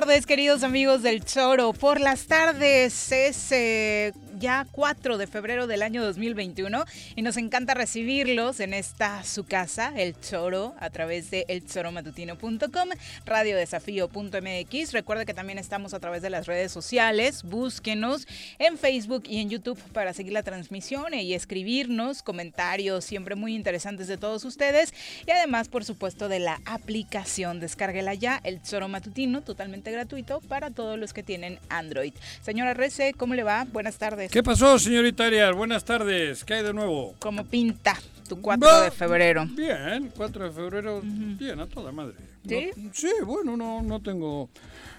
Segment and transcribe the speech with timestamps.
[0.00, 1.74] tardes, queridos amigos del Choro.
[1.74, 8.58] Por las tardes es ya 4 de febrero del año 2021 y nos encanta recibirlos
[8.58, 12.88] en esta su casa, El Choro, a través de elchoromatutino.com,
[13.24, 14.92] radiodesafío.mx.
[14.92, 17.44] Recuerda que también estamos a través de las redes sociales.
[17.44, 18.26] Búsquenos
[18.58, 24.08] en Facebook y en YouTube para seguir la transmisión y escribirnos comentarios siempre muy interesantes
[24.08, 24.92] de todos ustedes.
[25.24, 27.60] Y además, por supuesto, de la aplicación.
[27.60, 32.12] Descárguela ya, El Choro Matutino, totalmente gratuito para todos los que tienen Android.
[32.42, 33.68] Señora Rece, ¿cómo le va?
[33.72, 34.31] Buenas tardes.
[34.32, 35.54] ¿Qué pasó, señorita Arias?
[35.54, 36.42] Buenas tardes.
[36.42, 37.14] ¿Qué hay de nuevo?
[37.18, 39.46] ¿Cómo pinta tu 4 de febrero?
[39.50, 42.14] Bien, 4 de febrero, bien, a toda madre.
[42.48, 42.70] ¿Sí?
[42.94, 44.48] sí, bueno, no, no tengo...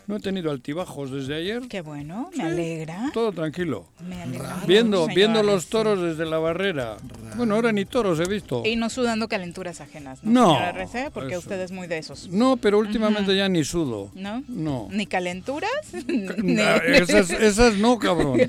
[0.08, 1.62] No he tenido altibajos desde ayer.
[1.70, 3.12] Qué bueno, me alegra.
[3.14, 3.88] Todo tranquilo.
[4.08, 4.62] Me alegra.
[4.68, 6.98] Viendo, viendo los toros desde la barrera.
[7.38, 8.64] Bueno, ahora ni toros he visto.
[8.66, 10.32] Y no sudando calenturas ajenas, ¿no?
[10.32, 12.28] no RC, porque usted es muy de esos.
[12.30, 14.12] No, pero últimamente ya ni sudo.
[14.14, 14.44] ¿No?
[14.48, 14.88] No.
[14.92, 15.72] ¿Ni calenturas?
[16.86, 18.40] esas, esas no, cabrón.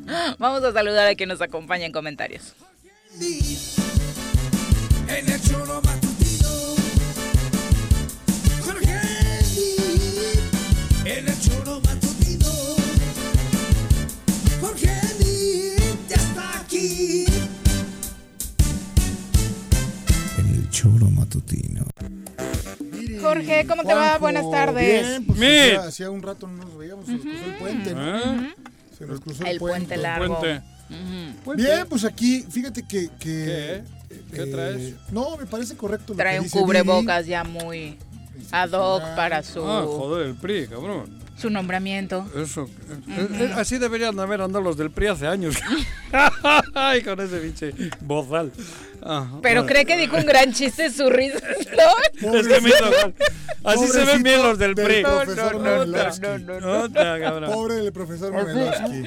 [0.38, 2.54] Vamos a saludar a quien nos acompaña en comentarios.
[11.06, 11.38] En el
[20.70, 21.84] choro matutino.
[23.20, 24.16] Jorge, ¿cómo te va?
[24.16, 25.06] Buenas tardes.
[25.06, 28.54] Bien, pues hacía, un rato no nos veíamos, se nos cruzó el puente, ¿no?
[28.98, 29.96] Se nos cruzó el, puente.
[29.98, 30.40] largo.
[31.54, 33.10] Bien, pues aquí, fíjate que...
[33.18, 34.24] que ¿Qué?
[34.32, 34.94] ¿Qué traes?
[35.10, 37.98] No, me parece correcto lo Trae un cubrebocas ya muy
[38.52, 39.64] ad hoc para su...
[39.64, 42.26] Ah, joder, el PRI, cabrón su nombramiento.
[42.36, 42.68] Eso.
[43.08, 45.56] Eh, eh, así deberían haber andado los del PRI hace años.
[46.74, 48.52] Ay, con ese pinche bozal.
[49.02, 51.38] Ah, Pero cree que dijo un gran chiste su risa,
[52.22, 52.34] ¿no?
[52.34, 52.70] Es que me
[53.64, 55.02] Así se ven bien los del PRI.
[55.02, 59.04] No, no, no, no, Pobre del profesor Menelowski.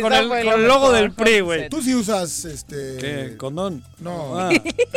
[0.00, 1.68] Con el logo del PRI, güey.
[1.68, 2.96] Tú sí usas este.
[2.98, 3.36] ¿Qué?
[3.36, 3.84] ¿Condón?
[4.00, 4.38] No.
[4.38, 4.50] Ah.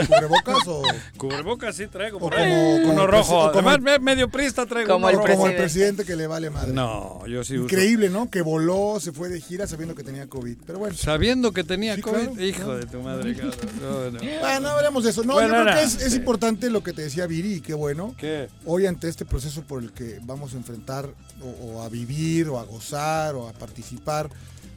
[0.07, 0.81] ¿Cubrebocas o.?
[1.17, 2.17] Cubrebocas sí traigo.
[2.17, 3.49] Por como, uno rojo.
[3.49, 4.91] Además, medio prista traigo.
[4.91, 6.73] Como el, como el presidente que le vale madre.
[6.73, 7.63] No, yo sí uso.
[7.63, 8.29] Increíble, ¿no?
[8.29, 10.57] Que voló, se fue de gira sabiendo que tenía COVID.
[10.65, 10.95] Pero bueno.
[10.95, 12.39] Sabiendo que tenía COVID.
[12.39, 13.55] Hijo de tu madre, cabrón.
[13.81, 14.19] No, no.
[14.43, 15.23] Ah, no hablemos de eso.
[15.23, 18.15] No, yo creo que es, es, importante lo que te decía Viri, y qué bueno.
[18.17, 18.49] ¿Qué?
[18.65, 21.09] Hoy ante este proceso por el que vamos a enfrentar
[21.61, 24.29] o, a vivir o a gozar o a participar,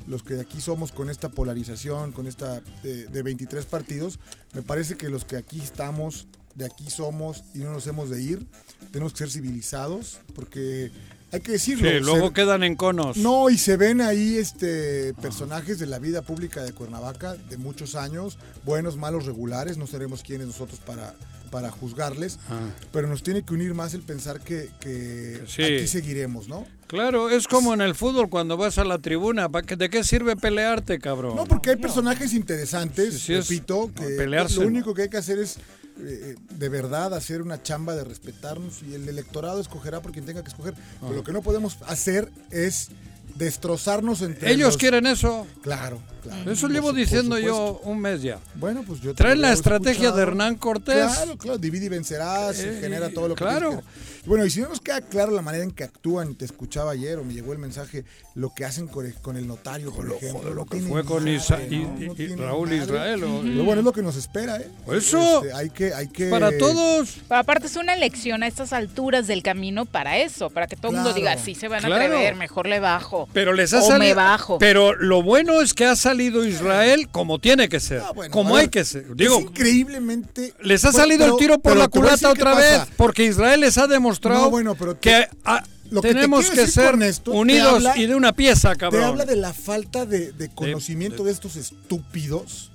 [0.07, 4.19] los que de aquí somos con esta polarización, con esta de, de 23 partidos,
[4.53, 8.23] me parece que los que aquí estamos, de aquí somos y no nos hemos de
[8.23, 8.47] ir,
[8.93, 10.91] tenemos que ser civilizados porque
[11.33, 11.89] hay que decirlo.
[11.89, 13.17] Sí, luego quedan en conos.
[13.17, 17.95] No, y se ven ahí este personajes de la vida pública de Cuernavaca de muchos
[17.95, 21.15] años, buenos, malos, regulares, no seremos quienes nosotros para
[21.51, 22.61] para juzgarles, Ah.
[22.93, 25.63] pero nos tiene que unir más el pensar que, que Sí.
[25.63, 26.67] aquí seguiremos, ¿no?
[26.89, 29.49] Claro, es como en el fútbol cuando vas a la tribuna.
[29.49, 31.37] ¿pa' qué- ¿De qué sirve pelearte, cabrón?
[31.37, 34.67] No, porque hay personajes interesantes, Sí, sí, es- repito, no, que pelearse, lo ¿no?
[34.69, 35.57] único que hay que hacer es
[36.01, 40.43] eh, de verdad hacer una chamba de respetarnos y el electorado escogerá por quien tenga
[40.43, 40.75] que escoger.
[41.01, 42.89] Pero lo que no podemos hacer es
[43.35, 45.47] destrozarnos entre Ellos los- quieren eso.
[45.63, 46.51] Claro, claro.
[46.51, 48.41] Eso llevo diciendo yo un mes ya.
[48.57, 50.17] Bueno, pues yo te Traen la estrategia escuchado.
[50.17, 51.13] de Hernán Cortés.
[51.15, 53.71] Claro, claro, divide y vencerás, Eh, genera todo lo que claro.
[53.79, 53.85] que-
[54.29, 57.19] Bueno, y si no nos queda claro la manera en que actúan, te escuchaba ayer
[57.19, 58.05] o me llegó el mensaje,
[58.35, 60.41] lo que hacen con el, con el notario, por ejemplo.
[60.41, 61.65] Joder, lo que fue con madre, Isa- ¿no?
[61.75, 62.83] y- No y- y tiene Raúl madre.
[62.85, 63.25] Israel.
[63.25, 64.69] o- Pero bueno, es lo que nos espera, ¿eh?
[64.93, 65.43] Eso.
[65.43, 66.27] Este, hay que, hay que...
[66.27, 67.17] Para todos.
[67.27, 70.91] Pero aparte es una lección a estas alturas del camino para eso, para que todo
[70.91, 73.31] el mundo diga, sí se van a atrever, mejor le bajo.
[73.33, 73.99] Pero les ha O salido.
[73.99, 74.59] me bajo.
[74.59, 78.03] Pero lo bueno es que ha salido Israel como tiene que ser.
[78.05, 79.17] Ah, bueno, como hay ver, que ser.
[79.17, 80.53] Digo, es increíblemente...
[80.61, 82.83] les ha salido pero- el tiro por la culata otra vez.
[82.99, 86.41] Porque Israel les ha demostrado No, bueno, pero te- que ah, lo que te tenemos
[86.41, 89.05] quiero que decir ser esto, te unidos habla- y de una pieza, Te cabrón.
[89.05, 92.71] habla de la falta de, de conocimiento de, estos estúpidos.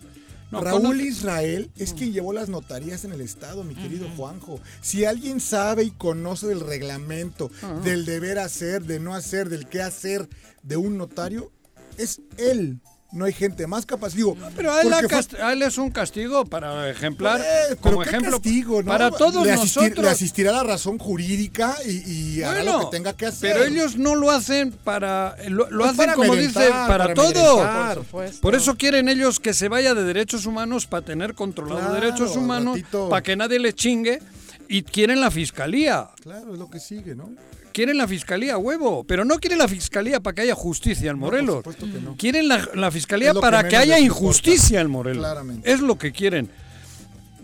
[0.51, 4.59] No, Raúl Israel es quien llevó las notarías en el Estado, mi querido Juanjo.
[4.81, 7.49] Si alguien sabe y conoce del reglamento,
[7.83, 10.29] del deber hacer, de no hacer, del qué hacer
[10.61, 11.51] de un notario,
[11.97, 12.79] es él.
[13.13, 14.13] No hay gente más capaz.
[14.15, 18.01] Digo, Pero a él, fue- a él es un castigo para ejemplar, Eh, pero como
[18.01, 18.87] qué ejemplo castigo, ¿no?
[18.89, 20.05] para todos le asistir- nosotros.
[20.05, 23.53] Le asistirá la razón jurídica y, y hará lo que tenga que hacer.
[23.53, 27.13] pero ellos no lo hacen para lo, lo Pues hacen para como dicen para, para
[27.13, 28.03] todo.
[28.41, 32.35] Por eso quieren ellos que se vaya de derechos humanos para tener controlado Claro, derechos
[32.35, 33.09] humanos, ratito.
[33.09, 34.21] para que nadie les chingue
[34.67, 36.09] y quieren la fiscalía.
[36.21, 37.29] Claro, es lo que sigue, ¿no?
[37.73, 41.57] Quieren la fiscalía, huevo, pero no quieren la fiscalía para que haya justicia en Morelos.
[41.57, 42.15] supuesto que no.
[42.15, 45.19] Quieren la, la fiscalía que para que, haya injusticia en Morelos.
[45.23, 45.71] Claramente.
[45.71, 46.49] Es lo que quieren.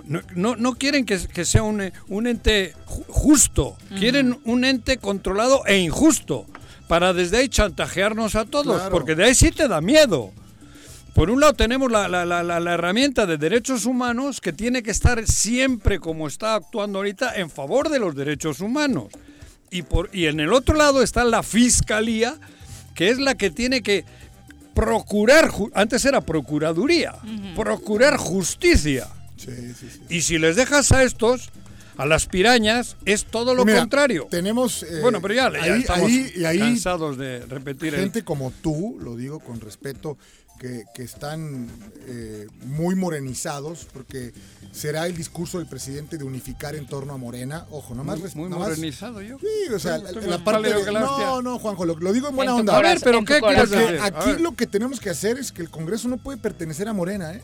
[0.06, 4.98] No, no, no quieren que, que sea un, un ente ju- justo, quieren un ente
[4.98, 6.46] controlado e injusto,
[6.88, 8.92] para desde ahí chantajearnos a todos, Claro.
[8.92, 10.32] porque de ahí sí te da miedo.
[11.14, 14.82] Por un lado tenemos la, la- la- la- la herramienta de derechos humanos que tiene
[14.84, 19.08] que estar siempre como está actuando ahorita en favor de los derechos humanos.
[19.72, 22.36] Y, por, y en el otro lado está la fiscalía,
[22.96, 24.06] que es la que tiene que
[24.74, 27.16] procurar, antes era procuraduría,
[27.56, 29.08] procurar justicia.
[29.38, 30.02] Sí, sí, sí.
[30.10, 31.50] Y si les dejas a estos,
[31.98, 34.28] a las pirañas, es todo lo Mira, contrario.
[34.30, 34.84] Tenemos.
[34.84, 38.98] eh, Bueno, pero ya, estamos ahí- y ahí cansados de repetir el- gente como tú,
[39.02, 40.18] lo digo con respeto,
[40.60, 41.68] que, que están
[42.06, 44.34] eh, muy morenizados, porque
[44.72, 47.66] será el discurso del presidente de unificar en torno a Morena.
[47.72, 48.20] Ojo, nomás.
[48.20, 49.38] muy, muy nomás- morenizado yo.
[49.40, 50.92] Sí, o sea, la, la parte de-.
[50.92, 52.78] No, no, Juanjo, lo, lo digo en buena En onda.
[52.78, 54.00] A ver, pero ¿qué quieres decir?
[54.02, 57.34] Aquí lo que tenemos que hacer es que el Congreso no puede pertenecer a Morena,
[57.34, 57.42] ¿eh?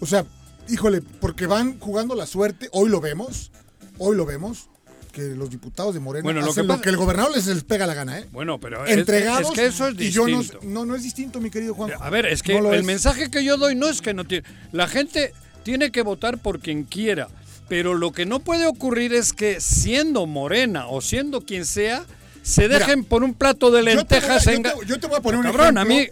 [0.00, 0.26] O sea,
[0.68, 3.50] híjole, porque van jugando la suerte, hoy lo vemos,
[3.98, 4.68] hoy lo vemos,
[5.08, 7.86] que los diputados de Morena Bueno, lo que lo que el gobernador les, les pega
[7.86, 8.26] la gana, ¿eh?
[8.32, 9.48] Bueno, pero es- Entregados.
[9.50, 10.66] es, que eso es y yo no, distinto.
[10.66, 11.92] no, no es distinto, mi querido Juan.
[12.00, 12.86] A ver, es que No el es.
[12.86, 14.46] mensaje que yo doy no es que no tiene.
[14.72, 15.32] La gente
[15.64, 17.28] tiene que votar por quien quiera.
[17.68, 22.04] Pero lo que no puede ocurrir es que siendo morena o siendo quien sea,
[22.42, 25.00] se Mira, dejen por un plato de Yo te voy a- lentejas yo te- yo
[25.00, 26.08] te voy a poner un Cabrón, a mí.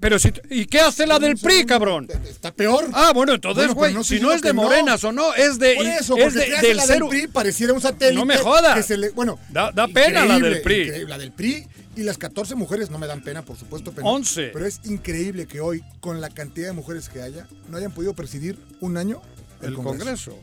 [0.00, 0.32] Pero si.
[0.50, 2.08] ¿Y qué hace la del PRI, cabrón?
[2.28, 2.88] Está peor.
[2.92, 4.62] Ah, bueno, entonces, Bueno, pero güey, no si no es de no.
[4.62, 5.74] morenas o no, es de.
[5.74, 8.14] Por eso, es de- ¿qué hace del la del PRI pareciera un satélite.
[8.14, 8.76] No me jodas.
[8.76, 11.06] que se le- bueno, Da- da pena la del PRI.
[11.06, 13.92] La del PRI y las 14 mujeres no me dan pena, por supuesto.
[13.92, 14.50] Pero, 11.
[14.52, 18.14] Pero es increíble que hoy, con la cantidad de mujeres que haya, no hayan podido
[18.14, 19.20] presidir un año
[19.62, 20.30] el, El Congreso.
[20.32, 20.38] Congreso.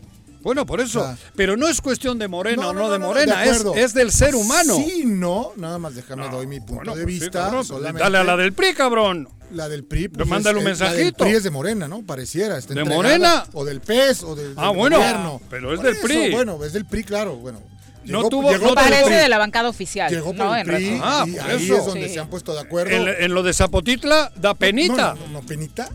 [0.45, 1.01] Bueno, por eso.
[1.01, 3.93] O sea, pero no es cuestión de morena o no, de no, morena, de es,
[3.95, 4.75] del ser humano.
[4.77, 7.39] Sí, no, nada más déjame doy mi punto Bueno, de pues sí, vista.
[7.39, 8.03] cabrón, pues solamente.
[8.03, 9.27] Dale a la del PRI, cabrón.
[9.51, 10.07] La del PRI.
[10.09, 11.23] Pero mándale un es- La del mensajito.
[11.25, 12.03] PRI es de Morena, ¿no?
[12.05, 12.57] Pareciera.
[12.59, 13.45] está ¿De Morena?
[13.53, 15.41] O del PES o del, Ah, del bueno, gobierno.
[15.49, 16.31] pero es Por del eso, PRI.
[16.31, 17.35] Bueno, es del PRI, claro.
[17.37, 17.59] Bueno.
[18.05, 20.11] No tuvo- no por el Parece de la bancada oficial.
[20.11, 20.99] Llegó por no, el en PRI.
[21.01, 21.77] Ah, y ahí eso.
[21.77, 22.13] es donde Sí.
[22.13, 22.91] se han puesto de acuerdo.
[22.95, 25.15] En, en lo de Zapotitla da penita.
[25.15, 25.89] No, no, no, no, penita.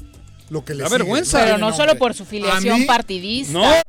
[0.49, 1.45] Lo que le Da sigue, vergüenza.
[1.45, 3.81] Pero no solo por su filiación mí partidista.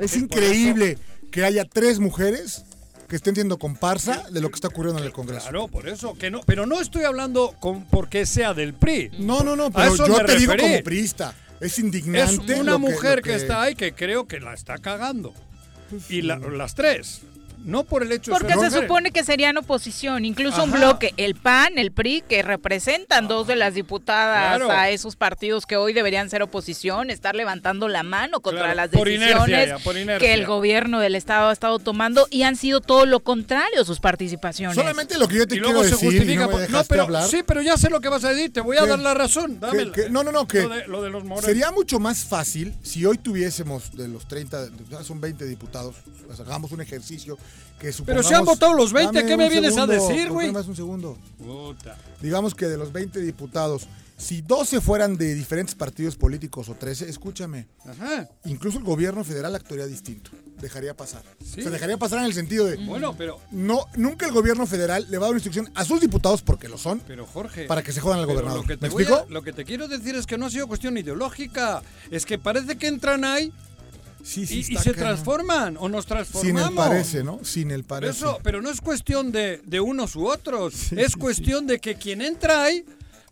[0.00, 0.98] Es increíble
[1.30, 2.64] que haya tres mujeres
[3.08, 5.42] que estén siendo comparsa de lo que está ocurriendo en el Congreso.
[5.44, 6.14] claro, por eso.
[6.14, 9.10] que no Pero no estoy hablando con porque sea del PRI.
[9.18, 11.34] No, no, no, pero yo te digo como priista.
[11.60, 12.54] Es Es indignante.
[12.54, 15.32] una lo que- mujer que, está ahí que creo que la está cagando.
[16.10, 17.22] Y la- las tres.
[17.64, 21.12] No por el hecho de Porque ser se supone que serían oposición, incluso un bloque,
[21.16, 24.70] el PAN, el PRI, que representan dos de las diputadas Claro.
[24.70, 28.88] a esos partidos que hoy deberían ser oposición, estar levantando la mano contra Claro, las
[28.90, 30.18] por decisiones inercia ya, por inercia.
[30.26, 34.00] que el gobierno del estado ha estado tomando y han sido todo lo contrario sus
[34.00, 34.74] participaciones.
[34.76, 36.40] Solamente lo que yo te y quiero se decir, y justifica.
[36.46, 38.52] no por- no, pero hablar, sí, pero ya sé lo que vas a decir.
[38.52, 38.86] Te voy a ¿Qué?
[38.88, 39.60] dar la razón.
[39.60, 42.24] Dame que- que- no, no, no, que lo de, lo de los sería mucho más
[42.24, 45.96] fácil si hoy tuviésemos de los 30, ya son 20 diputados,
[46.40, 47.38] hagamos un ejercicio
[47.78, 48.26] que supongamos...
[48.26, 50.48] si han votado los 20, Dame ¿qué me vienes a segundo, decir, güey?
[50.48, 51.18] un segundo.
[51.38, 51.96] Puta.
[52.20, 53.86] Digamos que de los 20 diputados,
[54.16, 58.28] si 12 fueran de diferentes partidos políticos o 13, escúchame, Ajá.
[58.46, 60.32] incluso el gobierno federal actuaría distinto.
[60.60, 61.22] Dejaría pasar.
[61.40, 61.60] Sí.
[61.60, 62.78] O sea, dejaría pasar en el sentido de...
[62.84, 66.00] Bueno, pero, No, nunca el gobierno federal le va a dar una instrucción a sus
[66.00, 67.66] diputados, porque lo son, pero Jorge.
[67.66, 68.62] para que se jodan al pero gobernador.
[68.62, 69.14] Lo que, te ¿Me explico?
[69.14, 71.80] a- lo que te quiero decir es que no ha sido cuestión ideológica.
[72.10, 73.52] Es que parece que entran ahí
[74.28, 76.60] Sí, y, sí, y se transforman o nos transformamos.
[76.62, 77.40] Sin el parece, ¿no?
[77.42, 78.10] Sin el parece.
[78.12, 80.74] eso, pero no es cuestión de, de unos u otros.
[80.74, 82.84] Sí, es cuestión de que quien entra ahí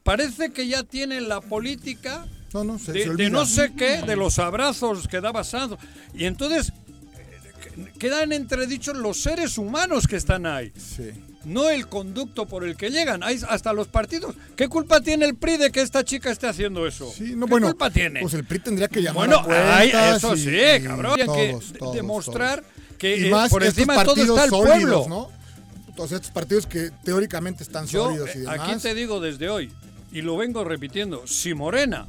[0.03, 2.25] parece que ya tiene la política
[2.55, 3.29] No, no, se, de, se de olvida.
[3.29, 5.79] no sé qué, de los abrazos que daba Santos.
[6.15, 6.73] Y entonces
[7.19, 10.73] eh, quedan entredichos los seres humanos que están ahí.
[10.76, 11.11] Sí.
[11.47, 14.35] No el conducto por el que llegan, hay hasta los partidos.
[14.57, 17.09] ¿Qué culpa tiene el PRI de que esta chica esté haciendo eso?
[17.17, 18.21] Sí, no, ¿Qué bueno, culpa tiene?
[18.21, 21.12] Pues el PRI tendría que llamar bueno, a cuentas ay, eso y- sí, y cabrón.
[21.12, 22.97] Hay que todos, demostrar todos.
[22.99, 25.07] que eh, por encima de todo está el sólidos, pueblo.
[25.09, 25.31] ¿no?
[25.95, 28.61] Todos estos partidos que teóricamente están Yo sólidos y eh, demás.
[28.61, 29.73] aquí te digo desde hoy,
[30.11, 32.09] y lo vengo repitiendo, si Morena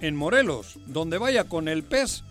[0.00, 2.22] en Morelos, donde vaya con el PES,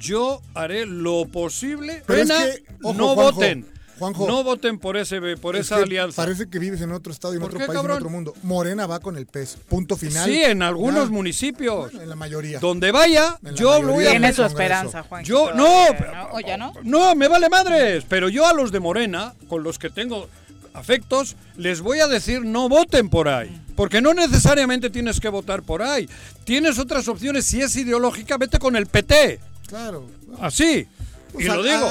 [0.00, 2.02] yo haré lo posible.
[2.04, 3.66] Pero es Pena, que, ojo, no Juanjo, voten.
[3.98, 6.22] Juanjo, no voten por ese por Es esa alianza.
[6.22, 7.96] Parece que vives en otro estado y en ¿Por otro qué, país y en cabrón?
[7.98, 8.34] otro mundo.
[8.42, 9.58] Morena va con el PES.
[9.68, 10.28] Punto final.
[10.28, 11.10] Sí, en algunos Ya.
[11.12, 11.90] municipios.
[11.90, 12.58] Bueno, en la mayoría.
[12.58, 15.24] Donde vaya, yo lo voy a Tiene su esperanza, Juan.
[15.24, 15.86] Yo, no,
[16.32, 16.72] ¿O ya no?
[16.82, 18.04] No, me vale madres.
[18.08, 20.28] Pero yo a los de Morena, con los que tengo
[20.74, 23.60] afectos, les voy a decir no voten por ahí.
[23.76, 26.08] Porque no necesariamente tienes que votar por ahí.
[26.44, 27.44] Tienes otras opciones.
[27.46, 29.40] Si es ideológica, vete con el PT.
[29.68, 30.06] Claro.
[30.40, 30.86] Así.
[31.32, 31.90] Pues y lo digo.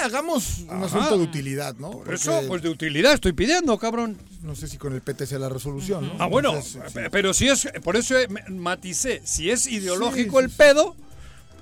[0.00, 0.84] Hagamos un Ajá.
[0.86, 1.90] asunto de utilidad, ¿no?
[1.90, 4.18] Por Porque eso, pues de utilidad estoy pidiendo, cabrón.
[4.42, 6.14] No sé si con el PT sea la resolución, ¿no?
[6.18, 6.92] Ah, bueno, Entonces, sí.
[6.94, 10.96] pe- pero si es, por eso me- maticé, si es ideológico Sí, el pedo,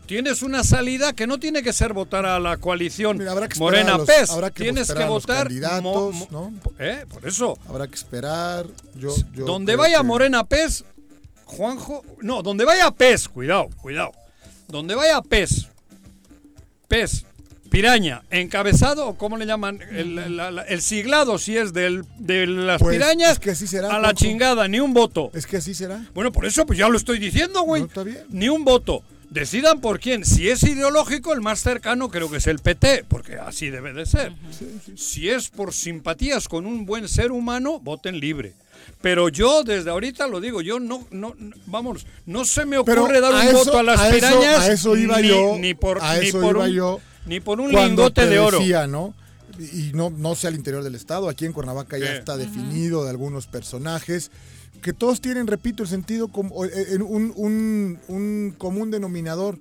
[0.06, 3.54] tienes una salida que no tiene que ser votar a la coalición Mira, habrá que
[3.54, 4.30] esperar a Morena los- PES.
[4.30, 6.52] habrá que tienes esperar que votar candidatos, mo- ¿no?
[6.78, 7.04] ¿eh?
[7.10, 8.66] Por eso, Habrá que esperar.
[8.94, 10.84] Yo, yo donde vaya que- Morena PES,
[11.44, 14.12] Juanjo, no, donde vaya PES, cuidado, cuidado.
[14.68, 15.66] Donde vaya PES,
[16.88, 17.24] PES,
[17.70, 22.46] Piraña, encabezado, o cómo le llaman, el, la- la- el siglado, si es del, de
[22.46, 24.12] las Pues, pirañas, es que así será, a la Juanjo.
[24.14, 25.30] chingada, ni un voto.
[25.34, 26.00] Es que así será.
[26.14, 27.82] Bueno, por eso pues ya lo estoy diciendo, güey.
[27.82, 28.24] No, está bien.
[28.30, 29.02] Ni un voto.
[29.30, 30.24] Decidan por quién.
[30.24, 34.06] Si es ideológico, el más cercano creo que es el PT, porque así debe de
[34.06, 34.32] ser.
[34.96, 38.54] Si es por simpatías con un buen ser humano, voten libre.
[39.02, 43.02] Pero yo desde ahorita lo digo, yo no, no, no- vamos, no se me Pero
[43.02, 45.56] ocurre dar un eso- voto a las a eso- pirañas a eso iba ni, yo,
[45.58, 48.28] ni por, a ni eso por iba un, yo ni por un Cuando lingote te
[48.28, 48.58] de oro.
[48.58, 49.14] decía, ¿no?
[49.58, 53.10] Y no, no sé al interior del estado, aquí en Cuernavaca ya está definido de
[53.10, 54.30] algunos personajes
[54.82, 59.58] que todos tienen, repito, el sentido como eh, en un, un- un común denominador.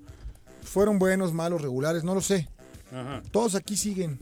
[0.61, 2.47] Fueron buenos, malos, regulares, no lo sé.
[2.91, 3.23] Ajá.
[3.31, 4.19] Todos aquí siguen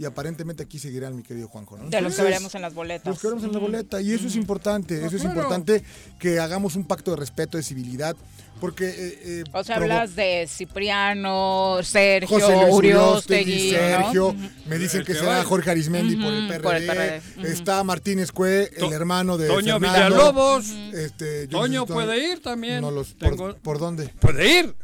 [0.00, 1.76] y aparentemente aquí seguirán, mi querido Juanjo.
[1.76, 1.90] ¿no?
[1.90, 3.06] De los que veremos en las boletas.
[3.08, 4.00] los que veremos en la boleta.
[4.00, 5.40] Y eso es importante, eso es claro.
[5.40, 5.82] importante
[6.20, 8.14] que hagamos un pacto de respeto, de civilidad,
[8.60, 8.86] porque...
[8.88, 13.76] eh, eh, O sea, hablas de Cipriano, Sergio, José Luis Uriostegui, ¿no?
[13.78, 14.38] Sergio, Ujú.
[14.66, 15.42] me dicen El que que será.
[15.42, 19.48] Jorge Arismendi por, el PRD, por el PRD, está Martínez Cue, el To- hermano de
[19.48, 20.08] Toño Fernando.
[20.16, 20.66] Villalobos.
[20.94, 22.80] Este, yo Toño no si puede ir también.
[22.82, 24.08] No los, por, Tengo- ¿Por dónde?
[24.20, 24.74] Puede ir.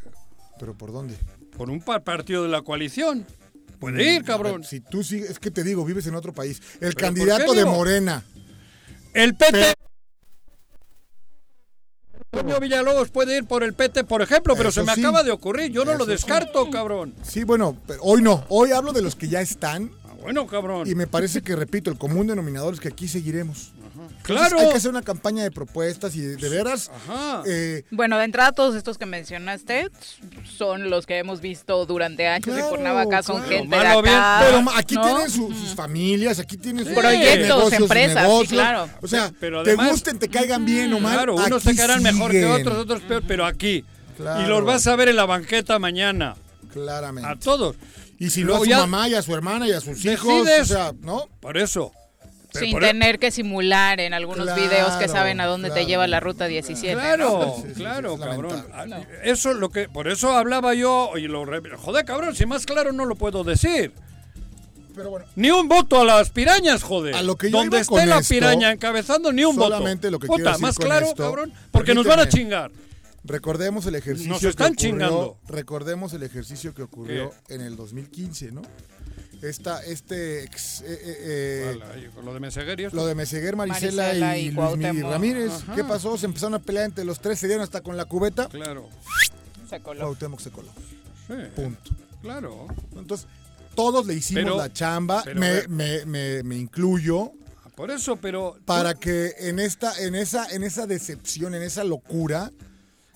[0.58, 1.14] ¿Pero por dónde?
[1.56, 3.24] Por un par- partido de la coalición.
[3.78, 4.60] Puede ir, cabrón.
[4.60, 6.60] ver, si tú sigues, es que te digo, vives en otro país.
[6.80, 7.64] El ¿por candidato de?
[7.64, 8.24] Morena.
[9.12, 9.74] El PT.
[12.30, 15.00] Toño Villalobos puede ir por el PT, por ejemplo, pero Eso se me sí.
[15.00, 15.70] acaba de ocurrir.
[15.70, 16.10] Yo no lo Eso sí.
[16.12, 17.14] descarto, cabrón.
[17.22, 18.44] Sí, bueno, pero hoy no.
[18.48, 20.88] Hoy hablo de los que ya están Ah, bueno, cabrón.
[20.88, 23.72] y me parece que, repito, el común denominador es que aquí seguiremos.
[24.22, 24.58] Claro.
[24.58, 26.90] Hay que hacer una campaña de propuestas y de, de veras.
[26.94, 27.42] Ajá.
[27.46, 29.88] eh, Bueno, de entrada todos estos que mencionaste
[30.56, 33.48] son los que hemos visto durante años Claro, en Cuernavaca, son claro.
[33.48, 34.42] gente Malo, de acá.
[34.46, 35.02] Pero aquí ¿no?
[35.04, 38.88] tienen su- sus familias, aquí tienen sus Proyectos, negocios, empresas, sí, claro.
[39.02, 41.14] O sea, Pero te gusten, te caigan bien o mal.
[41.14, 43.84] Claro, unos aquí se caerán mejor que otros, otros peor, pero aquí.
[44.16, 44.42] Claro.
[44.42, 46.36] Y los vas a ver en la banqueta mañana.
[46.72, 47.28] Claramente.
[47.30, 47.76] A todos.
[48.18, 50.46] y si no a su ya mamá y a su hermana y a sus hijos,
[50.60, 51.28] o sea, ¿no?
[51.40, 51.92] Por eso.
[52.54, 56.06] Pero Sin tener que simular en algunos Claro, videos que saben a dónde te lleva
[56.06, 56.94] la ruta 17.
[56.94, 58.64] Claro, Sí, sí, sí, claro, cabrón.
[58.70, 58.94] lamentable.
[58.96, 62.46] Ah, Eso es lo que, por eso hablaba yo y lo re- joder, cabrón, si
[62.46, 63.92] más claro no lo puedo decir.
[64.94, 67.16] Pero bueno, Ni un voto a las pirañas, joder.
[67.16, 70.10] A lo que yo Donde con esté la esto, piraña encabezando, ni un solamente voto.
[70.12, 71.52] lo que Puta, quiero decir más con claro, esto, cabrón.
[71.72, 72.70] Porque nos van a chingar.
[73.24, 75.38] recordemos el ejercicio Nos están que ocurrió, chingando.
[75.48, 78.62] recordemos el ejercicio que ocurrió en el 2015, ¿no?
[79.48, 82.96] Esta, este ex- eh, eh, eh, lo de Meseguer y esto.
[82.96, 84.94] Lo de Meseguer, Marisela, Marisela y, y Luis Cuauhtémoc.
[84.94, 85.52] Miguel Ramírez.
[85.52, 85.74] Ajá.
[85.74, 86.16] ¿Qué pasó?
[86.18, 88.48] Se empezaron a pelear entre los tres, se dieron hasta con la cubeta.
[88.48, 88.88] Claro.
[89.68, 90.00] Se coló.
[90.00, 90.68] Cuauhtémoc se coló.
[91.26, 91.90] Sí, Punto.
[92.22, 92.66] claro.
[92.96, 93.26] Entonces,
[93.74, 97.32] todos le hicimos Pero- la chamba, pero me, me- me- me incluyo,
[97.74, 98.56] Por eso, pero.
[98.64, 102.52] para que en esta, en esa, en esa decepción, en esa locura,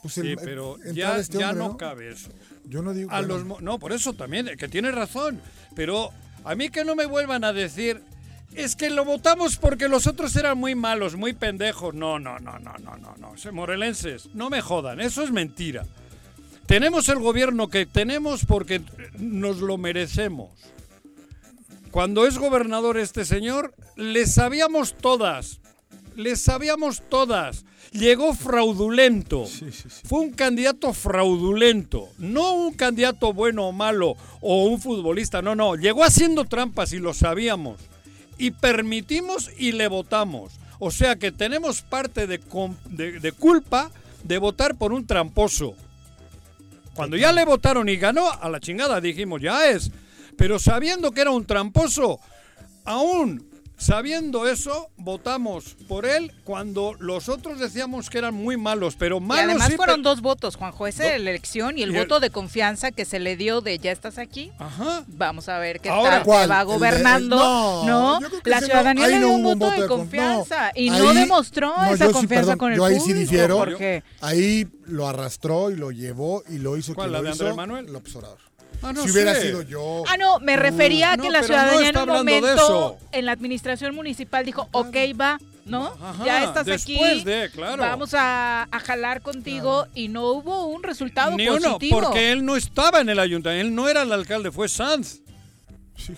[0.02, 1.76] pues Sí, el- pero ya, este ya no, ¿no?
[1.76, 2.28] cabe eso.
[2.68, 5.40] Yo no digo A los mo- no, por eso también, que tiene razón.
[5.74, 6.10] Pero
[6.44, 8.02] a mí que no me vuelvan a decir.
[8.54, 11.94] Es que lo votamos porque los otros eran muy malos, muy pendejos.
[11.94, 13.36] No, no, no, no, no, no, no.
[13.36, 15.84] Se- Morelenses, no me jodan, eso es mentira.
[16.66, 18.80] Tenemos el gobierno que tenemos porque
[19.18, 20.50] nos lo merecemos.
[21.90, 25.60] Cuando es gobernador este señor, le sabíamos todas.
[26.18, 27.64] Le sabíamos todas.
[27.92, 29.46] Llegó fraudulento.
[30.04, 32.08] Fue un candidato fraudulento.
[32.18, 35.42] No un candidato bueno o malo o un futbolista.
[35.42, 35.76] No, no.
[35.76, 37.78] Llegó haciendo trampas y lo sabíamos.
[38.36, 40.52] Y permitimos y le votamos.
[40.80, 43.90] O sea que tenemos parte de, com- de- de culpa
[44.24, 45.74] de votar por un tramposo.
[46.94, 49.92] Cuando ya le votaron y ganó, a la chingada dijimos, ya es.
[50.36, 52.18] Pero sabiendo que era un tramposo,
[52.84, 53.47] aún
[53.78, 59.20] sabiendo eso, votamos por él cuando los otros decíamos que eran muy malos, pero Y
[59.20, 62.00] malos además sí, fueron pero- dos votos, Juanjo, esa Do- elección y el y el-
[62.02, 64.52] voto de confianza que se le dio de ya estás aquí.
[64.58, 65.04] Ajá.
[65.06, 67.36] Vamos a ver qué Ahora, tal va ¿El de- gobernando.
[67.36, 70.70] no, no, que la no- ciudadanía le no dio un voto de con- confianza no,
[70.74, 73.58] y no demostró no, esa sí, confianza perdón, con el yo ahí sí difiero.
[73.58, 77.44] Porque Ahí lo arrastró y lo llevó y lo hizo ¿Cuál, quien la lo de
[77.46, 77.86] hizo, Manuel?
[77.92, 78.38] López Obrador.
[78.82, 79.42] Ah, no si hubiera sé.
[79.48, 82.98] sido yo, Ah, no, me refería a no, que la no ciudadanía en un momento
[83.12, 85.86] en la administración municipal dijo, ok, va, ¿no?
[86.00, 87.82] Ajá, ya estás después aquí, de, claro.
[87.82, 92.00] vamos a, a jalar contigo y no hubo un resultado Ni uno, positivo.
[92.00, 95.20] porque él no estaba en el ayuntamiento, él no era el alcalde, fue Sanz.
[95.96, 96.14] Sí,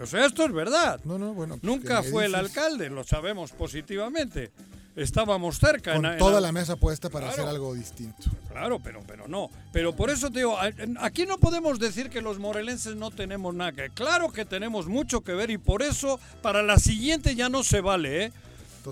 [0.00, 1.00] O sea, esto es verdad.
[1.04, 1.54] no, no, bueno.
[1.58, 4.50] pues, Nunca ¿qué me fue el alcalde, lo sabemos positivamente.
[4.96, 5.94] Estábamos cerca.
[5.94, 7.42] Con en- en toda la- la mesa puesta para Claro.
[7.42, 8.30] hacer algo distinto.
[8.50, 9.50] Claro, pero, pero no.
[9.72, 10.56] Pero por eso te digo,
[11.00, 13.90] aquí no podemos decir que los morelenses no tenemos nada que.
[13.90, 17.80] Claro que tenemos mucho que ver y por eso para la siguiente ya no se
[17.80, 18.32] vale, ¿eh?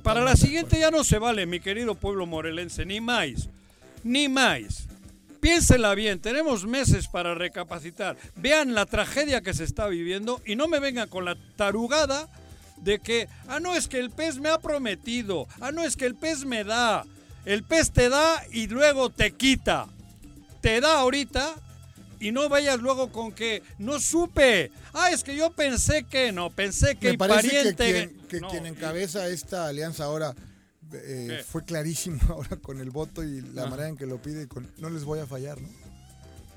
[0.03, 3.49] Para la siguiente ya no se vale, mi querido pueblo morelense, ni más.
[4.03, 4.87] Ni más.
[5.41, 8.17] Piénsela bien, tenemos meses para recapacitar.
[8.37, 12.29] Vean la tragedia que se está viviendo y no me vengan con la tarugada
[12.83, 16.07] de que, ah, no, es que el pez me ha prometido, ah, no, es que
[16.07, 17.05] el pez me da.
[17.45, 19.87] El pez te da y luego te quita.
[20.61, 21.55] Te da ahorita
[22.21, 24.71] y no vayas luego con que no supe.
[24.93, 27.85] Ah, es que yo pensé que no, pensé que Me el parece que pariente.
[28.15, 30.35] quien, que No, quien y- encabeza esta alianza ahora
[30.93, 33.67] eh, fue clarísimo ahora con el voto y la Ah.
[33.71, 34.47] manera en que lo pide.
[34.47, 35.69] Con, no les voy a fallar, ¿no?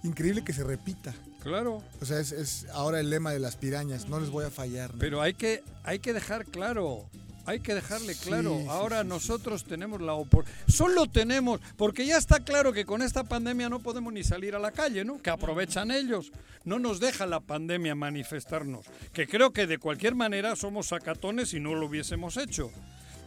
[0.03, 1.15] Increíble que se repita.
[1.45, 1.84] Claro.
[2.01, 4.10] O sea, es, es ahora el lema de las pirañas.
[4.10, 4.91] No les voy a fallar.
[4.93, 4.99] ¿no?
[4.99, 7.05] Pero hay que, hay que dejar claro,
[7.45, 8.58] hay que dejarle claro.
[8.62, 9.10] sí, Ahora sí, sí.
[9.10, 10.60] nosotros tenemos la oportunidad.
[10.67, 14.60] Solo tenemos, porque ya está claro que con esta pandemia no podemos ni salir a
[14.60, 15.21] la calle, ¿no?
[15.21, 16.31] Que aprovechan ellos.
[16.63, 18.88] No nos deja la pandemia manifestarnos.
[19.13, 22.71] Que creo que de cualquier manera somos sacatones si no lo hubiésemos hecho.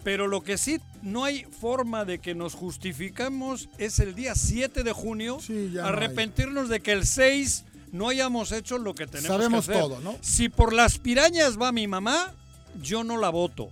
[0.02, 4.82] Pero lo que sí no hay forma de que nos justificamos es el día 7
[4.82, 9.06] de junio Sí, ya no arrepentirnos de que el 6 no hayamos hecho lo que
[9.06, 9.82] tenemos Sabemos que hacer.
[9.82, 10.16] todo, ¿no?
[10.20, 12.34] Si por las pirañas va mi mamá,
[12.82, 13.70] yo no la voto.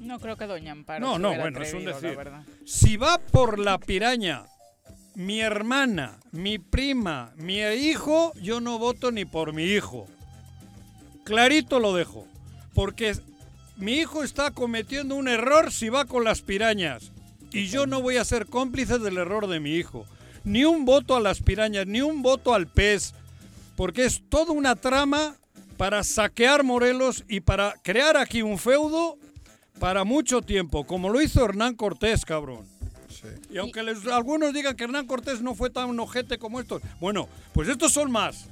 [0.00, 2.16] No creo que Doña Amparo No, se no, bueno, es un decir.
[2.16, 2.42] verdad.
[2.64, 4.44] Si va por la piraña
[5.14, 10.06] mi hermana, mi prima, mi hijo, yo no voto ni por mi hijo.
[11.24, 12.26] Clarito lo dejo.
[12.74, 13.16] Porque
[13.76, 17.12] mi hijo está cometiendo un error si va con las pirañas.
[17.52, 20.04] Y yo no voy a ser cómplice del error de mi hijo.
[20.44, 23.14] Ni un voto a las pirañas, ni un voto al pez.
[23.76, 25.36] Porque es toda una trama
[25.76, 29.18] para saquear Morelos y para crear aquí un feudo
[29.78, 32.64] para mucho tiempo, como lo hizo Hernán Cortés, cabrón.
[33.10, 33.28] Sí.
[33.50, 37.28] Y aunque les- algunos digan que Hernán Cortés no fue tan ojete como estos, bueno,
[37.52, 38.48] pues estos son más.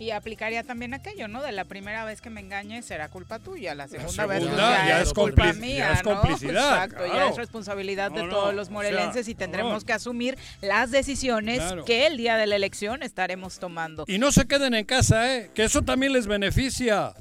[0.00, 1.42] Y aplicaría también aquello, ¿no?
[1.42, 4.56] De la primera vez que me engañes será culpa tuya, la segunda, segunda vez pues,
[4.56, 6.10] ya ya, es culpa mía, ya es ¿no?
[6.20, 9.84] complicidad, Exacto, ya es responsabilidad de No, no, todos los o sea, morelenses y tendremos
[9.84, 11.84] que asumir las decisiones Claro.
[11.84, 14.04] que el día de la elección estaremos tomando.
[14.08, 15.50] Y no se queden en casa, ¿eh?
[15.54, 17.12] Que eso también les beneficia.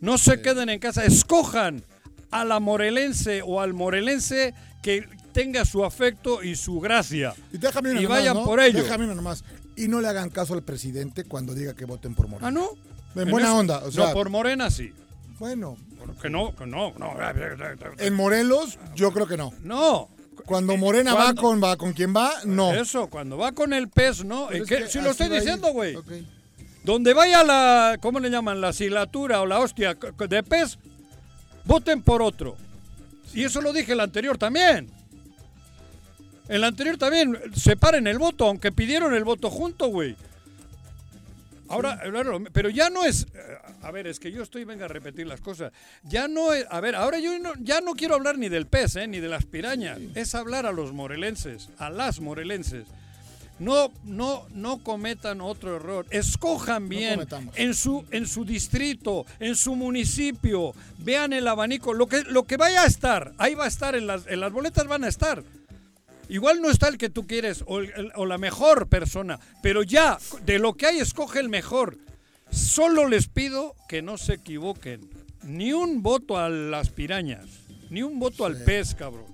[0.00, 1.84] No se queden en casa, escojan
[2.32, 4.52] a la morelense o al morelense
[4.82, 7.34] que tenga su afecto y su gracia.
[7.52, 8.44] Y déjame Y nomás, vayan ¿no?
[8.44, 8.82] por ello.
[8.82, 9.44] Déjame una nomás.
[9.76, 12.48] Y no le hagan caso al presidente cuando diga que voten por Morena.
[12.48, 12.68] Ah, ¿no?
[13.20, 14.92] En buena eso- onda, o sea, no, por Morena sí.
[15.38, 15.76] bueno,
[16.20, 17.14] Que no, que no, no.
[17.98, 19.52] en Morelos yo creo que no.
[19.62, 20.08] No.
[20.46, 22.74] Cuando Morena Cuando- va con va con quien va, no.
[22.74, 24.50] Eso, cuando va con el pez, no.
[24.52, 25.96] ¿En es que Si lo estoy diciendo, güey.
[26.84, 28.60] Donde vaya la, ¿cómo le llaman?
[28.60, 29.94] La silatura o la hostia
[30.28, 30.78] de pez,
[31.64, 32.56] voten por otro.
[33.32, 34.90] Y eso lo dije el anterior también.
[36.48, 40.14] El anterior también, separen el voto, aunque pidieron el voto junto, güey.
[41.68, 41.98] Ahora,
[42.52, 45.40] pero ya no es, eh, a ver, es que yo estoy, venga a repetir las
[45.40, 45.72] cosas.
[46.02, 48.96] Ya no es, a ver, ahora yo no- ya no quiero hablar ni del pez,
[48.96, 49.98] eh, ni de las pirañas.
[50.14, 52.84] Es hablar a los morelenses, a las morelenses.
[53.58, 56.06] No, no, no cometan otro error.
[56.10, 57.54] Escojan bien cometamos.
[57.56, 60.74] en su, en su distrito, en su municipio.
[60.98, 61.94] Vean el abanico.
[61.94, 64.52] Lo que, lo que vaya a estar, ahí va a estar, en las, en las
[64.52, 65.42] boletas van a estar.
[66.28, 70.18] Igual no está el que tú quieres o, el- o la mejor persona, pero ya
[70.44, 71.98] de lo que hay escoge el mejor.
[72.50, 75.08] Solo les pido que no se equivoquen.
[75.42, 77.44] Ni un voto a las pirañas,
[77.90, 79.26] ni un voto al pez, cabrón.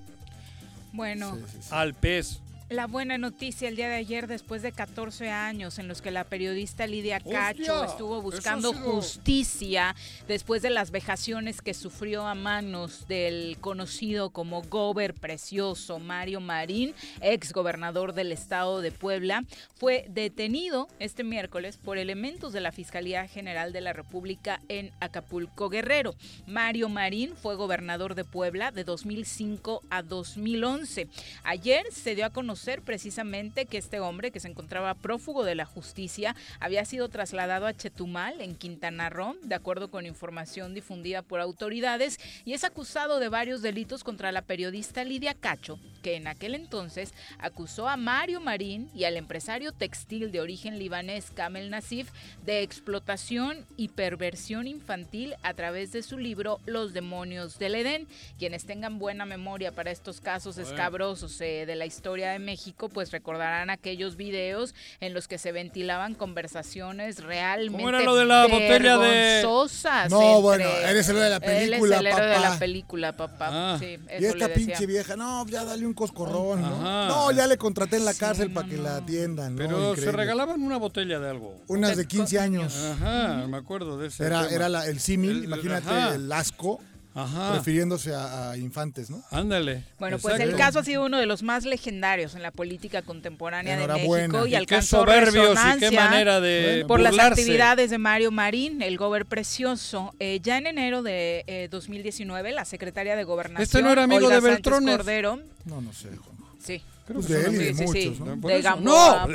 [0.93, 1.69] Bueno, Sí, sí, sí.
[1.71, 2.41] Al pez.
[2.71, 6.23] La buena noticia el día de ayer, después de 14 años en los que la
[6.23, 7.85] periodista Lidia Cacho ¡Hostia!
[7.87, 9.97] estuvo buscando sido- justicia
[10.29, 16.95] después de las vejaciones que sufrió a manos del conocido como Gober Precioso Mario Marín,
[17.21, 19.43] ex gobernador del estado de Puebla,
[19.75, 25.71] fue detenido este miércoles por elementos de la Fiscalía General de la República en Acapulco
[25.71, 26.15] Guerrero.
[26.47, 31.09] Mario Marín fue gobernador de Puebla de 2005 a 2011.
[31.43, 35.65] Ayer se dio a conocer precisamente que este hombre, que se encontraba prófugo de la
[35.65, 41.41] justicia, había sido trasladado a Chetumal, en Quintana Roo, de acuerdo con información difundida por
[41.41, 46.55] autoridades, y es acusado de varios delitos contra la periodista Lidia Cacho, que en aquel
[46.55, 52.11] entonces acusó a Mario Marín y al empresario textil de origen libanés Kamel Nassif
[52.45, 58.07] de explotación y perversión infantil a través de su libro Los demonios del Edén.
[58.39, 63.13] Quienes tengan buena memoria para estos casos escabrosos eh, de la historia de México, pues
[63.13, 68.99] recordarán aquellos videos en los que se ventilaban conversaciones realmente era lo de la botella
[68.99, 69.09] de-
[69.43, 72.35] vergonzosas No, entre- bueno, eres el héroe de la película, Él es el héroe de
[72.35, 72.49] papá.
[72.51, 73.49] la película, papá.
[73.53, 73.77] Ah.
[73.79, 74.55] Sí, Y eso le esta decía.
[74.67, 77.07] pinche vieja, no, ya dale un coscorrón, ¿no?
[77.09, 78.83] No, ya le contraté en la Sí, cárcel no, para que no.
[78.83, 79.59] la atiendan, ¿no?
[79.59, 80.13] Pero se Increíble.
[80.17, 81.57] regalaban una botella de algo.
[81.69, 82.75] Unas de 15 años.
[82.77, 84.25] Ajá, me acuerdo de ese.
[84.27, 84.55] Era, tema.
[84.57, 86.15] era la- el símil, imagínate ajá.
[86.17, 86.81] el asco,
[87.15, 87.55] Ajá.
[87.55, 89.23] refiriéndose a, a infantes, ¿no?
[89.31, 89.85] Ándale.
[89.99, 90.59] Bueno, pues el Exacto.
[90.59, 93.87] caso ha sido uno de los más legendarios en la política contemporánea de.
[93.89, 97.41] México y Y qué alcanzó soberbios y qué resonancia manera de por las burlarse.
[97.43, 100.15] actividades de Mario Marín, el gober precioso.
[100.21, 104.27] Eh, ya en enero de eh, 2019, la secretaria de Gobernación, Este no era amigo
[104.27, 104.97] Olga de Beltrones.
[104.97, 106.57] Cordero, No, no sé, Juanjo.
[106.63, 108.09] sí, Creo Pues que de él y de Sí, sí, sí.
[108.11, 108.49] muchos, ¿no?
[108.49, 109.27] De Gamboa.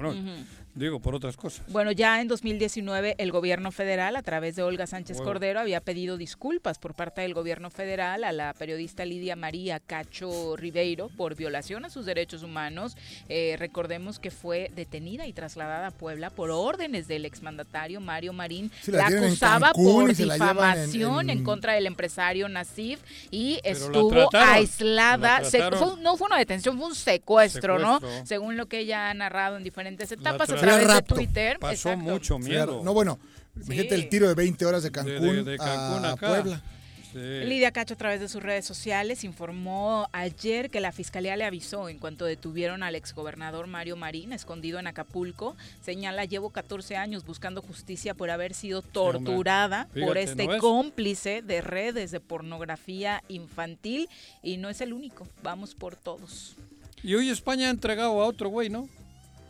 [0.00, 0.14] No.
[0.78, 1.64] Digo, por otras cosas.
[1.68, 5.20] Bueno, ya en 2019 el gobierno federal, a través de Olga Sánchez.
[5.20, 10.56] Cordero, había pedido disculpas por parte del gobierno federal a la periodista Lidia María Cacho
[10.56, 12.96] Ribeiro por violación a sus derechos humanos.
[13.28, 18.70] Eh, recordemos que fue detenida y trasladada a Puebla por órdenes del exmandatario Mario Marín.
[18.86, 23.76] La acusaba Cancún por la en- difamación en, en- contra del empresario Nasif y Pero
[23.76, 25.44] estuvo trataron, aislada.
[25.44, 28.00] Se- fue- no fue una detención, fue un secuestro, ¿no?
[28.24, 31.14] Según lo que ella ha narrado en diferentes etapas través de Rapto.
[31.14, 31.58] Twitter.
[31.58, 31.98] Pasó Exacto.
[31.98, 32.48] mucho Claro.
[32.72, 32.84] miedo.
[32.84, 33.18] No, bueno,
[33.66, 33.94] fíjate Sí.
[33.94, 36.28] el tiro de 20 horas de Cancún, de, de Cancún a, acá.
[36.28, 36.62] Puebla.
[37.10, 37.18] Sí.
[37.18, 41.88] Lidia Cacho a través de sus redes sociales informó ayer que la fiscalía le avisó
[41.88, 45.56] en cuanto detuvieron al exgobernador Mario Marín, escondido en Acapulco.
[45.82, 51.40] Señala, llevo 14 años buscando justicia por haber sido torturada Fíjate, por ¿no este cómplice
[51.40, 54.10] de redes de pornografía infantil
[54.42, 55.26] y no es el único.
[55.42, 56.56] Vamos por todos.
[57.02, 58.86] Y hoy España ha entregado a otro güey, ¿no?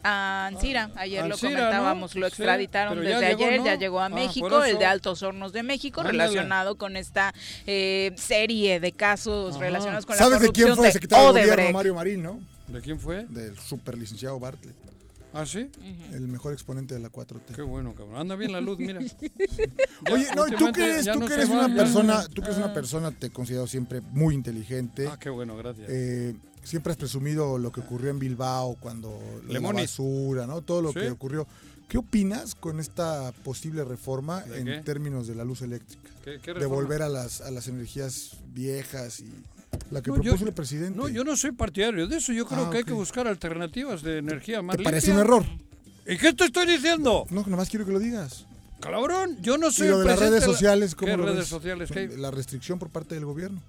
[0.05, 2.21] A Ancira, ayer lo comentábamos, ¿no?
[2.21, 3.67] lo Sí, extraditaron desde llegó, ayer, ¿no?
[3.67, 6.19] ya llegó a Ah, México, el de Altos Hornos de México, Ándale.
[6.19, 7.35] relacionado con esta
[7.67, 9.61] eh, serie de casos Ajá.
[9.65, 12.41] relacionados con la ¿Sabes de corrupción quién fue el secretario de gobierno, Mario Marín, no?
[12.69, 13.25] ¿De quién fue?
[13.29, 14.77] Del super licenciado Bartlett,
[15.35, 15.71] ¿Ah, sí?
[16.13, 17.55] el mejor exponente de la 4T.
[17.55, 18.17] Qué bueno, cabrón.
[18.17, 19.01] Anda bien la luz, mira.
[20.11, 22.59] Oye, no, tú que eres, tú no que eres va, una persona, tú que eres
[22.59, 25.09] una persona, te he considerado siempre muy inteligente.
[25.11, 25.87] Ah, qué bueno, gracias.
[25.91, 26.35] Eh,
[26.65, 29.19] siempre has presumido lo que ocurrió en Bilbao cuando
[29.49, 30.63] la basura, ¿no?
[30.63, 31.01] Todo lo Sí.
[31.01, 31.47] que ocurrió.
[31.89, 34.81] ¿Qué opinas con esta posible reforma ¿De en qué?
[34.85, 36.03] términos de la luz eléctrica?
[36.23, 36.75] ¿Qué, qué De reforma?
[36.77, 39.33] volver a las, a las energías viejas y
[39.91, 40.99] la que No, yo- propuso el presidente.
[40.99, 42.33] No, yo no soy partidario de eso.
[42.35, 45.45] Yo creo Ah, que hay que buscar alternativas de energía más ¿Te parece un error?
[46.07, 47.27] ¿Y qué te estoy diciendo?
[47.31, 48.45] No, nomás quiero que lo digas.
[48.81, 51.39] Cabrón, yo no Y soy lo el de las redes sociales, ¿cómo ¿Qué lo redes
[51.39, 51.49] ves?
[51.49, 51.91] sociales?
[51.91, 52.09] ¿Qué?
[52.19, 53.61] La restricción por parte del gobierno.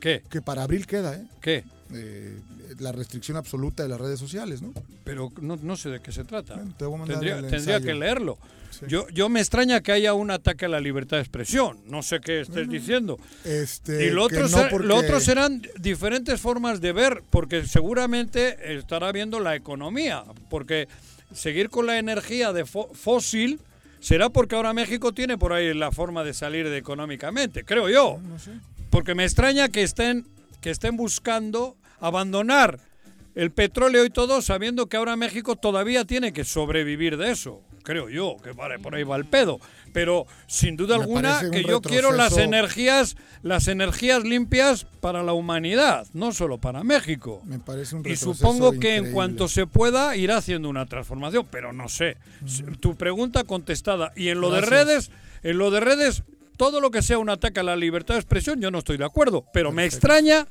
[0.00, 0.22] ¿Qué?
[0.30, 1.26] Que para abril queda, ¿eh?
[1.40, 1.64] ¿Qué?
[1.92, 2.38] Eh,
[2.78, 4.72] la restricción absoluta de las redes sociales, ¿no?
[5.04, 6.54] Pero no, no sé de qué se trata.
[6.54, 7.20] Bueno, te voy a mandar
[7.50, 8.38] Tendría, que leerlo.
[8.70, 8.86] Sí.
[8.88, 11.78] Yo, yo me extraña que haya un ataque a la libertad de expresión.
[11.86, 13.18] No sé qué estés diciendo.
[13.44, 17.66] Este, Y lo otro, no ser- porque- lo otro serán diferentes formas de ver, porque
[17.66, 20.88] seguramente estará viendo la economía, porque
[21.32, 23.60] seguir con la energía de fósil
[24.00, 28.18] será porque ahora México tiene por ahí la forma de salir de económicamente, creo yo.
[28.22, 28.50] No sé.
[28.90, 30.26] Porque me extraña que estén,
[30.64, 32.80] que estén buscando abandonar
[33.34, 37.60] el petróleo y todo, sabiendo que ahora México todavía tiene que sobrevivir de eso.
[37.82, 39.60] Creo yo, que vale, por ahí va el pedo.
[39.92, 45.34] Pero sin duda Me alguna que yo quiero las energías, las energías limpias para la
[45.34, 47.42] humanidad, no solo para México.
[47.44, 51.74] Me parece un Y supongo que en cuanto se pueda irá haciendo una transformación, pero
[51.74, 52.16] no sé.
[52.80, 54.14] Tu pregunta contestada.
[54.16, 55.10] Y en lo de redes,
[55.42, 56.22] en lo de redes,
[56.56, 59.04] todo lo que sea un ataque a la libertad de expresión, yo no estoy de
[59.04, 59.44] acuerdo.
[59.52, 60.46] Pero me extraña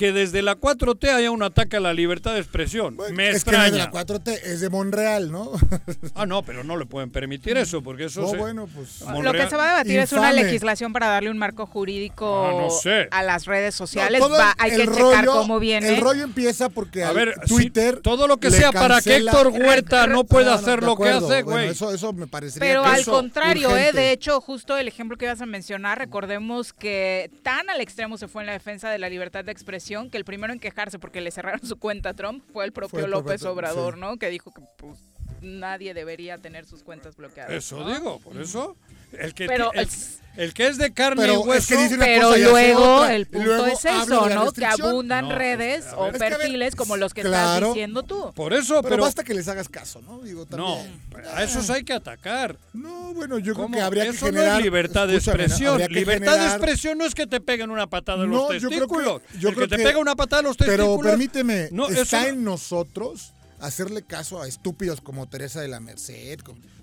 [0.00, 2.96] que desde la 4T haya un ataque a la libertad de expresión.
[2.96, 3.92] Bueno, me es que no es de extraña.
[3.92, 5.52] la 4T, es de Monreal, ¿no?
[6.14, 9.02] Ah, no, pero no le pueden permitir eso, porque eso No, se- bueno, pues.
[9.02, 11.66] Ah, Lo Monreal- que se va a debatir es una legislación para darle un marco
[11.66, 13.08] jurídico Ah, no sé.
[13.10, 14.20] a las redes sociales.
[14.20, 15.88] No, Va- hay que el checar rollo- cómo viene.
[15.90, 18.00] El rollo empieza porque A ver, si Twitter.
[18.02, 21.42] todo lo que sea para que Héctor Huerta no pueda no, hacer lo que hace,
[21.42, 21.68] Bueno, güey.
[21.68, 25.26] eso, eso me parecería Pero que al contrario, eh, de hecho, justo el ejemplo que
[25.26, 29.10] ibas a mencionar, recordemos que tan al extremo se fue en la defensa de la
[29.10, 32.44] libertad de expresión que el primero en quejarse porque le cerraron su cuenta a Trump
[32.52, 34.00] fue el propio Fue el López propio Obrador, sí.
[34.00, 34.16] ¿no?
[34.18, 34.98] Que dijo que pues,
[35.42, 37.52] nadie debería tener sus cuentas bloqueadas.
[37.52, 37.92] Eso ¿no?
[37.92, 38.76] digo, por eso.
[39.12, 41.68] El que, Pero el, es- el que es de carne Pero y es hueso.
[41.68, 44.52] que dice una Pero cosa y hace luego otra, el punto luego es eso, ¿no?
[44.52, 46.06] Que abundan No, redes o.
[46.06, 47.56] Es ver, perfiles como los que claro.
[47.66, 48.32] estás diciendo tú.
[48.34, 49.02] Por eso, Pero, pero.
[49.02, 50.20] basta que les hagas caso, ¿no?
[50.20, 51.26] Digo, no, también.
[51.34, 52.56] a esos hay que atacar.
[52.72, 53.74] No, bueno, yo creo ¿Cómo?
[53.76, 54.52] que habría Eso que generar.
[54.52, 55.78] no es libertad de expresión.
[55.78, 58.68] que Libertad de expresión no es que te peguen una patada en No, los yo
[58.68, 59.22] creo que- testículos.
[59.40, 61.10] yo el creo que te pega una patada en los Pero testículos.
[61.10, 65.80] permíteme, no, eso está no- en nosotros hacerle caso a estúpidos como Teresa de la
[65.80, 66.38] Merced,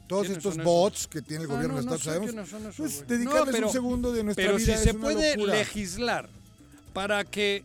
[0.08, 3.56] todos ¿Quiénes estos bots que tiene el Ah, gobierno no, de no esos, Pues dedicarles
[3.56, 5.54] pero- un segundo de nuestra Pero vida si es se una puede locura.
[5.56, 6.30] legislar
[6.94, 7.64] para que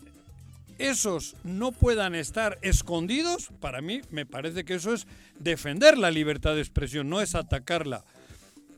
[0.79, 5.07] esos no puedan estar escondidos, para mí me parece que eso es
[5.39, 8.05] defender la libertad de expresión, no es atacarla.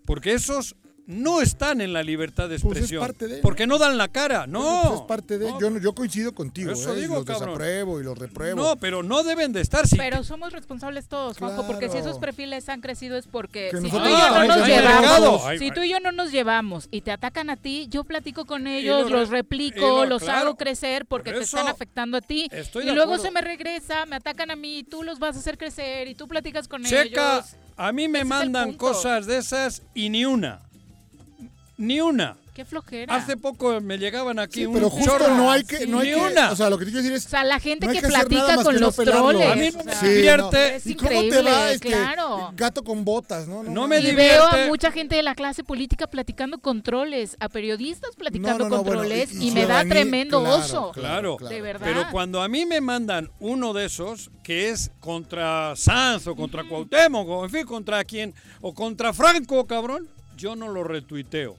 [0.05, 3.02] Porque esos no están en la libertad de Pues es expresión.
[3.02, 3.42] parte de, ¿no?
[3.42, 4.82] porque no dan la cara, no.
[4.88, 5.50] Pues es parte de.
[5.50, 6.98] No, Yo, no- yo coincido contigo, Eso ¿eh?
[6.98, 7.48] y digo, los cabrón.
[7.50, 8.62] desapruebo y los repruebo.
[8.62, 9.86] No, pero no deben de estar.
[9.86, 13.80] Si Pero somos responsables todos, Juanjo, porque si esos perfiles han crecido es porque Que
[13.82, 15.42] si tú y yo no nos llevamos.
[15.44, 18.44] Ay, si tú y yo no nos llevamos y te atacan a ti, yo platico
[18.46, 20.40] con lo ellos, los y replico, lo- los claro.
[20.48, 22.48] hago crecer porque Por te están afectando a ti.
[22.50, 23.24] Estoy Y de luego acuerdo.
[23.24, 26.26] se me regresa, me atacan a mí, tú los vas a hacer crecer y tú
[26.28, 27.56] platicas con Checa, ellos.
[27.76, 30.60] a mí me Ese es mandan cosas de esas y ni una.
[31.76, 32.37] Ni una.
[32.54, 33.12] Qué flojera.
[33.16, 35.34] Hace poco me llegaban aquí Sí, un pero justo chorro.
[35.34, 35.78] no hay que.
[35.78, 35.87] Sí.
[35.88, 36.52] No hay Ni que una.
[36.52, 37.26] O sea, lo que te quiero decir es.
[37.26, 39.28] o sea, la gente no que, nada platica con que no los pelarlo.
[39.30, 39.50] troles.
[39.50, 40.76] A mí o no me Sí, divierte.
[40.76, 42.52] Es ¿Y cómo te va este claro.
[42.54, 43.64] gato con botas, no?
[43.64, 44.34] No me y divierte.
[44.56, 48.58] veo a mucha gente de la clase política platicando con troles, a periodistas platicando No,
[48.58, 50.92] no, no, con bueno, troles y- y, y me da tremendo claro, oso.
[50.92, 51.84] Claro, De verdad.
[51.84, 56.62] Pero cuando a mí me mandan uno de esos, que es contra Sanz o contra
[56.62, 61.56] Cuauhtémoc, o en fin, contra quien, o contra Franco, cabrón, yo no lo retuiteo.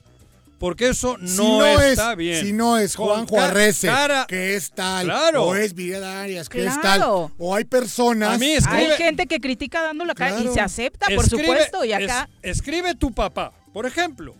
[0.58, 2.44] Porque eso no, si no está es, bien.
[2.46, 5.44] Si no es Juan Arrece, cara- que es tal, Claro.
[5.44, 7.30] o es Miguel Arias, que es Claro.
[7.30, 8.34] tal, o hay personas.
[8.34, 11.24] A mí es- Hay escribe- gente que critica dando la cara y se acepta, por
[11.26, 14.34] Escribe- supuesto, y acá es- escribe tu papá, por ejemplo.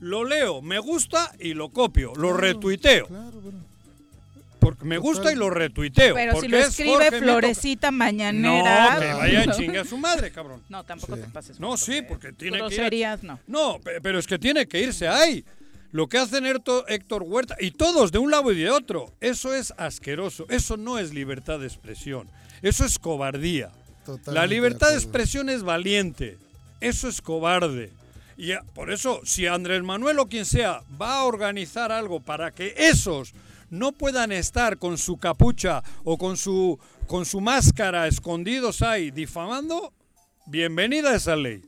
[0.00, 3.06] Lo leo, me gusta y lo copio, lo retuiteo.
[3.06, 3.58] Claro, bueno.
[4.62, 6.14] Porque me gusta y lo retuiteo.
[6.14, 8.94] pero si porque lo es escribe Jorge Mito- Florecita Mañanera.
[8.94, 10.62] No, que vaya a chingue a su madre, cabrón.
[10.68, 11.22] No, tampoco Sí.
[11.22, 11.60] te pases.
[11.60, 13.38] No, sí, que porque tiene que ir a- no.
[13.46, 15.44] No, pe- pero es que tiene que irse ahí.
[15.90, 19.74] Lo que hacen Héctor Huerta y todos de un lado y de otro, eso es
[19.76, 20.46] asqueroso.
[20.48, 22.28] Eso no es libertad de expresión.
[22.62, 23.70] Eso es cobardía.
[24.06, 24.98] Totalmente La libertad de acuerdo.
[25.04, 26.38] expresión es valiente.
[26.80, 27.90] Eso es cobarde.
[28.38, 32.74] Y por eso, si Andrés Manuel o quien sea va a organizar algo para que
[32.76, 33.34] esos
[33.72, 39.92] no puedan estar con su capucha o con su, con su máscara escondidos ahí difamando,
[40.46, 41.62] bienvenida a esa ley.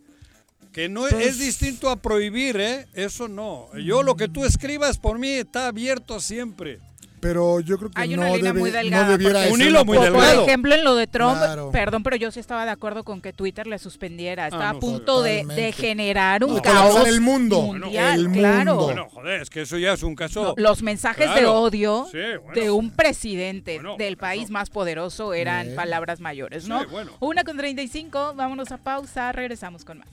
[0.71, 2.87] Que no es- Pues- es distinto a prohibir, ¿eh?
[2.93, 3.69] Eso no.
[3.79, 6.79] Yo lo que tú escribas por mí está abierto siempre.
[7.25, 9.85] Pero yo creo que Hay no, una línea debe- muy no delgada, debiera Un hilo
[9.85, 10.41] muy delgado.
[10.41, 11.71] Por ejemplo, en lo de Trump, Claro.
[11.73, 14.45] perdón, pero yo sí estaba de acuerdo con que Twitter le suspendiera.
[14.47, 17.63] Estaba Ah, no, a punto de, generar un De caos el mundo.
[17.63, 18.75] mundial, El claro.
[18.75, 18.85] mundo.
[18.85, 20.43] Bueno, joder, es que eso ya es un caso.
[20.43, 21.61] No, los mensajes de Claro.
[21.61, 22.61] odio Sí, bueno.
[22.61, 25.77] de un presidente Bueno, del país más poderoso eran Bien.
[25.77, 26.81] palabras mayores, ¿no?
[26.81, 27.13] Sí, bueno.
[27.21, 30.09] Una con 35, vámonos a pausa, regresamos con más.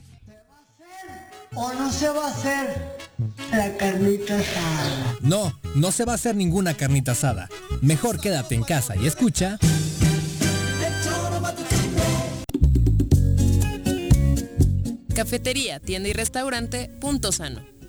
[1.55, 2.97] O no se va a hacer
[3.51, 5.17] La carnita asada.
[5.21, 7.49] No, no se va a hacer ninguna carnita asada.
[7.81, 9.57] Mejor quédate en casa y escucha.
[15.13, 17.70] Cafetería, tienda y restaurante Punto Sano.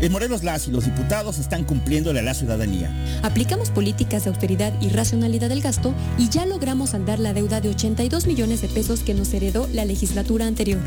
[0.00, 2.90] En Morelos las y los diputados están cumpliéndole a la ciudadanía.
[3.22, 7.68] Aplicamos políticas de austeridad y racionalidad del gasto y ya logramos andar la deuda de
[7.68, 10.80] 82 millones de pesos que nos heredó la legislatura anterior.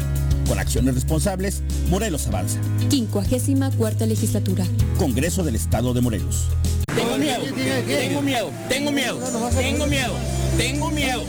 [0.48, 2.60] Con acciones responsables, Morelos avanza.
[2.90, 4.66] 54 legislatura.
[4.98, 6.48] Congreso del Estado de Morelos.
[6.96, 7.44] Tengo miedo,
[7.88, 9.20] tengo miedo, tengo miedo,
[9.56, 10.14] tengo miedo,
[10.58, 11.24] tengo miedo,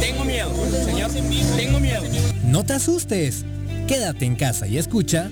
[0.00, 0.52] tengo miedo,
[0.84, 1.10] señor,
[1.56, 2.02] tengo miedo.
[2.44, 3.44] No te asustes.
[3.88, 5.30] Quédate en casa y escucha.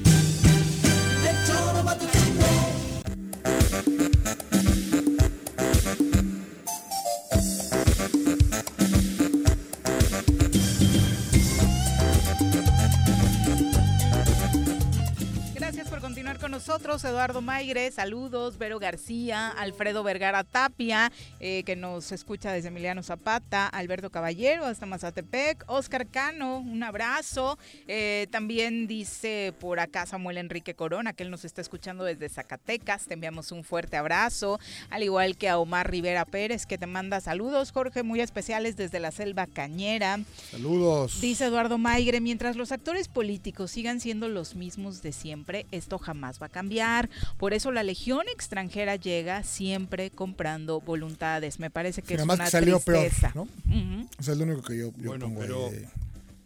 [17.15, 23.69] Eduardo Maigre, saludos, Vero García, Alfredo Vergara Tapia, eh, que nos escucha desde Emiliano Zapata,
[23.69, 30.75] Alberto Caballero hasta Mazatepec, Oscar Cano, un abrazo, eh, también dice por acá Samuel Enrique
[30.75, 34.59] Corona, que él nos está escuchando desde Zacatecas, te enviamos un fuerte abrazo,
[34.91, 38.99] al igual que a Omar Rivera Pérez, que te manda saludos, Jorge, muy especiales desde
[38.99, 40.19] la Selva Cañera.
[40.51, 41.21] Saludos.
[41.21, 46.43] Dice Eduardo Maigre, mientras los actores políticos sigan siendo los mismos de siempre, esto jamás
[46.43, 47.04] va a cambiar.
[47.39, 51.59] Por eso la legión extranjera llega siempre comprando voluntades.
[51.59, 53.11] Me parece que Sí, es una que salió peor.
[53.35, 53.43] ¿no?
[53.43, 54.09] Ujú.
[54.19, 55.89] O sea, es lo único que yo, yo Bueno, pongo ahí pero de-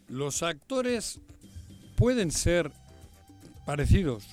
[0.08, 1.20] los actores
[1.96, 2.70] pueden ser
[3.66, 4.24] parecidos.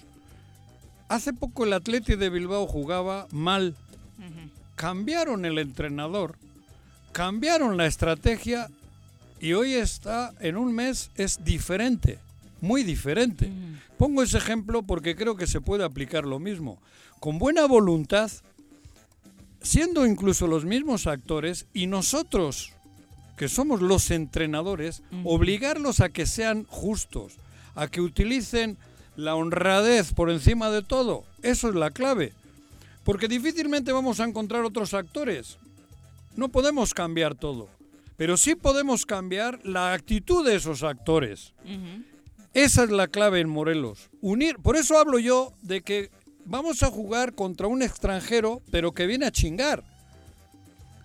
[1.09, 3.75] Hace poco el Atleti de Bilbao jugaba mal.
[4.75, 6.37] Cambiaron el entrenador,
[7.13, 8.69] cambiaron la estrategia
[9.39, 12.19] y hoy está en un mes es diferente,
[12.65, 13.51] muy diferente.
[13.97, 16.81] Pongo ese ejemplo porque creo que se puede aplicar lo mismo.
[17.19, 18.29] Con buena voluntad,
[19.61, 22.73] siendo incluso los mismos actores y nosotros
[23.37, 27.33] que somos los entrenadores, obligarlos a que sean justos,
[27.75, 28.77] a que utilicen
[29.15, 31.23] la honradez por encima de todo.
[31.41, 32.33] Eso es la clave.
[33.03, 35.57] Porque difícilmente vamos a encontrar otros actores.
[36.35, 37.69] No podemos cambiar todo.
[38.17, 41.53] Pero sí podemos cambiar la actitud de esos actores.
[42.55, 44.09] Esa es la clave en Morelos.
[44.21, 44.59] Unir.
[44.59, 46.09] Por eso hablo yo de que
[46.45, 49.83] vamos a jugar contra un extranjero, pero que viene a chingar.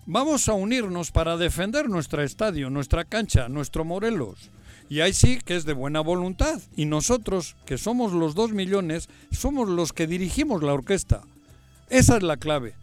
[0.05, 4.49] Vamos a unirnos para defender nuestro estadio, nuestra cancha, nuestro Morelos.
[4.87, 6.61] Y ahí sí que es de buena voluntad.
[6.77, 11.21] Y nosotros, que somos los dos millones, somos los que dirigimos la orquesta.
[11.89, 12.75] Esa es la clave.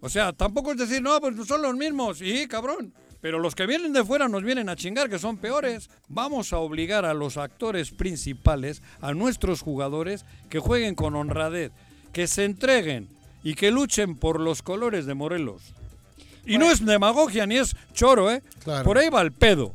[0.00, 2.22] O sea, tampoco es decir, no, pues son los mismos.
[2.22, 5.88] Y cabrón, Pero los que vienen de fuera nos vienen a chingar, que son peores.
[6.08, 11.70] Vamos a obligar a los actores principales, a nuestros jugadores, que jueguen con honradez,
[12.12, 13.08] que se entreguen
[13.44, 15.62] y que luchen por los colores de Morelos.
[16.44, 18.42] Y no es demagogia ni es choro, ¿eh?
[18.64, 18.84] Claro.
[18.84, 19.72] Por ahí va el pedo.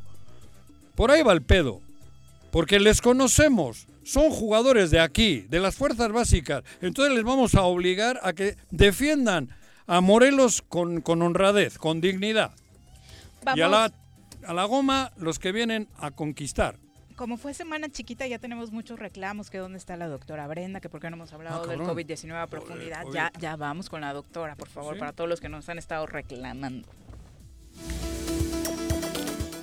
[0.96, 1.80] Por ahí va el pedo.
[2.52, 3.88] Porque les conocemos.
[4.04, 6.66] Son jugadores de aquí, de las fuerzas básicas.
[6.82, 12.52] Entonces les vamos a obligar a que defiendan a Morelos con, con honradez, con dignidad.
[13.56, 13.92] Y a la,
[14.46, 16.78] a la goma los que vienen a conquistar.
[17.16, 20.88] Como fue semana chiquita, ya tenemos muchos reclamos, que dónde está la doctora Brenda, que
[20.90, 21.98] por qué no hemos hablado Ah, del cabrón.
[21.98, 23.04] COVID-19 a profundidad.
[23.12, 25.00] Ya, ya vamos con la doctora, por favor, ¿Sí?
[25.00, 26.88] para todos los que nos han estado reclamando.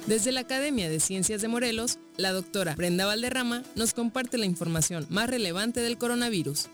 [0.07, 5.07] Desde la Academia de Ciencias de Morelos, la doctora Brenda Valderrama nos comparte la información
[5.09, 6.69] más relevante del coronavirus.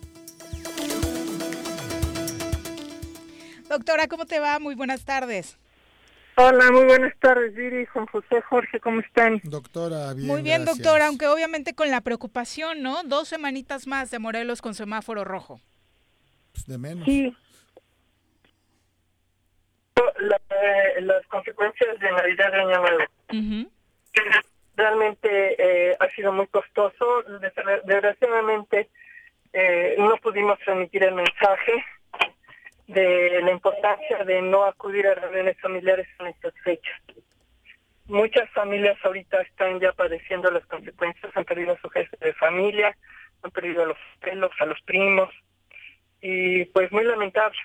[3.69, 4.59] Doctora, ¿cómo te va?
[4.59, 5.59] Muy buenas tardes.
[6.43, 9.43] Hola, muy buenas tardes, Viri, Juan José, Jorge, ¿cómo están?
[9.45, 10.27] Doctora, bien.
[10.27, 10.79] Muy bien, gracias.
[10.85, 13.03] doctora, aunque obviamente con la preocupación, ¿no?
[13.05, 15.61] Dos semanitas más de Morelos con semáforo rojo.
[16.53, 17.05] Pues de menos.
[17.05, 17.37] Sí.
[20.19, 23.71] La- eh, las consecuencias de Navidad de Año Nuevo.
[24.77, 27.23] Realmente eh, ha sido muy costoso.
[27.41, 28.89] Desgra- Desgraciadamente
[29.53, 31.85] eh, no pudimos transmitir el mensaje
[32.95, 37.01] de la importancia de no acudir a reuniones familiares en estas fechas.
[38.07, 42.97] Muchas familias ahorita están ya padeciendo las consecuencias, han perdido a su jefe de familia,
[43.43, 45.31] han perdido a los pelos, a los primos,
[46.21, 47.57] y pues muy lamentable.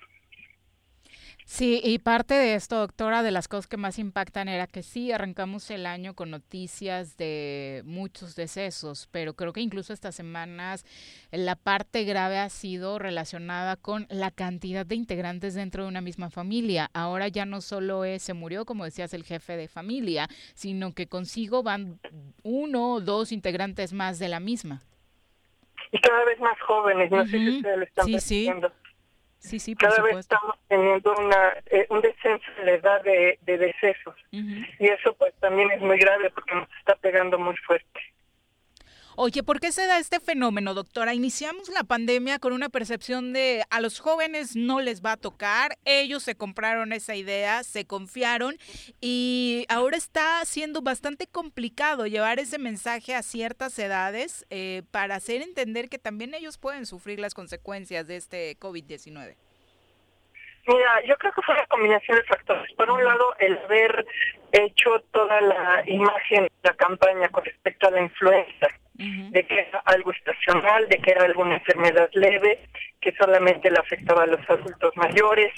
[1.48, 5.12] Sí, y parte de esto, doctora, de las cosas que más impactan era que sí,
[5.12, 10.86] arrancamos el año con noticias de muchos decesos, pero creo que incluso estas semanas
[11.32, 16.32] la parte grave ha sido relacionada con la cantidad de integrantes dentro de una misma
[16.32, 16.89] familia.
[16.96, 21.06] Ahora ya no solo es, se murió, como decías, el jefe de familia, sino que
[21.06, 22.00] consigo van
[22.41, 24.82] uno o dos integrantes más de la misma.
[25.91, 27.58] Y cada vez más jóvenes, no sé si Ujú.
[27.58, 28.52] ustedes lo están Sí, sí.
[29.46, 33.38] Sí, sí, por Cada vez estamos teniendo una, eh, un descenso en la edad de,
[33.43, 34.16] de decesos.
[34.32, 38.02] Y eso pues también es muy grave porque nos está pegando muy fuerte.
[39.18, 41.13] Oye, ¿por qué se da este fenómeno, doctora?
[41.13, 45.78] Iniciamos la pandemia con una percepción de a los jóvenes no les va a tocar,
[45.86, 48.57] ellos se compraron esa idea, se confiaron
[48.99, 55.41] y ahora está siendo bastante complicado llevar ese mensaje a ciertas edades eh, para hacer
[55.41, 59.38] entender que también ellos pueden sufrir las consecuencias de este COVID-19.
[60.68, 62.74] Mira, yo creo que fue una combinación de factores.
[62.74, 64.05] Por un lado, el haber
[64.51, 68.68] hecho toda la imagen, la campaña con respecto a la influenza,
[68.98, 72.60] de que era algo estacional, de que era alguna enfermedad leve,
[73.02, 75.52] que solamente le afectaba a los adultos mayores,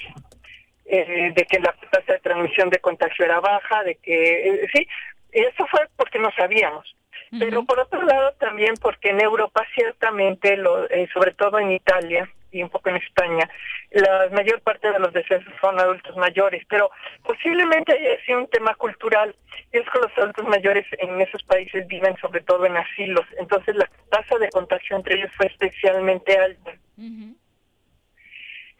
[0.86, 4.88] eh, de que la tasa de transmisión de contagio era baja, de que, eh, sí,
[5.32, 6.96] eso fue porque no sabíamos.
[7.38, 12.28] Pero por otro lado también porque en Europa ciertamente, lo, eh, sobre todo en Italia
[12.50, 13.48] y un poco en España,
[13.90, 16.90] la mayor parte de los decesos son adultos mayores, pero
[17.22, 19.34] posiblemente haya sido un tema cultural.
[19.72, 23.76] Y es que los adultos mayores en esos países viven sobre todo en asilos, entonces
[23.76, 26.72] la tasa de contagio entre ellos fue especialmente alta.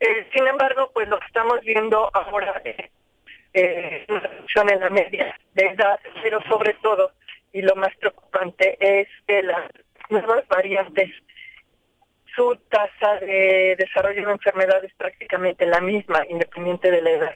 [0.01, 2.91] Eh, sin embargo, pues lo que estamos viendo ahora es
[3.55, 7.13] eh, una reducción en la media de edad, pero sobre todo,
[7.53, 9.71] y lo más preocupante, es que las
[10.11, 11.11] nuevas variantes,
[12.35, 17.35] su tasa de desarrollo de enfermedad es prácticamente la misma, independiente de la edad.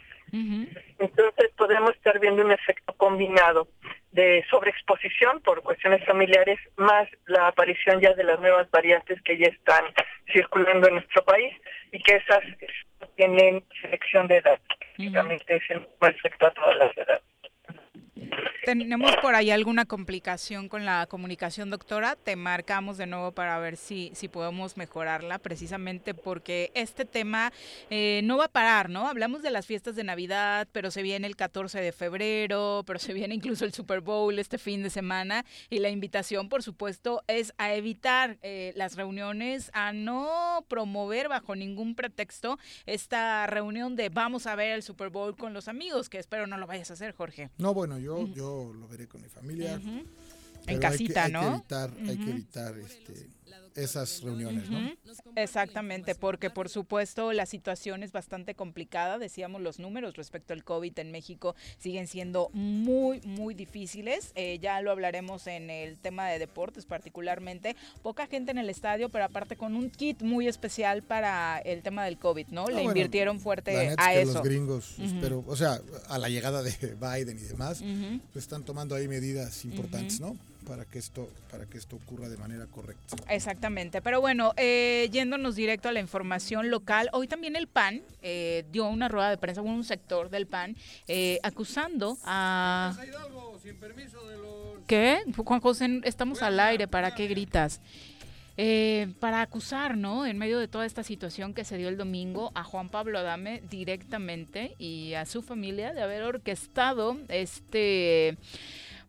[0.98, 3.68] Entonces podemos estar viendo un efecto combinado
[4.12, 9.48] de sobreexposición por cuestiones familiares, más la aparición ya de las nuevas variantes que ya
[9.48, 9.84] están
[10.32, 11.54] circulando en nuestro país
[11.90, 12.40] y que esas
[13.16, 14.60] tienen selección de edad.
[14.96, 17.31] Prácticamente es el mismo efecto a todas las edades.
[18.64, 22.14] ¿Tenemos por ahí alguna complicación con la comunicación, doctora?
[22.14, 27.52] Te marcamos de nuevo para ver si, si podemos mejorarla, precisamente porque este tema
[27.90, 29.08] eh, no va a parar, ¿no?
[29.08, 33.12] Hablamos de las fiestas de Navidad, pero se viene el 14 de febrero, pero se
[33.12, 37.54] viene incluso el Super Bowl este fin de semana y la invitación, por supuesto, es
[37.58, 44.46] a evitar eh, las reuniones, a no promover bajo ningún pretexto esta reunión de vamos
[44.46, 47.12] a ver el Super Bowl con los amigos, que espero no lo vayas a hacer,
[47.12, 47.50] Jorge.
[47.58, 49.76] No, bueno, yo, yo lo veré con mi familia.
[49.78, 50.02] Ujú.
[50.64, 51.54] pero En hay que- casita, hay que ¿no?
[51.56, 53.28] evitar, Hay que evitar este,
[53.74, 54.92] esas reuniones, ¿no?
[55.36, 60.98] Exactamente, porque por supuesto la situación es bastante complicada, decíamos los números respecto al COVID
[60.98, 66.38] en México siguen siendo muy, muy difíciles, eh, ya lo hablaremos en el tema de
[66.38, 71.58] deportes particularmente, poca gente en el estadio, pero aparte con un kit muy especial para
[71.58, 72.62] el tema del COVID, ¿no?
[72.62, 74.34] Ah, Le bueno, invirtieron fuerte a eso.
[74.34, 75.18] Los gringos, Ujú.
[75.20, 77.82] pero, o sea, a la llegada de Biden y demás,
[78.32, 80.20] pues están tomando ahí medidas importantes.
[80.20, 80.36] ¿no?
[80.66, 83.16] Para que esto, para que esto ocurra de manera correcta.
[83.28, 88.64] Exactamente, pero bueno, eh, yéndonos directo a la información local, hoy también el PAN eh,
[88.70, 90.76] dio una rueda de prensa, un sector del PAN,
[91.08, 92.96] eh, acusando a...
[94.86, 95.22] ¿Qué?
[95.36, 97.80] Juan José, estamos al aire, ¿para qué gritas?
[98.58, 100.26] Eh, para acusar, ¿no?
[100.26, 103.62] En medio de toda esta situación que se dio el domingo a Juan Pablo Adame
[103.70, 108.36] directamente y a su familia de haber orquestado este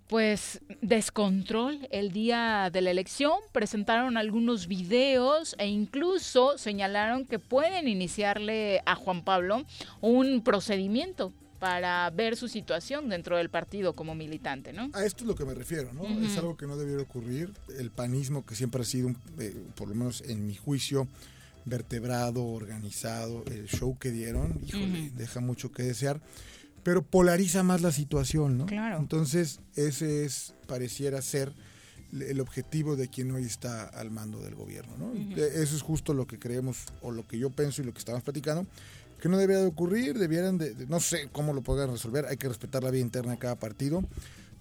[0.07, 7.87] pues descontrol el día de la elección, presentaron algunos videos e incluso señalaron que pueden
[7.87, 9.65] iniciarle a Juan Pablo
[10.01, 14.89] un procedimiento para ver su situación dentro del partido como militante, ¿no?
[14.93, 16.03] A esto es lo que me refiero, ¿no?
[16.25, 17.51] Es algo que no debiera ocurrir.
[17.79, 21.07] El panismo, que siempre ha sido, un- eh, por lo menos en mi juicio,
[21.63, 26.19] vertebrado, organizado, el show que dieron, híjole, deja mucho que desear,
[26.83, 28.65] pero polariza más la situación, ¿no?
[28.65, 28.97] Claro.
[28.97, 31.53] Entonces, ese es, pareciera ser
[32.13, 35.13] el objetivo de quien hoy está al mando del gobierno, ¿no?
[35.35, 37.99] Eh, Eso es justo lo que creemos, o lo que yo pienso y lo que
[37.99, 38.67] estamos platicando,
[39.21, 42.37] que no debería de ocurrir, debieran de, de- no sé cómo lo podrían resolver, hay
[42.37, 44.03] que respetar la vida interna de cada partido,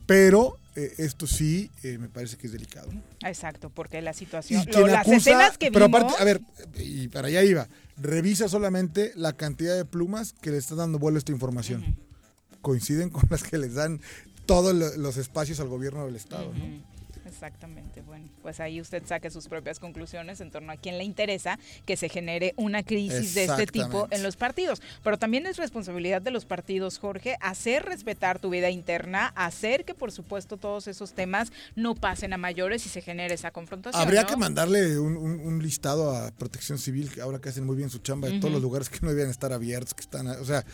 [0.06, 2.90] pero eh, esto sí eh, me parece que es delicado.
[3.20, 6.40] Exacto, porque la situación, lo- las acusa- escenas que pero vimos, aparte, a ver,
[6.78, 7.68] y para allá iba,
[7.98, 11.96] revisa solamente la cantidad de plumas que le está dando vuelo a esta información.
[12.62, 14.00] Coinciden con las que les dan
[14.46, 16.50] todos lo- los espacios al gobierno del Estado,
[17.24, 21.58] Exactamente, bueno, pues ahí usted saque sus propias conclusiones en torno a quién le interesa
[21.86, 24.82] que se genere una crisis de este tipo en los partidos.
[25.04, 29.94] Pero también es responsabilidad de los partidos, Jorge, hacer respetar tu vida interna, hacer que
[29.94, 34.02] por supuesto todos esos temas no pasen a mayores y se genere esa confrontación.
[34.02, 34.28] Habría ¿no?
[34.28, 37.88] que mandarle un, un- un listado a Protección Civil, que ahora que hacen muy bien
[37.88, 40.64] su chamba, de todos los lugares que no debían estar abiertos, que están, o sea,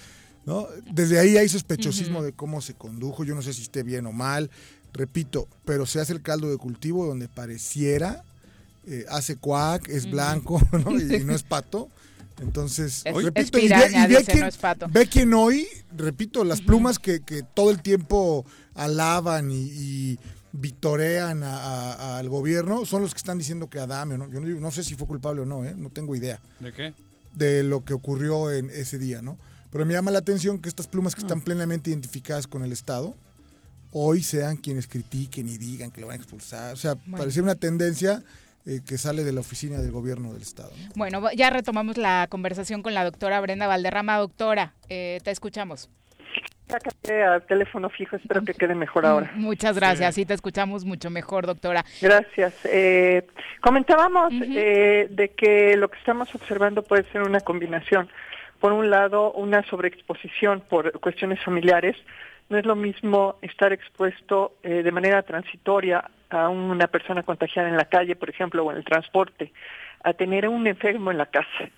[0.47, 0.67] ¿no?
[0.93, 4.13] Desde ahí hay sospechosismo de cómo se condujo, yo no sé si esté bien o
[4.13, 4.51] mal,
[4.93, 8.25] repito, pero se hace el caldo de cultivo donde pareciera,
[8.87, 10.99] eh, hace cuac, es blanco, ¿no?
[10.99, 11.89] Y, y no es pato.
[12.41, 14.87] Entonces, Es- repito, es y ve- piraña, y ve, dice, quién, no es pato.
[14.91, 15.67] ve hoy,
[15.97, 20.19] repito, las plumas que, que todo el tiempo alaban y, y
[20.53, 24.31] vitorean a- a- al gobierno son los que están diciendo que Adame, ¿no?
[24.31, 25.75] yo no sé si fue culpable o no, ¿eh?
[25.77, 26.95] no tengo idea ¿De qué?
[27.35, 29.37] de lo que ocurrió en ese día, ¿no?
[29.71, 31.25] Pero me llama la atención que estas plumas que Ah.
[31.27, 33.15] están plenamente identificadas con el Estado,
[33.93, 36.73] hoy sean quienes critiquen y digan que lo van a expulsar.
[36.73, 37.19] O sea, Bueno.
[37.19, 38.23] parecía una tendencia
[38.67, 40.71] eh, que sale de la oficina del gobierno del Estado.
[40.77, 40.93] ¿no?
[40.95, 44.19] Bueno, ya retomamos la conversación con la doctora Brenda Valderrama.
[44.19, 45.89] Doctora, eh, te escuchamos.
[46.69, 49.33] Sácate al teléfono fijo, espero que quede mejor ahora.
[49.37, 51.83] Muchas gracias, sí te escuchamos mucho mejor, doctora.
[52.03, 52.53] Gracias.
[52.65, 53.27] Eh,
[53.63, 58.11] comentábamos eh, de que lo que estamos observando puede ser una combinación.
[58.61, 61.97] Por un lado, una sobreexposición por cuestiones familiares.
[62.49, 67.77] No es lo mismo estar expuesto eh, de manera transitoria a una persona contagiada en
[67.77, 69.53] la calle, por ejemplo, o en el transporte,
[70.03, 71.69] a tener a un enfermo en la casa.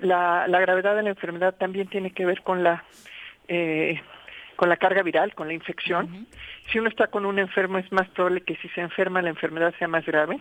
[0.00, 2.84] La, la gravedad de la enfermedad también tiene que ver con la
[3.48, 4.00] eh,
[4.56, 6.26] con la carga viral, con la infección.
[6.70, 9.74] Si uno está con un enfermo es más probable que si se enferma la enfermedad
[9.78, 10.38] sea más grave.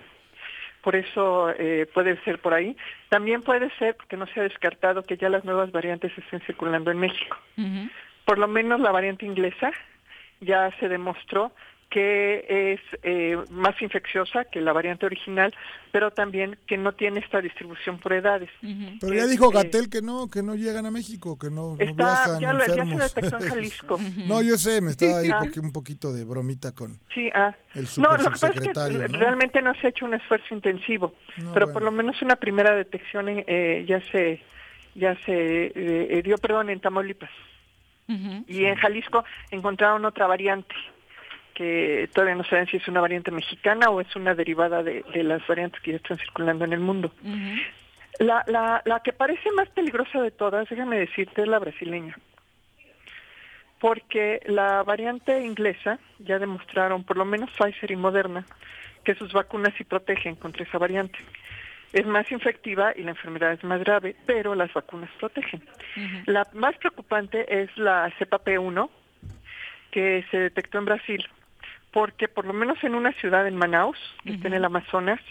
[0.83, 2.75] Por eso eh, puede ser por ahí.
[3.09, 6.91] También puede ser, porque no se ha descartado, que ya las nuevas variantes estén circulando
[6.91, 7.37] en México.
[8.25, 9.71] Por lo menos la variante inglesa
[10.41, 11.53] ya se demostró
[11.93, 15.53] que es eh, más infecciosa que la variante original,
[15.91, 18.49] pero también que no tiene esta distribución por edades.
[18.99, 21.77] Pero ya dijo eh, Gatel que no, que no llegan a México, que no, no
[21.79, 23.99] Está- viajan ya lo- ya se detectó en Jalisco.
[24.27, 25.37] no, yo sé, me estaba ahí Ah.
[25.41, 27.53] porque un poquito de bromita con Sí, ah.
[27.75, 28.73] el No, lo que pasa es que
[29.09, 31.73] realmente no se ha hecho un esfuerzo intensivo, No, pero bueno.
[31.73, 34.41] por lo menos una primera detección eh, ya se
[34.95, 37.29] ya se eh, eh, dio, perdón, en Tamaulipas.
[38.47, 40.75] Y en Jalisco encontraron otra variante
[41.53, 45.23] que todavía no saben si es una variante mexicana o es una derivada de, de
[45.23, 47.11] las variantes que ya están circulando en el mundo.
[48.19, 52.17] La, la, la que parece más peligrosa de todas, déjame decirte, es la brasileña.
[53.79, 58.45] Porque la variante inglesa ya demostraron, por lo menos Pfizer y Moderna,
[59.03, 61.19] que sus vacunas sí protegen contra esa variante.
[61.91, 65.63] Es más infectiva y la enfermedad es más grave, pero las vacunas protegen.
[66.25, 68.89] La más preocupante es la cepa P1,
[69.91, 71.27] que se detectó en Brasil,
[71.93, 75.21] porque por lo menos en una ciudad en Manaus, que está en el Amazonas,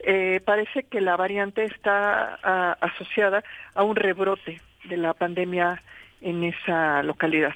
[0.00, 3.42] eh, parece que la variante está ah, asociada
[3.74, 5.82] a un rebrote de la pandemia
[6.20, 7.54] en esa localidad.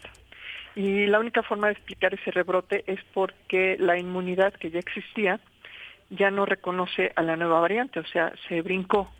[0.74, 5.38] Y la única forma de explicar ese rebrote es porque la inmunidad que ya existía
[6.09, 9.12] ya no reconoce a la nueva variante, o sea, se brincó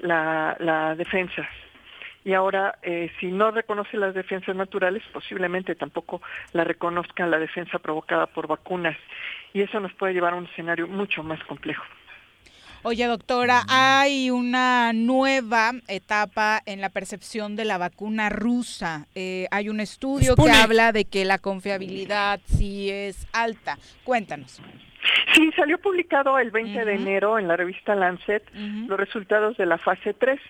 [0.00, 1.48] la, la defensa.
[2.24, 6.22] Y ahora, eh, si no reconoce las defensas naturales, posiblemente tampoco
[6.52, 8.96] la reconozcan la defensa provocada por vacunas.
[9.52, 11.84] Y eso nos puede llevar a un escenario mucho más complejo.
[12.86, 19.06] Oye, doctora, hay una nueva etapa en la percepción de la vacuna rusa.
[19.14, 23.78] Eh, hay un estudio que habla de que la confiabilidad sí es alta.
[24.04, 24.60] Cuéntanos.
[25.32, 28.42] Sí, salió publicado el 20 de enero en la revista Lancet
[28.88, 30.40] los resultados de la fase 3.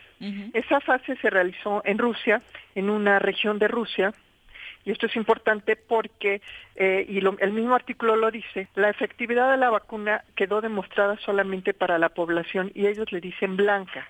[0.53, 2.43] Esa fase se realizó en Rusia,
[2.75, 4.13] en una región de Rusia,
[4.85, 6.43] y esto es importante porque,
[6.77, 11.73] eh, y el mismo artículo lo dice, la efectividad de la vacuna quedó demostrada solamente
[11.73, 14.09] para la población y ellos le dicen blanca.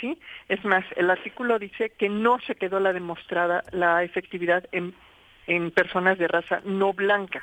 [0.00, 0.18] ¿Sí?
[0.48, 4.94] Es más, el artículo dice que no se quedó la demostrada la efectividad en,
[5.46, 7.42] en personas de raza no blanca.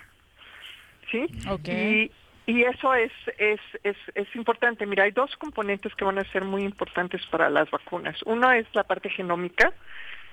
[1.12, 1.28] ¿Sí?
[1.66, 2.12] Y,
[2.52, 4.86] y eso es, es, es, es importante.
[4.86, 8.22] Mira, hay dos componentes que van a ser muy importantes para las vacunas.
[8.26, 9.74] Uno es la parte genómica,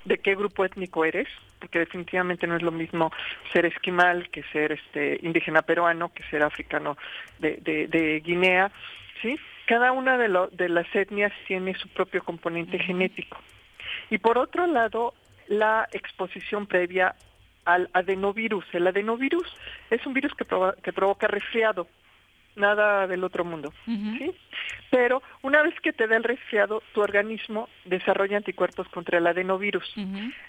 [0.04, 1.28] de qué grupo étnico eres,
[1.60, 3.12] porque definitivamente no es lo mismo
[3.52, 6.96] ser esquimal que ser este indígena peruano, que ser africano
[7.38, 7.58] de,
[7.88, 8.70] de, Guinea,
[9.20, 9.38] ¿sí?
[9.66, 13.38] Cada una de, lo, de las etnias tiene su propio componente genético.
[14.08, 15.14] Y por otro lado,
[15.46, 17.14] la exposición previa
[17.68, 18.64] al adenovirus.
[18.72, 19.46] El adenovirus
[19.90, 20.46] es un virus que,
[20.82, 21.86] que provoca resfriado
[22.56, 24.34] nada del otro mundo, ¿sí?
[24.90, 29.94] Pero una vez que te da el resfriado, tu organismo desarrolla anticuerpos contra el adenovirus.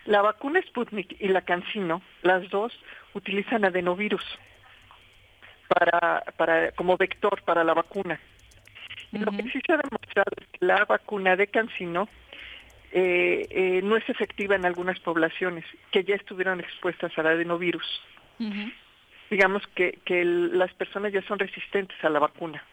[0.06, 2.74] La vacuna Sputnik y la Cancino, las dos,
[3.14, 4.24] utilizan adenovirus
[5.68, 8.20] para, para, como vector para la vacuna.
[9.12, 12.08] Lo que sí se ha demostrado es que la vacuna de Cancino
[12.92, 17.86] eh, eh, no es efectiva en algunas poblaciones que ya estuvieron expuestas al adenovirus
[19.30, 22.64] digamos que, que las personas ya son resistentes a la vacuna.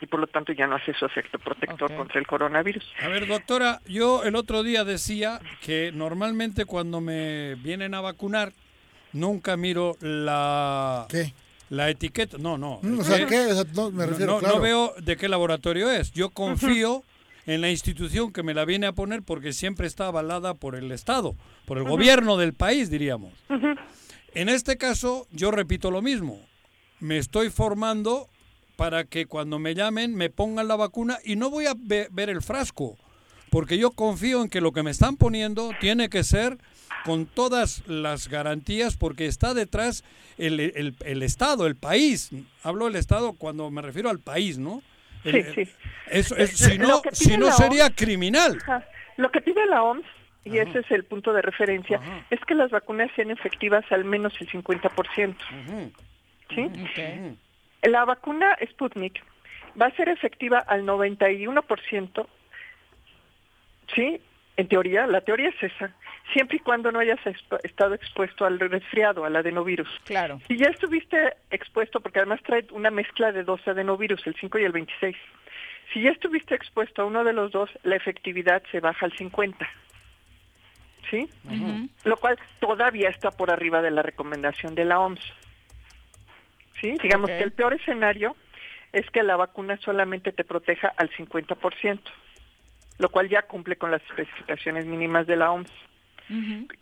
[0.00, 2.84] Y por lo tanto ya no hace su efecto protector contra el coronavirus.
[3.00, 8.52] A ver, doctora, yo el otro día decía que normalmente cuando me vienen a vacunar,
[9.12, 11.06] nunca miro la...
[11.68, 12.78] La etiqueta, no, no.
[12.80, 13.48] Mm, ¿qué?
[13.74, 16.12] No, me refiero, no, veo de qué laboratorio es.
[16.12, 17.02] Yo confío
[17.46, 20.90] en la institución que me la viene a poner porque siempre está avalada por el
[20.92, 23.32] Estado, por el gobierno del país, diríamos.
[24.34, 26.40] En este caso, yo repito lo mismo.
[27.00, 28.28] Me estoy formando
[28.76, 32.42] para que cuando me llamen me pongan la vacuna y no voy a ver el
[32.42, 32.96] frasco,
[33.50, 36.58] porque yo confío en que lo que me están poniendo tiene que ser
[37.04, 40.02] con todas las garantías, porque está detrás
[40.38, 42.30] el, el, Estado, el país.
[42.64, 44.82] Hablo del Estado cuando me refiero al país, ¿no?
[45.30, 45.72] Sí, sí.
[46.08, 48.58] Eso, si no, si no sería criminal.
[49.16, 50.06] Lo que pide la OMS
[50.46, 52.00] y ese es el punto de referencia,
[52.30, 55.34] es que las vacunas sean efectivas al menos el 50%.
[56.54, 56.70] ¿Sí?
[57.82, 59.22] La vacuna Sputnik
[59.80, 62.26] va a ser efectiva al 91%,
[63.94, 64.20] ¿sí?
[64.56, 65.92] En teoría, la teoría es esa,
[66.32, 67.20] siempre y cuando no hayas
[67.62, 69.88] estado expuesto al resfriado, al adenovirus.
[70.04, 70.40] Claro.
[70.48, 74.64] Si ya estuviste expuesto, porque además trae una mezcla de dos adenovirus, el 5 y
[74.64, 75.16] el 26.
[75.92, 79.66] Si ya estuviste expuesto a uno de los dos, la efectividad se baja al 50.
[81.10, 81.28] ¿sí?
[82.04, 85.20] Lo cual todavía está por arriba de la recomendación de la OMS.
[86.80, 86.96] ¿Sí?
[87.02, 88.36] Digamos que el peor escenario
[88.92, 92.00] es que la vacuna solamente te proteja al 50%,
[92.98, 95.70] lo cual ya cumple con las especificaciones mínimas de la OMS.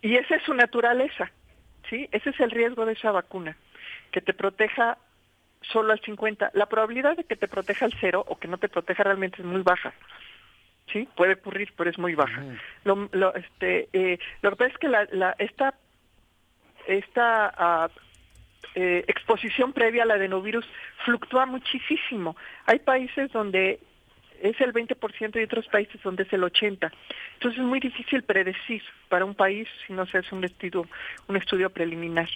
[0.01, 1.31] Y esa es su naturaleza,
[1.89, 2.07] ¿sí?
[2.11, 3.55] Ese es el riesgo de esa vacuna,
[4.11, 4.97] que te proteja
[5.61, 6.51] solo al 50.
[6.53, 9.45] La probabilidad de que te proteja al cero o que no te proteja realmente es
[9.45, 9.93] muy baja
[10.91, 12.43] sí puede ocurrir pero es muy baja.
[12.83, 15.73] Lo, lo, este eh, lo que pasa es que la, la esta
[16.87, 17.89] esta ah,
[18.75, 20.65] eh, exposición previa al adenovirus
[21.03, 22.35] fluctúa muchísimo.
[22.65, 23.79] Hay países donde
[24.41, 26.91] es el 20% y otros países donde es el 80%.
[27.33, 30.87] Entonces es muy difícil predecir para un país si no se hace un estudio,
[31.27, 32.29] un estudio preliminar.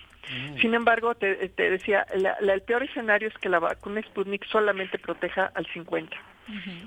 [0.62, 5.00] Sin embargo, te, te decía, la, el peor escenario es que la vacuna Sputnik solamente
[5.00, 6.10] proteja al 50%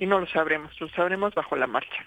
[0.00, 2.04] y no lo sabremos, lo sabremos bajo la marcha.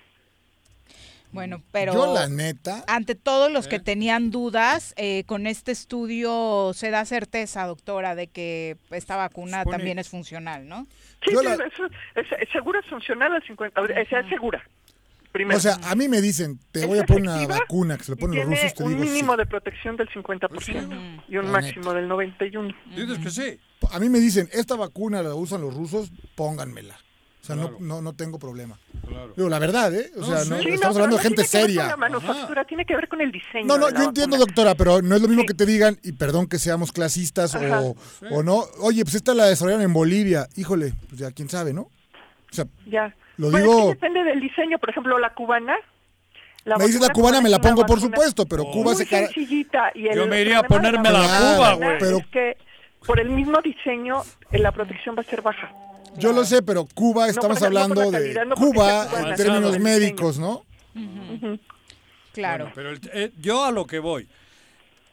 [1.32, 6.71] Bueno, pero yo la neta, ante todos los que tenían dudas, eh, con este estudio
[6.73, 10.88] se da certeza, doctora, de que esta vacuna también es funcional, ¿no?
[11.26, 11.34] Sí,
[12.15, 14.63] es, segura, es funcional al 50, es segura.
[15.53, 18.17] O sea, a mí me dicen, te voy a poner una vacuna que se le
[18.17, 22.07] ponen los rusos, te un digo mínimo de protección del 50% y un máximo del
[22.07, 22.76] 91%.
[22.95, 23.59] Dices que sí.
[23.91, 26.97] a mí me dicen, esta vacuna la usan los rusos, pónganmela.
[27.46, 28.76] O sea, no, no, no tengo problema.
[29.38, 30.10] Digo, la verdad, ¿eh?
[30.18, 31.82] O sea, no, Sí, no, estamos hablando no de gente tiene que ver seria.
[31.82, 33.66] con la manufactura, tiene que ver con el diseño.
[33.68, 34.46] No, no, la yo entiendo, vacuna.
[34.48, 37.96] doctora, pero no es lo mismo que te digan, y perdón que seamos clasistas o,
[38.32, 38.64] o no.
[38.80, 40.48] Oye, pues esta la desarrollaron en Bolivia.
[40.56, 41.82] Híjole, pues ya quién sabe, ¿no?
[41.82, 41.91] O
[42.52, 43.16] sea, Ya.
[43.38, 44.80] Lo Bueno, digo- es que depende del diseño.
[44.80, 45.76] Por ejemplo, la cubana.
[46.64, 49.28] la me dices la cubana, me la pongo, por supuesto, pero Cuba muy se cara...
[49.28, 51.98] sencillita y el Yo me iría a ponerme la vacuna Cuba, güey.
[52.00, 52.58] Pero- Es que
[53.06, 55.70] por el mismo diseño, eh, la protección va a ser baja.
[56.18, 60.63] Yo lo sé, pero Cuba, estamos no hablando de no Cuba en términos médicos, ¿no?
[62.34, 62.66] Claro.
[62.66, 64.28] Bueno, pero el- eh, yo a lo que voy,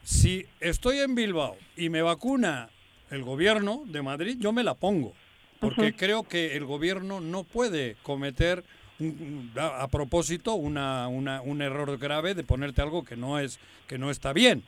[0.04, 2.68] si estoy en Bilbao y me vacuna
[3.10, 5.12] el gobierno de Madrid, yo me la pongo,
[5.60, 8.64] porque creo que el gobierno no puede cometer
[8.98, 13.58] un- a, a propósito una, una- un error grave de ponerte algo que no es
[13.86, 14.64] que no está bien.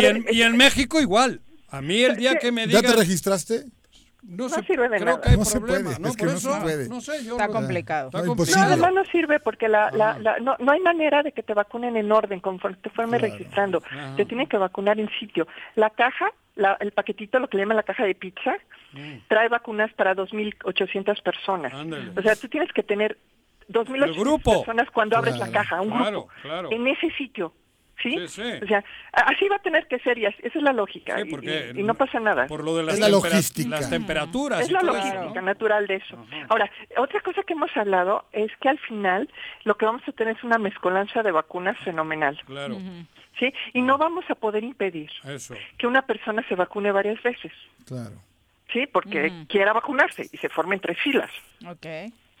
[0.00, 1.40] Y en, y en México igual.
[1.70, 3.64] A mí el día que me ¿Ya digan te registraste?
[4.22, 5.20] No, No se- sirve de creo nada.
[5.20, 6.08] que hay No se problema, puede, ¿no?
[6.08, 6.88] es que Por no se eso, puede.
[6.88, 8.06] no sé, yo Está lo- complicado.
[8.08, 8.58] Está No, No, complicado.
[8.64, 8.84] imposible.
[8.84, 11.96] además no sirve porque la, la, la- no, no hay manera de que te vacunen
[11.96, 13.82] en orden conforme te fueron registrando.
[13.88, 14.16] Ajá.
[14.16, 15.46] Te tienen que vacunar en sitio.
[15.76, 18.54] La caja, la- el paquetito, lo que le llaman la caja de pizza,
[19.28, 21.72] trae vacunas para 2.800 personas.
[21.72, 22.10] Ándale.
[22.16, 23.16] O sea, tú tienes que tener
[23.68, 24.52] 2.800 El grupo.
[24.64, 26.72] personas cuando abres la Claro, caja, un claro, grupo, claro.
[26.72, 27.52] en ese sitio.
[28.02, 28.12] ¿Sí?
[28.12, 28.60] Sí, sí.
[28.62, 31.16] O sea, así va a tener que ser y así- esa es la lógica.
[31.16, 32.46] Sí, y- porque y, y no pasa nada.
[32.46, 33.68] Por lo de las, Es la logística.
[33.70, 34.60] las temperaturas.
[34.60, 36.16] Es la logística natural de eso.
[36.48, 39.28] Ahora, otra cosa que hemos hablado es que al final
[39.64, 42.78] lo que vamos a tener es una mezcolanza de vacunas fenomenal, Claro,
[43.38, 43.52] ¿sí?
[43.74, 45.54] Y no vamos a poder impedir eso.
[45.76, 47.52] que una persona se vacune varias veces,
[47.86, 48.14] Claro.
[48.72, 48.86] ¿sí?
[48.86, 51.30] Porque quiera vacunarse y se formen tres filas,
[51.66, 51.86] Ok.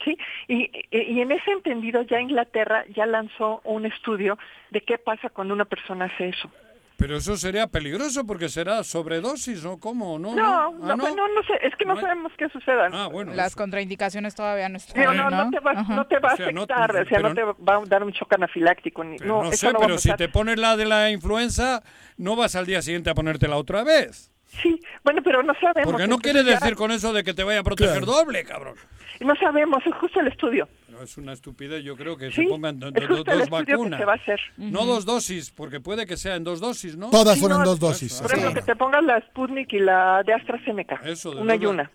[0.04, 0.16] ¿Sí?
[0.48, 4.38] Y, y, en ese entendido ya Inglaterra ya lanzó un estudio
[4.70, 6.50] de qué pasa cuando una persona hace eso.
[6.96, 10.34] Pero eso sería peligroso porque será sobredosis o cómo, ¿no?
[10.34, 12.88] No, Ah, no, no, no sé, es que no No sabemos qué suceda.
[12.92, 13.34] Ah, bueno.
[13.34, 13.56] Las eso.
[13.58, 15.00] contraindicaciones todavía no están.
[15.00, 17.20] Digo, no, no te va, no te va a O sea, no- afectar, o sea,
[17.20, 19.04] no te va a dar un shock anafiláctico.
[19.04, 21.84] Ni, no, no, sé, no pero si te pones la de la influenza,
[22.16, 24.32] no vas al día siguiente a ponértela otra vez.
[24.48, 25.90] Sí, bueno, pero no sabemos.
[25.92, 28.06] Porque no entonces quiere ya- decir con eso de que te vaya a proteger Claro.
[28.06, 28.74] doble, cabrón.
[29.20, 30.68] No sabemos, es justo el estudio.
[30.86, 33.98] Pero es una estupidez, yo creo que Sí, se pongan do- do- el dos vacunas.
[33.98, 34.40] se va a hacer.
[34.56, 37.10] No dos dosis, porque puede que sea en dos dosis, ¿no?
[37.10, 38.20] Todas Sí, son en no, dos dosis.
[38.22, 41.66] Por ejemplo, que te pongan la Sputnik y la de AstraZeneca, Eso, de una y
[41.66, 41.90] una.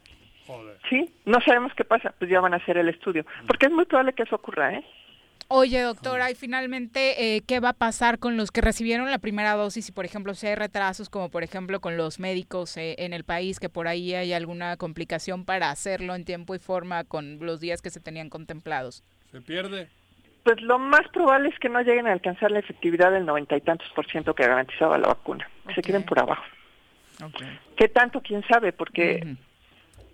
[0.45, 0.77] Joder.
[0.89, 3.25] Sí, no sabemos qué pasa, pues ya van a hacer el estudio.
[3.47, 4.83] Porque es muy probable que eso ocurra, ¿eh?
[5.55, 9.53] Oye, doctora, y finalmente, eh, ¿qué va a pasar con los que recibieron la primera
[9.53, 9.87] dosis?
[9.87, 13.23] Y, por ejemplo, si hay retrasos, como por ejemplo con los médicos eh, en el
[13.23, 17.59] país, que por ahí hay alguna complicación para hacerlo en tiempo y forma con los
[17.59, 19.03] días que se tenían contemplados.
[19.31, 19.89] ¿Se pierde?
[20.43, 23.61] Pues lo más probable es que no lleguen a alcanzar la efectividad del noventa y
[23.61, 25.47] tantos por ciento que garantizaba la vacuna.
[25.75, 25.85] Se Ok.
[25.85, 26.43] queden por abajo.
[27.77, 28.21] ¿Qué tanto?
[28.21, 28.73] ¿Quién sabe?
[28.73, 29.35] Porque.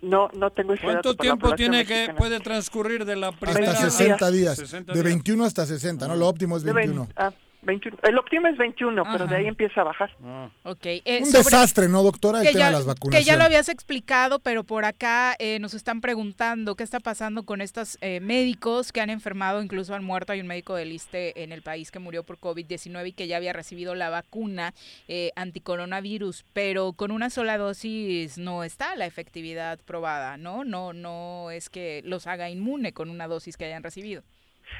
[0.02, 2.18] No no tengo ese ¿Cuánto dato tiempo tiene que mexicana.
[2.18, 3.72] puede transcurrir de la primera?
[3.72, 4.56] Hasta 21 60 días.
[4.56, 5.04] 60 De días.
[5.04, 6.16] 21 hasta 60, ¿no?
[6.16, 7.08] Lo óptimo es De vein- 21.
[7.16, 7.30] ah,
[7.62, 7.98] 21.
[8.02, 10.10] El óptimo es 21, pero de ahí empieza a bajar.
[10.24, 10.48] Ah.
[10.82, 12.40] Eh, Un sobre- desastre, ¿no, doctora?
[12.40, 13.24] El que tema ya, de las que vacunas.
[13.24, 17.60] ya lo habías explicado, pero por acá eh, nos están preguntando qué está pasando con
[17.60, 20.32] estos eh, médicos que han enfermado, incluso han muerto.
[20.32, 23.36] Hay un médico del ISTE en el país que murió por COVID-19 y que ya
[23.36, 24.72] había recibido la vacuna
[25.08, 30.64] eh, anticoronavirus, pero con una sola dosis no está la efectividad probada, ¿no?
[30.64, 34.22] No, no es que los haga inmune con una dosis que hayan recibido.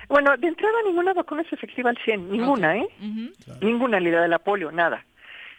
[0.08, 2.88] Bueno, de entrada ninguna vacuna es efectiva al 100, ninguna, ¿eh?
[3.60, 5.04] Ninguna, ni la de la polio, nada.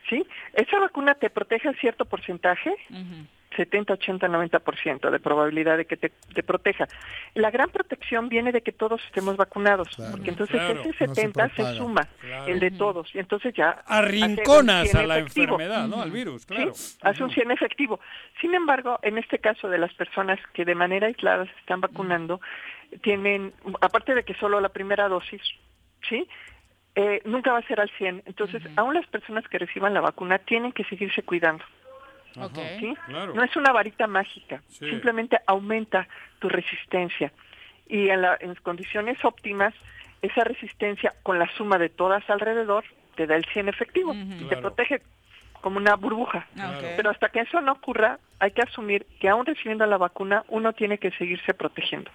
[0.09, 0.25] ¿Sí?
[0.53, 3.25] Esa vacuna te protege a cierto porcentaje, Ujú.
[3.55, 6.87] 70, 80, 90% de probabilidad de que te, te proteja.
[7.35, 10.11] La gran protección viene de que todos estemos vacunados, Claro.
[10.11, 12.45] porque entonces Claro, ese no se 70 se, suma, Claro.
[12.47, 15.53] el de todos, y entonces ya Arrinconas 100 a la efectivo.
[15.55, 16.01] enfermedad, ¿no?
[16.01, 16.73] Al virus, claro.
[16.73, 17.99] Sí, hace un 100 efectivo.
[18.39, 22.39] Sin embargo, en este caso de las personas que de manera aislada se están vacunando,
[23.01, 25.41] tienen, aparte de que solo la primera dosis,
[26.07, 26.27] ¿sí?
[26.95, 28.23] Eh, nunca va a ser al 100.
[28.25, 31.63] Entonces, aún las personas que reciban la vacuna tienen que seguirse cuidando,
[32.37, 32.57] Ok.
[32.79, 32.93] ¿sí?
[33.05, 33.33] Claro.
[33.33, 34.89] No es una varita mágica, Sí.
[34.89, 36.07] simplemente aumenta
[36.39, 37.31] tu resistencia.
[37.87, 39.73] Y en, la- en condiciones óptimas,
[40.21, 42.83] esa resistencia con la suma de todas alrededor
[43.15, 44.37] te da el 100 efectivo, Ujú.
[44.39, 44.61] te Claro.
[44.61, 45.01] protege
[45.61, 46.47] como una burbuja.
[46.59, 46.83] Ah, ok.
[46.97, 50.73] Pero hasta que eso no ocurra, hay que asumir que aún recibiendo la vacuna, uno
[50.73, 52.09] tiene que seguirse protegiendo.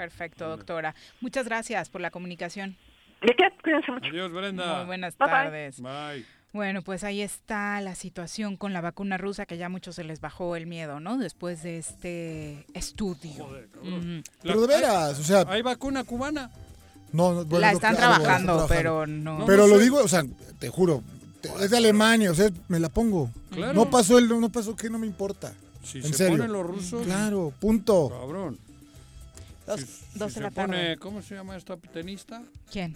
[0.00, 0.94] Perfecto, doctora.
[1.20, 2.74] Muchas gracias por la comunicación.
[3.20, 3.44] ¿De qué?
[3.62, 4.08] Cuídense mucho.
[4.08, 4.78] Adiós, Brenda.
[4.78, 5.82] Muy buenas Bye, tardes.
[5.82, 6.24] Bye.
[6.54, 10.04] Bueno, pues ahí está la situación con la vacuna rusa, que ya a muchos se
[10.04, 11.18] les bajó el miedo, ¿no?
[11.18, 13.44] Después de este estudio.
[13.82, 14.22] Ujú.
[14.42, 16.50] Pero de veras, o sea, ¿Hay vacuna cubana?
[17.12, 19.44] no, no, bueno, la están algo trabajando, pero no.
[19.44, 19.82] Pero no lo sé.
[19.82, 20.24] digo, o sea,
[20.58, 21.02] te juro,
[21.60, 23.30] Es de Alemania, o sea, me la pongo.
[23.50, 23.74] Claro.
[23.74, 25.52] No pasó el, no pasó que no me importa.
[25.84, 26.38] Si en se serio.
[26.38, 27.04] ponen los rusos.
[27.04, 28.08] Claro, punto.
[28.08, 28.58] Cabrón.
[29.70, 30.66] Dos, Si- dos si de la se tarde.
[30.72, 32.42] pone- ¿Cómo se llama esta tenista?
[32.70, 32.94] ¿Quién?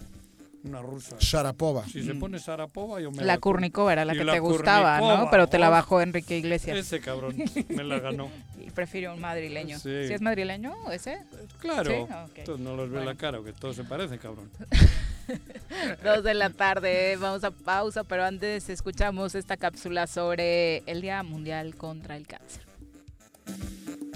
[0.63, 1.15] Una rusa.
[1.19, 1.85] Sharapova.
[1.87, 4.99] Si se pone Sarapova, yo me La la Kurnikova era la que la te gustaba,
[4.99, 5.29] ¿no?
[5.29, 6.75] Pero te la bajó Enrique Iglesias.
[6.75, 7.35] Ese cabrón
[7.69, 8.29] me la ganó.
[8.65, 9.77] Y prefiero un madrileño.
[9.77, 10.07] Sí.
[10.07, 11.19] ¿Sí es madrileño ese?
[11.59, 11.91] Claro.
[11.91, 12.37] Sí, ok.
[12.39, 13.11] Entonces no los ve Bueno.
[13.11, 14.49] la cara, que todo se parece, cabrón.
[16.03, 21.21] Dos de la tarde, vamos a pausa, pero antes escuchamos esta cápsula sobre el Día
[21.21, 22.63] Mundial contra el Cáncer.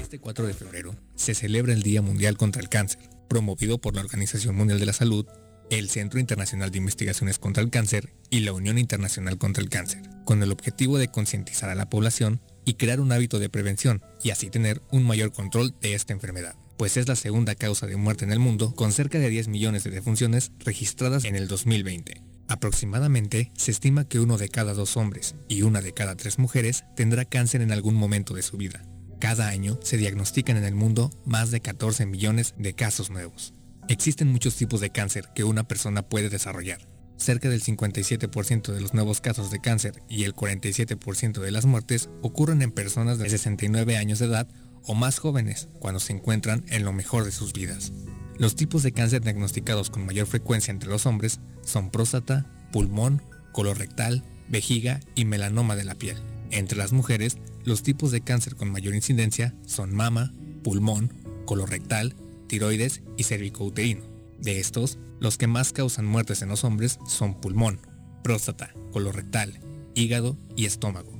[0.09, 2.99] Este 4 de febrero se celebra el Día Mundial contra el Cáncer,
[3.29, 5.27] promovido por la Organización Mundial de la Salud,
[5.69, 10.01] el Centro Internacional de Investigaciones contra el Cáncer y la Unión Internacional contra el Cáncer,
[10.25, 14.31] con el objetivo de concientizar a la población y crear un hábito de prevención y
[14.31, 18.25] así tener un mayor control de esta enfermedad, pues es la segunda causa de muerte
[18.25, 22.23] en el mundo con cerca de 10 millones de defunciones registradas en el 2020.
[22.47, 26.85] Aproximadamente se estima que uno de cada dos hombres y una de cada tres mujeres
[26.95, 28.88] tendrá cáncer en algún momento de su vida.
[29.19, 33.53] Cada año se diagnostican en el mundo más de 14 millones de casos nuevos.
[33.89, 36.87] Existen muchos tipos de cáncer que una persona puede desarrollar.
[37.17, 42.09] Cerca del 57% de los nuevos casos de cáncer y el 47% de las muertes
[42.21, 44.47] ocurren en personas de 69 años de edad
[44.83, 47.91] o más jóvenes cuando se encuentran en lo mejor de sus vidas.
[48.37, 54.23] Los tipos de cáncer diagnosticados con mayor frecuencia entre los hombres son próstata, pulmón, colorectal,
[54.47, 56.17] vejiga y melanoma de la piel.
[56.51, 57.37] Entre las mujeres,
[57.69, 61.13] los tipos de cáncer con mayor incidencia son mama, pulmón,
[61.45, 62.15] colorectal,
[62.47, 64.03] tiroides y cervicouterino.
[64.39, 67.79] De estos, los que más causan muertes en los hombres son pulmón,
[68.23, 69.59] próstata, colorectal,
[69.93, 71.13] hígado y estómago.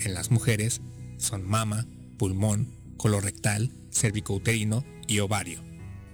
[0.00, 0.80] En las mujeres
[1.18, 1.86] son mama,
[2.18, 5.62] pulmón, colorectal, cervicouterino y ovario.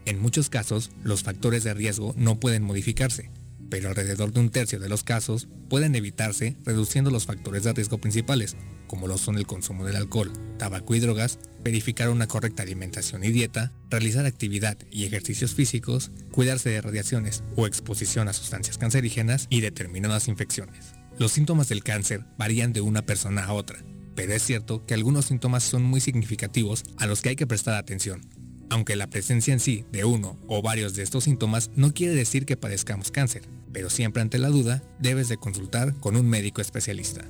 [0.04, 3.30] En muchos casos, los factores de riesgo no pueden modificarse,
[3.72, 7.96] pero alrededor de un tercio de los casos pueden evitarse reduciendo los factores de riesgo
[7.96, 8.54] principales,
[8.86, 13.30] como lo son el consumo del alcohol, tabaco y drogas, verificar una correcta alimentación y
[13.30, 19.62] dieta, realizar actividad y ejercicios físicos, cuidarse de radiaciones o exposición a sustancias cancerígenas y
[19.62, 20.92] determinadas infecciones.
[21.18, 23.82] Los síntomas del cáncer varían de una persona a otra,
[24.14, 27.76] pero es cierto que algunos síntomas son muy significativos a los que hay que prestar
[27.76, 28.20] atención.
[28.68, 32.46] Aunque la presencia en sí de uno o varios de estos síntomas no quiere decir
[32.46, 33.42] que padezcamos cáncer,
[33.72, 37.24] pero siempre ante la duda debes de consultar con un médico especialista.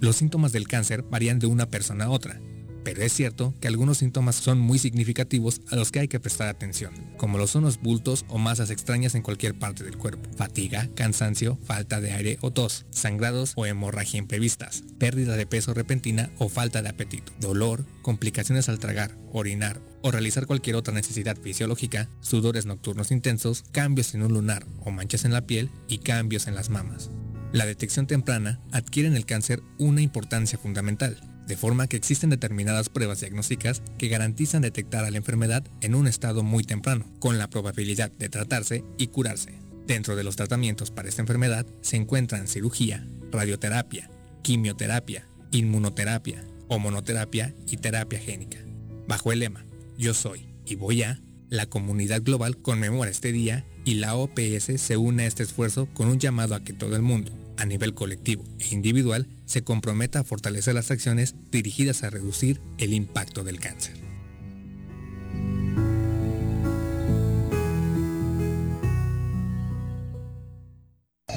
[0.00, 2.40] Los síntomas del cáncer varían de una persona a otra,
[2.88, 6.48] pero es cierto que algunos síntomas son muy significativos a los que hay que prestar
[6.48, 10.88] atención, como lo son los bultos o masas extrañas en cualquier parte del cuerpo, fatiga,
[10.94, 16.48] cansancio, falta de aire o tos, sangrados o hemorragia imprevistas, pérdida de peso repentina o
[16.48, 22.64] falta de apetito, dolor, complicaciones al tragar, orinar o realizar cualquier otra necesidad fisiológica, sudores
[22.64, 26.70] nocturnos intensos, cambios en un lunar o manchas en la piel y cambios en las
[26.70, 27.10] mamas.
[27.52, 32.90] La detección temprana adquiere en el cáncer una importancia fundamental, de forma que existen determinadas
[32.90, 37.48] pruebas diagnósticas que garantizan detectar a la enfermedad en un estado muy temprano, con la
[37.48, 39.58] probabilidad de tratarse y curarse.
[39.86, 44.10] Dentro de los tratamientos para esta enfermedad se encuentran cirugía, radioterapia,
[44.42, 48.58] quimioterapia, inmunoterapia, hormonoterapia y terapia génica.
[49.06, 49.64] Bajo el lema
[49.96, 51.18] Yo soy y voy a,
[51.48, 56.08] la comunidad global conmemora este día y la OPS se une a este esfuerzo con
[56.08, 60.24] un llamado a que todo el mundo, a nivel colectivo e individual, se comprometa a
[60.24, 63.94] fortalecer las acciones dirigidas a reducir el impacto del cáncer.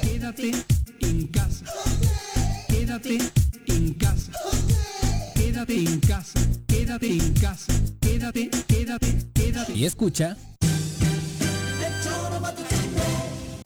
[0.00, 0.52] Quédate
[1.00, 1.66] en casa.
[2.68, 3.18] Quédate
[3.66, 4.32] en casa.
[5.34, 6.40] Quédate en casa.
[6.66, 7.72] Quédate en casa.
[8.00, 9.74] Quédate, quédate, quédate.
[9.74, 10.36] Y escucha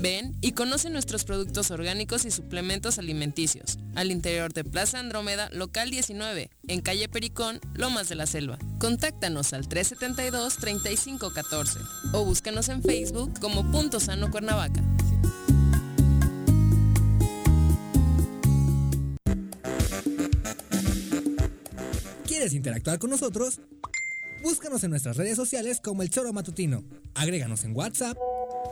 [0.00, 5.90] Ven y conoce nuestros productos orgánicos y suplementos alimenticios al interior de Plaza Andrómeda, local
[5.90, 8.58] 19, en calle Pericón, Lomas de la Selva.
[8.78, 14.82] Contáctanos al 372-3514 o búscanos en Facebook como Punto Sano Cuernavaca.
[22.26, 23.60] ¿Quieres interactuar con nosotros?
[24.42, 26.82] Búscanos en nuestras redes sociales como El Choro Matutino.
[27.14, 28.16] Agréganos en WhatsApp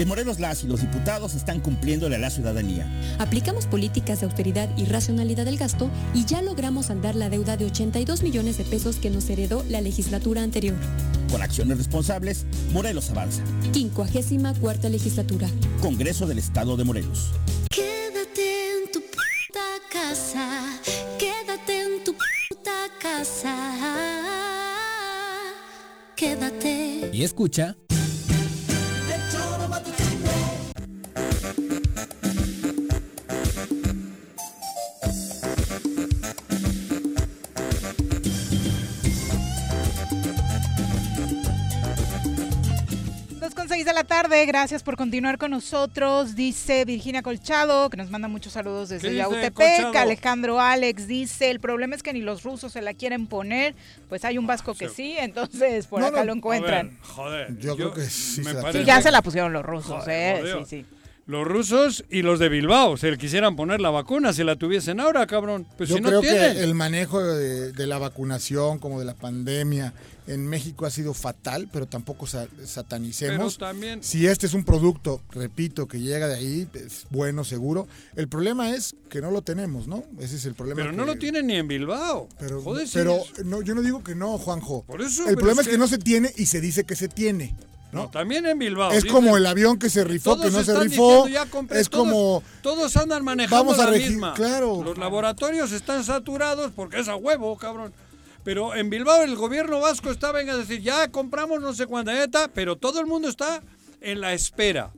[0.00, 2.90] En Morelos las y los diputados están cumpliéndole a la ciudadanía.
[3.18, 7.66] Aplicamos políticas de austeridad y racionalidad del gasto y ya logramos saldar la deuda de
[7.66, 10.78] 82 millones de pesos que nos heredó la legislatura anterior.
[11.30, 13.42] Con acciones responsables, Morelos avanza.
[13.74, 15.50] 54 legislatura.
[15.82, 17.32] Congreso del Estado de Morelos.
[17.68, 20.80] Quédate en tu puta casa.
[21.18, 23.54] Quédate en tu puta casa.
[26.16, 27.10] Quédate.
[27.12, 27.76] Y escucha.
[43.90, 48.52] De la tarde, gracias por continuar con nosotros, dice Virginia Colchado, que nos manda muchos
[48.52, 52.94] saludos desde Yautepec, Alejandro Alex dice, el problema es que ni los rusos se la
[52.94, 53.74] quieren poner,
[54.08, 56.98] pues hay un vasco que sí, entonces por acá lo encuentran.
[57.02, 58.44] joder, yo, creo que sí.
[58.44, 60.86] sí, ya se la pusieron los rusos, eh, sí, sí.
[61.30, 64.98] Los rusos y los de Bilbao se le quisieran poner la vacuna si la tuviesen
[64.98, 65.64] ahora, cabrón.
[65.76, 66.54] Pues Yo si no creo tienen.
[66.54, 69.94] que el manejo de, de, la vacunación, como de la pandemia,
[70.26, 73.54] en México ha sido fatal, pero tampoco sa satanicemos.
[73.54, 74.02] Pero también...
[74.02, 77.86] Si este es un producto, repito, que llega de ahí, es bueno, seguro.
[78.16, 80.02] El problema es que no lo tenemos, ¿no?
[80.18, 80.80] Ese es el problema.
[80.80, 80.96] Pero que...
[80.96, 82.28] no lo tienen ni en Bilbao.
[82.40, 84.82] Pero, Joder, pero no, yo no digo que no, Juanjo.
[84.82, 85.74] Por eso, el problema es que...
[85.74, 87.54] que no se tiene y se dice que se tiene.
[87.92, 88.02] ¿No?
[88.02, 88.10] ¿no?
[88.10, 88.92] también en Bilbao.
[88.92, 91.26] Es como el avión que se rifó, que no se rifó.
[91.26, 92.42] Diciendo, es todos, como.
[92.62, 94.34] Todos andan manejando vamos a la misma.
[94.34, 94.82] Claro.
[94.82, 97.92] Los laboratorios están saturados porque es a huevo, cabrón.
[98.44, 102.12] Pero en Bilbao el gobierno vasco está, venga a decir, ya compramos no sé cuánta
[102.12, 103.62] neta, pero todo el mundo está
[104.00, 104.90] en la espera.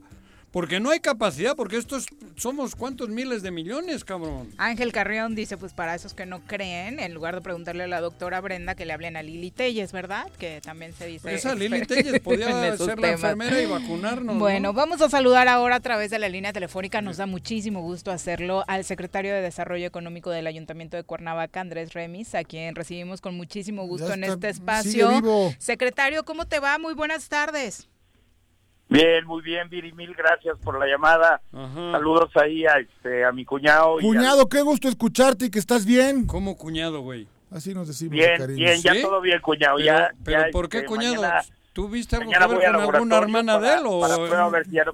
[0.53, 4.51] Porque no hay capacidad, porque estos somos cuántos miles de millones, cabrón.
[4.59, 7.99] Ángel Carrión dice, pues para esos que no creen, en lugar de preguntarle a la
[8.01, 10.29] doctora Brenda que le hablen a Lili Telles, ¿verdad?
[10.37, 11.23] Que también se dice...
[11.23, 14.37] Pues esa Lili Telles podía ser la enfermera y vacunarnos.
[14.37, 14.73] Bueno, ¿no?
[14.73, 18.63] vamos a saludar ahora a través de la línea telefónica, nos da muchísimo gusto hacerlo,
[18.67, 23.35] al secretario de Desarrollo Económico del Ayuntamiento de Cuernavaca, Andrés Remis, a quien recibimos con
[23.35, 25.09] muchísimo gusto en este espacio.
[25.57, 26.77] Secretario, ¿cómo te va?
[26.77, 27.87] Muy buenas tardes.
[28.93, 31.41] Bien, muy bien, Viri, mil gracias por la llamada.
[31.51, 31.91] Ajá.
[31.93, 33.97] Saludos ahí a, este, a mi cuñado.
[33.99, 34.49] Cuñado, a...
[34.49, 36.27] qué gusto escucharte y que estás bien.
[36.27, 37.27] ¿Cómo cuñado, güey?
[37.49, 38.57] Así nos decimos, Bien, cariño.
[38.57, 39.01] bien, ya ¿Sí?
[39.01, 39.77] todo bien, cuñado.
[39.77, 41.15] Pero, ya, pero ya, ¿por qué, este, cuñado?
[41.15, 41.41] Mañana,
[41.73, 43.83] ¿Tú viste algo que ver con alguna hermana para, de él?
[43.87, 43.99] O...
[43.99, 44.93] Para, ver si ya no...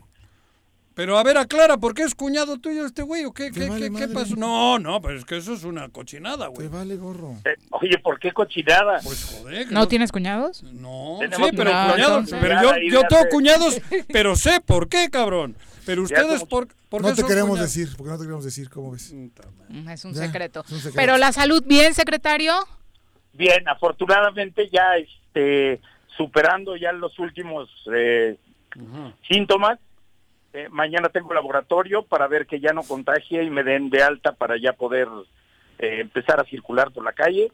[1.00, 3.24] Pero a ver, aclara, ¿por qué es cuñado tuyo este güey?
[3.24, 4.36] ¿O qué, qué, vale qué, qué pasó?
[4.36, 6.68] No, no, pero es que eso es una cochinada, güey.
[6.68, 7.36] Te vale gorro.
[7.46, 9.00] Eh, oye, ¿por qué cochinada?
[9.02, 9.72] Pues joder.
[9.72, 10.62] ¿No, no tienes cuñados?
[10.62, 12.30] No, sí, pero no, cuñados.
[12.30, 13.80] Pero yo, yo tengo cuñados,
[14.12, 15.56] pero sé por qué, cabrón.
[15.86, 17.74] Pero ustedes, ¿por, por No qué te son queremos cuñados?
[17.74, 19.06] decir, porque no te queremos decir, ¿cómo ves?
[19.06, 20.64] Es un, Ya, secreto.
[20.66, 20.98] es un secreto.
[20.98, 22.56] Pero la salud, ¿bien, secretario?
[23.32, 25.80] Bien, afortunadamente ya este,
[26.18, 28.38] superando ya los últimos eh,
[29.30, 29.80] síntomas.
[30.54, 34.32] Eh, mañana tengo laboratorio para ver que ya no contagie y me den de alta
[34.32, 35.08] para ya poder
[35.78, 37.52] eh, empezar a circular por la calle,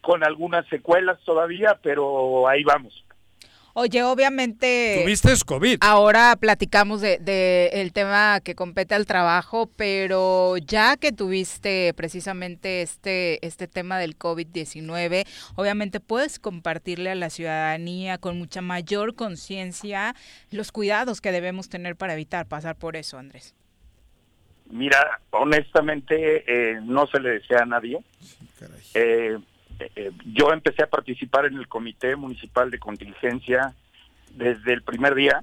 [0.00, 3.04] con algunas secuelas todavía, pero ahí vamos.
[3.80, 5.02] Oye, obviamente.
[5.04, 5.78] Tuviste COVID.
[5.82, 12.82] Ahora platicamos de, de, el tema que compete al trabajo, pero ya que tuviste precisamente
[12.82, 15.24] este, este tema del COVID-19,
[15.54, 20.16] obviamente puedes compartirle a la ciudadanía con mucha mayor conciencia
[20.50, 23.54] los cuidados que debemos tener para evitar pasar por eso, Andrés.
[24.70, 28.00] Mira, honestamente, eh, no se le desea a nadie.
[28.94, 29.38] Eh,
[29.78, 33.74] eh, yo empecé a participar en el Comité Municipal de Contingencia
[34.34, 35.42] desde el primer día.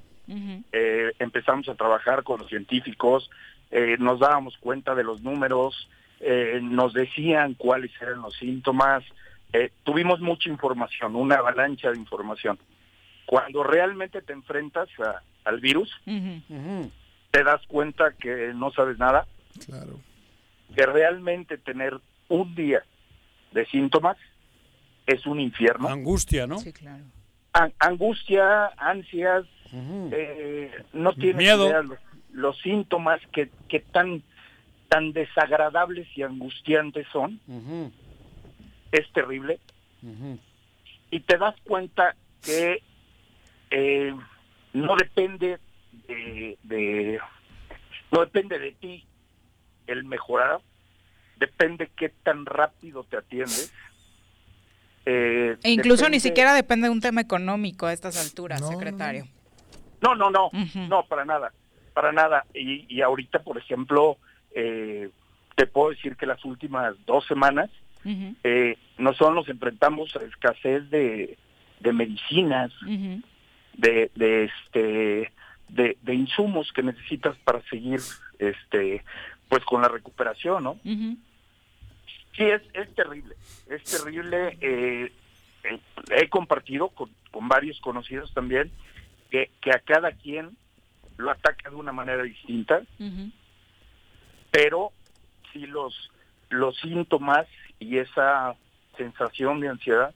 [0.72, 3.30] Eh, empezamos a trabajar con los científicos,
[3.70, 5.88] eh, nos dábamos cuenta de los números,
[6.20, 9.04] eh, nos decían cuáles eran los síntomas,
[9.52, 12.58] eh, tuvimos mucha información, una avalancha de información.
[13.24, 15.92] Cuando realmente te enfrentas a- al virus,
[17.30, 19.26] te das cuenta que no sabes nada,
[19.66, 20.00] Claro.
[20.74, 22.82] que realmente tener un día
[23.56, 24.16] de síntomas
[25.06, 25.88] es un infierno.
[25.88, 26.58] Angustia, ¿no?
[26.60, 27.04] Sí, claro.
[27.52, 31.66] An- angustia, ansias, eh, no tienes Miedo.
[31.66, 31.98] idea los,
[32.32, 34.22] los síntomas que, que tan
[34.88, 37.40] tan desagradables y angustiantes son,
[38.92, 39.58] es terrible,
[41.10, 42.82] y te das cuenta que
[43.70, 44.14] eh,
[44.72, 45.58] no depende
[46.06, 47.18] de, de-
[48.12, 49.04] no depende de ti
[49.88, 50.60] el mejorar,
[51.36, 53.72] depende qué tan rápido te atiendes.
[55.04, 59.26] Eh, E incluso ni siquiera depende de un tema económico a estas alturas, secretario.
[60.00, 60.50] No, no, no,
[60.88, 61.52] no, para nada,
[61.94, 62.44] para nada.
[62.54, 64.18] Y, y ahorita, por ejemplo,
[64.54, 65.10] eh,
[65.54, 67.70] te puedo decir que las últimas dos semanas
[68.04, 71.38] Ujú, eh, nosotros nos enfrentamos a escasez de,
[71.80, 72.72] de medicinas,
[73.74, 75.32] de, de este
[75.68, 78.00] de, de insumos que necesitas para seguir
[78.38, 79.04] este
[79.48, 83.36] pues con la recuperación no sí es es terrible
[83.68, 85.12] es terrible eh,
[85.64, 85.80] eh,
[86.10, 88.70] he compartido con, con varios conocidos también
[89.30, 90.56] que, que a cada quien
[91.16, 92.82] lo ataca de una manera distinta
[94.50, 94.92] pero
[95.52, 96.10] sí los
[96.50, 97.46] los síntomas
[97.78, 98.54] y esa
[98.96, 100.14] sensación de ansiedad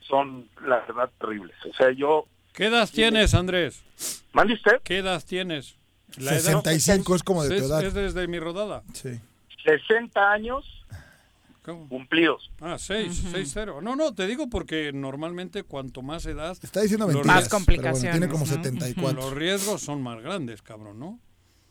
[0.00, 3.82] son la verdad terribles o sea yo ¿Qué edad tienes, Andrés?
[4.32, 4.80] ¿Mande usted?
[4.84, 5.74] ¿Qué edad tienes?
[6.18, 7.84] 65 es como de tu es, edad.
[7.84, 8.82] es desde mi rodada.
[8.92, 9.20] Sí.
[9.64, 10.64] 60 años
[11.88, 12.50] cumplidos.
[12.60, 13.80] Ah, 6, 6, 0.
[13.82, 16.56] No, no, te digo porque normalmente cuanto más edad...
[16.60, 19.12] Está diciendo mentiras, ries- pero bueno, tiene como 74.
[19.20, 21.20] Los riesgos son más grandes, cabrón, ¿no?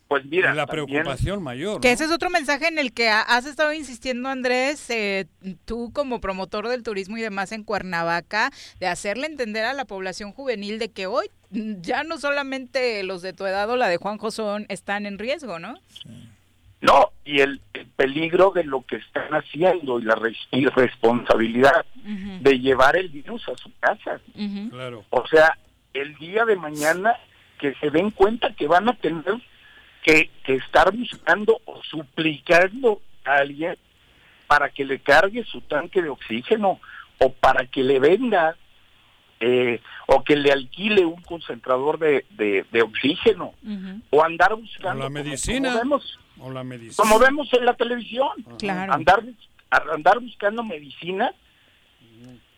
[0.08, 1.80] Pues mira, Y la también- preocupación mayor.
[1.82, 1.94] Que ¿no?
[1.94, 5.26] ese es otro mensaje en el que ha- has estado insistiendo, Andrés, eh,
[5.66, 10.32] tú como promotor del turismo y demás en Cuernavaca, de hacerle entender a la población
[10.32, 14.18] juvenil de que hoy ya no solamente los de tu edad o la de Juan
[14.18, 15.74] Josón están en riesgo, ¿no?
[16.80, 21.84] No, y el, el peligro de lo que están haciendo y la res- irresponsabilidad
[22.40, 24.20] de llevar el virus a su casa.
[24.70, 25.04] Claro.
[25.10, 25.56] O sea,
[25.94, 27.14] el día de mañana
[27.60, 29.34] que se den cuenta que van a tener
[30.02, 33.76] que, que estar buscando o suplicando a alguien
[34.48, 36.80] para que le cargue su tanque de oxígeno
[37.18, 38.56] o para que le venda
[39.44, 43.52] eh, o que le alquile un concentrador de, de- de oxígeno
[44.10, 45.68] o andar buscando la como- medicina.
[45.70, 46.94] como vemos, O la medicina.
[46.96, 48.28] como vemos en la televisión
[48.58, 48.92] Claro.
[48.94, 49.22] andar
[49.70, 51.32] andar buscando medicina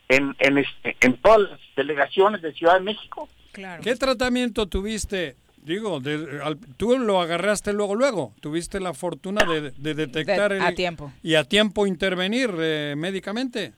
[0.08, 3.82] en en este en todas las delegaciones de Ciudad de México Claro.
[3.84, 5.36] ¿Qué tratamiento tuviste?
[5.62, 8.32] Digo, de- al- tú lo agarraste luego, luego.
[8.40, 11.12] Tuviste la fortuna de, de detectar De- a el- tiempo.
[11.22, 13.72] y a tiempo intervenir eh, médicamente.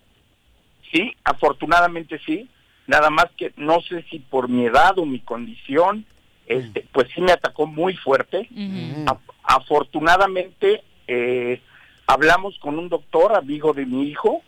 [0.91, 2.49] sí afortunadamente sí
[2.87, 6.07] nada más que no sé si por mi edad o mi condición
[6.47, 8.49] este pues sí me atacó muy fuerte.
[9.43, 11.61] Afortunadamente eh,
[12.07, 14.43] hablamos con un doctor amigo de mi hijo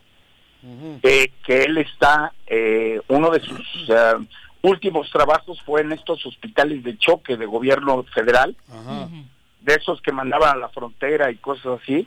[1.03, 4.15] eh, que él está eh, uno de sus eh,
[4.63, 8.57] últimos trabajos fue en estos hospitales de choque de gobierno federal.
[9.61, 12.07] De esos que mandaban a la frontera y cosas así.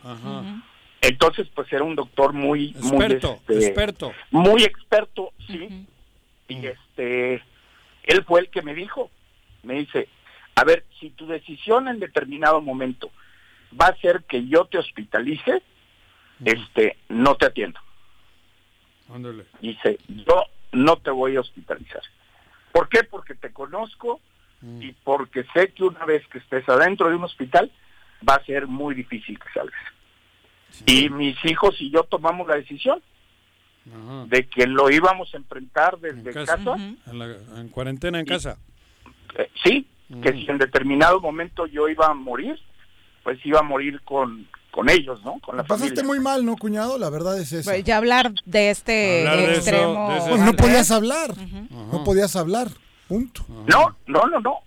[1.00, 4.12] Entonces pues era un doctor muy muy Experto, este, experto.
[4.30, 5.86] muy experto sí
[6.52, 7.42] y este
[8.04, 9.10] él fue el que me dijo
[9.62, 10.08] me dice
[10.54, 13.10] a ver si tu decisión en determinado momento
[13.80, 15.62] va a ser que yo te hospitalice
[16.44, 17.80] este no te atiendo
[19.12, 19.44] Ándale.
[19.60, 22.02] dice yo no te voy a hospitalizar
[22.72, 23.04] ¿por qué?
[23.04, 24.20] porque te conozco
[24.80, 27.70] y porque sé que una vez que estés adentro de un hospital
[28.28, 29.82] va a ser muy difícil que salgas.
[30.86, 33.02] Y mis hijos y yo tomamos la decisión
[33.90, 34.24] Ajá.
[34.28, 36.74] de que lo íbamos a enfrentar desde En casa, casa.
[36.76, 38.56] En, la- en cuarentena en casa.
[39.36, 39.86] Eh, sí,
[40.22, 42.58] que si en determinado momento yo iba a morir,
[43.24, 45.38] pues iba a morir con, con ellos, ¿no?
[45.40, 46.04] Con la Pasaste familia.
[46.06, 46.98] muy mal, ¿no, cuñado?
[46.98, 47.70] La verdad es esa.
[47.72, 50.10] Pues ya hablar de este Hablar de eso, extremo.
[50.10, 51.34] de ese- Pues no podías hablar.
[51.70, 52.68] No podías hablar.
[53.08, 53.44] Punto.
[53.66, 54.58] No, no, no, no.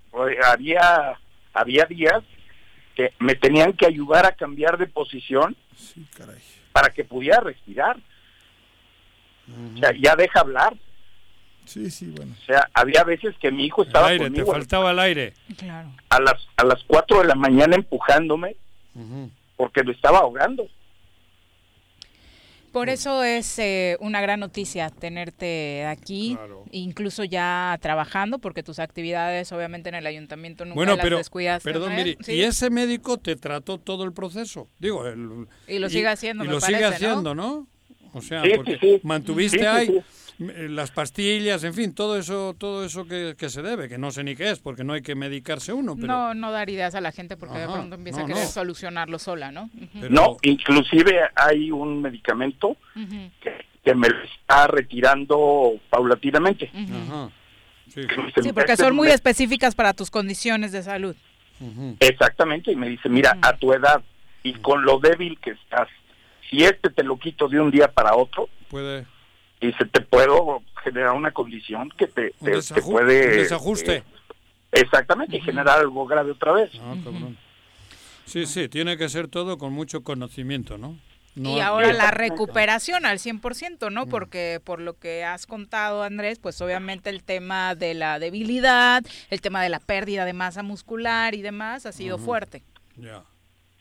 [0.51, 1.17] Había,
[1.53, 2.21] había días
[2.95, 5.55] que me tenían que ayudar a cambiar de posición
[6.71, 7.97] para que pudiera respirar.
[9.75, 10.75] O sea, ya deja hablar.
[11.65, 12.35] Sí, sí, bueno.
[12.41, 15.33] O sea, había veces que mi hijo El estaba aire, te conmigo faltaba el aire.
[15.57, 15.91] Claro.
[16.09, 18.55] a las a las 4 de la mañana empujándome
[19.57, 20.67] porque lo estaba ahogando.
[22.71, 26.37] Por eso es eh, una gran noticia tenerte aquí,
[26.71, 31.71] incluso ya trabajando, porque tus actividades obviamente en el ayuntamiento nunca Bueno, las pero, descuidaste.
[31.71, 31.95] perdón, ¿no?
[31.95, 32.33] Miri, Sí.
[32.33, 36.47] y ese médico te trató todo el proceso, digo, el, Y lo sigue haciendo, y
[36.47, 36.95] me lo parece, sigue ¿no?
[36.95, 37.67] haciendo, ¿no?
[38.15, 38.99] O sea, Sí, porque sí.
[39.03, 40.45] mantuviste Sí, sí, ahí sí.
[40.47, 44.09] eh, las pastillas, en fin, todo eso, todo eso que, que se debe, que no
[44.11, 46.95] sé ni qué es, porque no hay que medicarse uno, pero No, no dar ideas
[46.95, 48.49] a la gente porque de Ajá, pronto empieza no, a querer no.
[48.49, 49.63] solucionarlo sola, ¿no?
[49.75, 50.09] Ujú.
[50.09, 53.31] No, inclusive hay un medicamento Ujú.
[53.41, 56.71] que, que me lo está retirando paulatinamente.
[56.73, 57.29] Ajá.
[57.93, 58.01] Sí,
[58.41, 61.15] Sí, porque son muy específicas para tus condiciones de salud.
[61.99, 64.01] Exactamente, y me dice, mira, a tu edad
[64.43, 65.87] y con lo débil que estás,
[66.49, 69.05] si este te lo quito de un día para otro, puede
[69.61, 73.27] dice, te puedo generar una condición que te, un, te, puede...
[73.27, 73.97] un desajuste.
[73.97, 74.03] eh,
[74.71, 76.71] exactamente, y generar algo grave otra vez.
[76.81, 77.37] Ah, cabrón.
[78.25, 80.97] Sí, sí, tiene que ser todo con mucho conocimiento, ¿no?
[81.35, 84.07] No y ahora la recuperación al 100%, ¿no?
[84.07, 89.41] Porque por lo que has contado, Andrés, pues obviamente el tema de la debilidad, el
[89.41, 92.63] tema de la pérdida de masa muscular y demás ha sido fuerte.
[92.95, 93.21] Ya.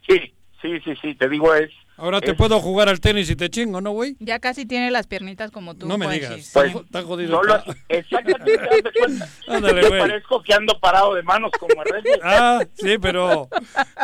[0.08, 1.70] Sí, sí, sí, sí, te digo es...
[1.96, 4.16] Ahora te es- puedo jugar al tenis y te chingo, ¿no, güey?
[4.18, 5.86] Ya casi tiene las piernitas como tú.
[5.86, 6.50] No me digas.
[6.52, 7.36] Pues, Está jodido.
[7.36, 8.58] solo exactamente.
[9.48, 10.00] Ándale, güey.
[10.00, 12.18] parezco que ando parado de manos como Herrera.
[12.24, 13.48] Ah, sí, pero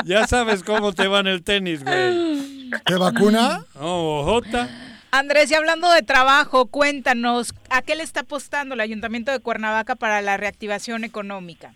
[0.05, 2.71] ya sabes cómo te va en el tenis, güey.
[2.85, 3.65] ¿Te vacuna?
[3.81, 4.69] Oh, Jota.
[5.13, 9.97] Andrés, y hablando de trabajo, cuéntanos, ¿a qué le está apostando el Ayuntamiento de Cuernavaca
[9.97, 11.75] para la reactivación económica?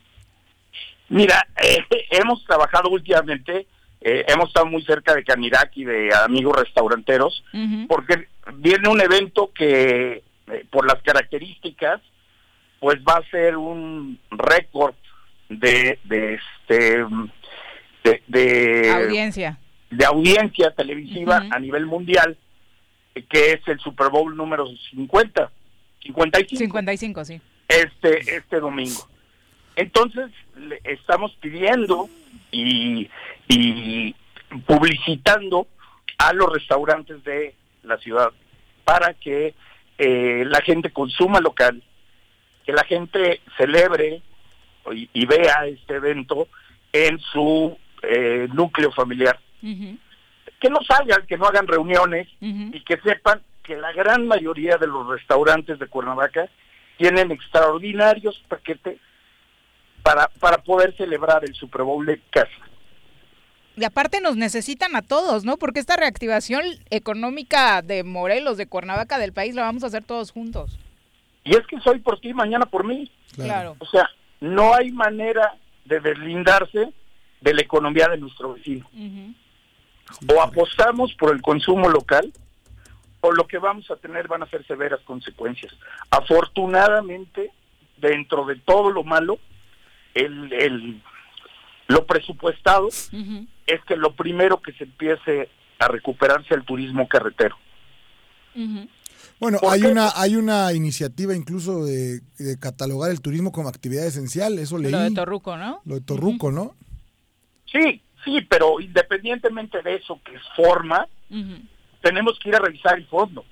[1.08, 1.78] Mira, eh,
[2.10, 3.66] hemos trabajado últimamente,
[4.06, 7.42] eh, hemos estado muy cerca de Canirac y de amigos restauranteros,
[7.88, 10.22] porque viene un evento que,
[10.52, 12.00] eh, por las características,
[12.80, 14.94] pues va a ser un récord
[15.48, 17.04] de, de este
[18.04, 19.58] de, de- Audiencia.
[19.90, 22.36] de audiencia televisiva a nivel mundial,
[23.30, 25.50] que es el Super Bowl número 50,
[26.02, 27.40] 55 55, sí.
[27.68, 29.08] este este domingo.
[29.76, 32.08] Entonces le estamos pidiendo
[32.54, 33.10] y,
[33.48, 34.14] y
[34.66, 35.66] publicitando
[36.18, 38.30] a los restaurantes de la ciudad
[38.84, 39.54] para que
[39.98, 41.82] eh, la gente consuma local,
[42.64, 44.22] que la gente celebre
[44.92, 46.48] y, y vea este evento
[46.92, 49.38] en su eh, núcleo familiar.
[50.60, 54.86] Que no salgan, que no hagan reuniones y que sepan que la gran mayoría de
[54.86, 56.48] los restaurantes de Cuernavaca
[56.98, 58.98] tienen extraordinarios paquetes
[60.04, 62.52] para, para poder celebrar el Super Bowl de casa.
[63.74, 65.56] Y aparte nos necesitan a todos, ¿no?
[65.56, 70.30] Porque esta reactivación económica de Morelos, de Cuernavaca, del país, la vamos a hacer todos
[70.30, 70.78] juntos.
[71.42, 73.10] Y es que soy por ti, mañana por mí.
[73.34, 73.76] Claro.
[73.80, 74.08] O sea,
[74.40, 75.56] no hay manera
[75.86, 76.92] de deslindarse
[77.40, 78.86] de la economía de nuestro vecino.
[80.32, 82.30] O apostamos por el consumo local,
[83.22, 85.72] o lo que vamos a tener van a ser severas consecuencias.
[86.10, 87.50] Afortunadamente,
[87.96, 89.38] dentro de todo lo malo,
[90.14, 91.02] el, el-
[91.88, 92.88] lo presupuestado
[93.66, 97.56] es que lo primero que se empiece a recuperarse el turismo carretero.
[99.40, 99.88] Bueno, ¿Por hay qué?
[99.88, 104.92] una hay una iniciativa incluso de, de catalogar el turismo como actividad esencial, eso leí.
[104.92, 105.80] Lo de Torruco, ¿no?
[105.84, 106.74] Lo de Torruco, ¿no?
[107.70, 111.06] Sí, sí, pero independientemente de eso que es forma,
[112.00, 113.44] tenemos que ir a revisar el fondo.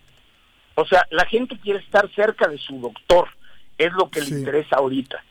[0.76, 3.28] O sea, la gente quiere estar cerca de su doctor,
[3.76, 5.22] es lo que le interesa ahorita.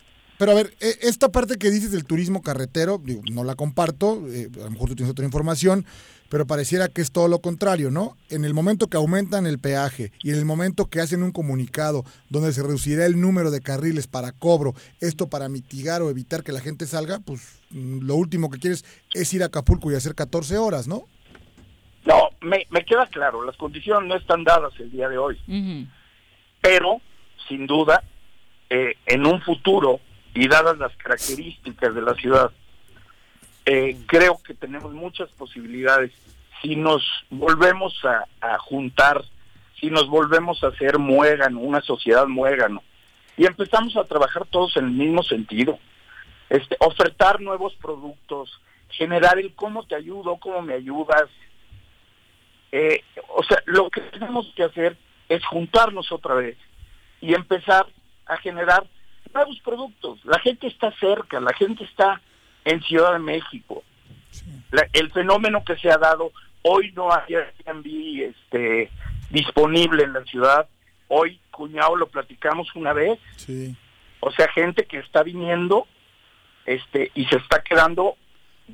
[0.41, 4.23] Pero a ver, e- esta parte que dices del turismo carretero, digo, no la comparto,
[4.27, 5.85] eh, a lo mejor tú tienes otra información,
[6.29, 8.17] pero pareciera que es todo lo contrario, ¿no?
[8.31, 12.05] En el momento que aumentan el peaje y en el momento que hacen un comunicado
[12.29, 16.53] donde se reducirá el número de carriles para cobro, esto para mitigar o evitar que
[16.53, 20.15] la gente salga, pues mm, lo último que quieres es ir a Acapulco y hacer
[20.15, 21.03] 14 horas, ¿no?
[22.03, 25.37] No, me, me queda claro, las condiciones no están dadas el día de hoy,
[26.61, 26.99] pero
[27.47, 28.03] sin duda,
[28.71, 29.99] eh, en un futuro
[30.33, 32.51] y dadas las características de la ciudad,
[33.65, 36.11] eh, creo que tenemos muchas posibilidades
[36.61, 39.23] si nos volvemos a, a juntar,
[39.79, 42.83] si nos volvemos a hacer muégano, una sociedad muégano,
[43.37, 45.79] y empezamos a trabajar todos en el mismo sentido.
[46.49, 48.59] Este, ofertar nuevos productos,
[48.89, 51.29] generar el cómo te ayudo, cómo me ayudas.
[52.71, 54.97] Eh, o sea, lo que tenemos que hacer
[55.29, 56.57] es juntarnos otra vez
[57.21, 57.87] y empezar
[58.25, 58.85] a generar
[59.33, 60.19] nuevos productos.
[60.25, 62.21] La gente está cerca, la gente está
[62.65, 63.83] en Ciudad de México.
[64.71, 66.31] La- el fenómeno que se ha dado,
[66.61, 68.89] hoy no hay Airbnb este,
[69.29, 70.67] disponible en la ciudad.
[71.07, 73.19] Hoy, cuñado, lo platicamos una vez.
[73.37, 73.75] Sí.
[74.21, 75.87] O sea, gente que está viniendo
[76.65, 78.15] este y se está quedando.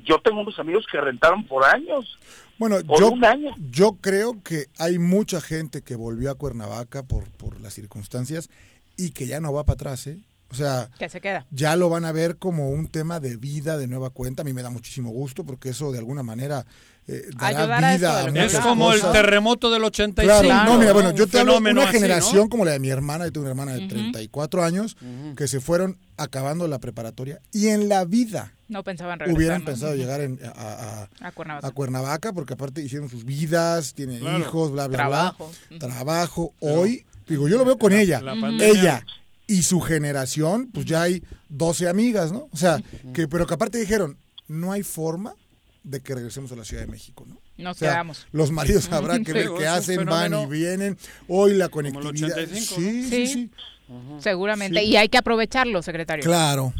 [0.04, 2.18] Yo tengo unos amigos que rentaron por años.
[2.58, 3.54] Bueno, por yo, un año.
[3.70, 8.50] yo creo que hay mucha gente que volvió a Cuernavaca por, por las circunstancias
[8.96, 10.18] y que ya no va para atrás, ¿eh?
[10.50, 11.46] O sea, Que se queda.
[11.50, 14.42] ya lo van a ver como un tema de vida de nueva cuenta.
[14.42, 16.64] A mí me da muchísimo gusto porque eso de alguna manera
[17.06, 19.70] eh, dará Ayudar a vida eso, a de lo que Es muchas como el terremoto
[19.70, 20.42] del 85.
[20.42, 22.02] Claro, no, mira, bueno, yo Un te hablo de fenómeno una así, ¿no?
[22.02, 23.88] generación como la de mi hermana, yo tengo una hermana de Ujú.
[23.88, 24.96] 34 años,
[25.36, 29.36] que se fueron acabando la preparatoria y en la vida No pensaban regresar.
[29.38, 29.64] hubieran ¿no?
[29.66, 31.66] pensado llegar en- a, a- A Cuernavaca.
[31.66, 34.38] a Cuernavaca, porque aparte hicieron sus vidas, tienen Claro.
[34.40, 35.50] hijos, bla, bla, Trabajo.
[35.70, 35.78] bla.
[35.78, 36.52] Trabajo.
[36.60, 38.20] Hoy, digo, yo lo veo con ella.
[38.20, 38.66] la pandemia.
[38.68, 39.06] Ella
[39.48, 42.48] y su generación, pues ya hay 12 amigas, ¿no?
[42.52, 42.80] O sea,
[43.12, 44.16] que, pero que aparte dijeron,
[44.46, 45.34] no hay forma
[45.82, 47.40] de que regresemos a la Ciudad de México, ¿no?
[47.56, 48.26] Nos O sea, quedamos.
[48.30, 50.96] Los maridos habrá que ver qué hacen, van y vienen.
[51.26, 52.36] Hoy la Como el conectividad.
[52.38, 53.08] 85, sí, ¿no?
[53.08, 53.26] sí, Sí.
[53.26, 53.50] sí.
[54.20, 54.80] Seguramente.
[54.80, 54.86] Sí.
[54.86, 56.22] Y hay que aprovecharlo, secretario.
[56.24, 56.72] Claro.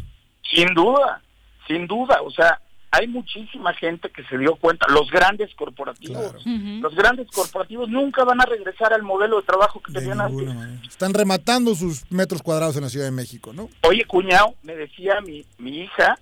[0.53, 1.21] Sin duda,
[1.67, 2.21] sin duda.
[2.23, 7.87] O sea, hay muchísima gente que se dio cuenta, los grandes corporativos, los grandes corporativos
[7.89, 10.47] nunca van a regresar al modelo de trabajo que tenían antes.
[10.87, 13.69] Están rematando sus metros cuadrados en la Ciudad de México, ¿no?
[13.87, 16.17] Oye, cuñado, me decía mi, mi hija,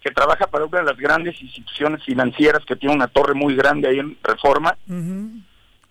[0.00, 3.88] que trabaja para una de las grandes instituciones financieras que tiene una torre muy grande
[3.88, 4.76] ahí en Reforma,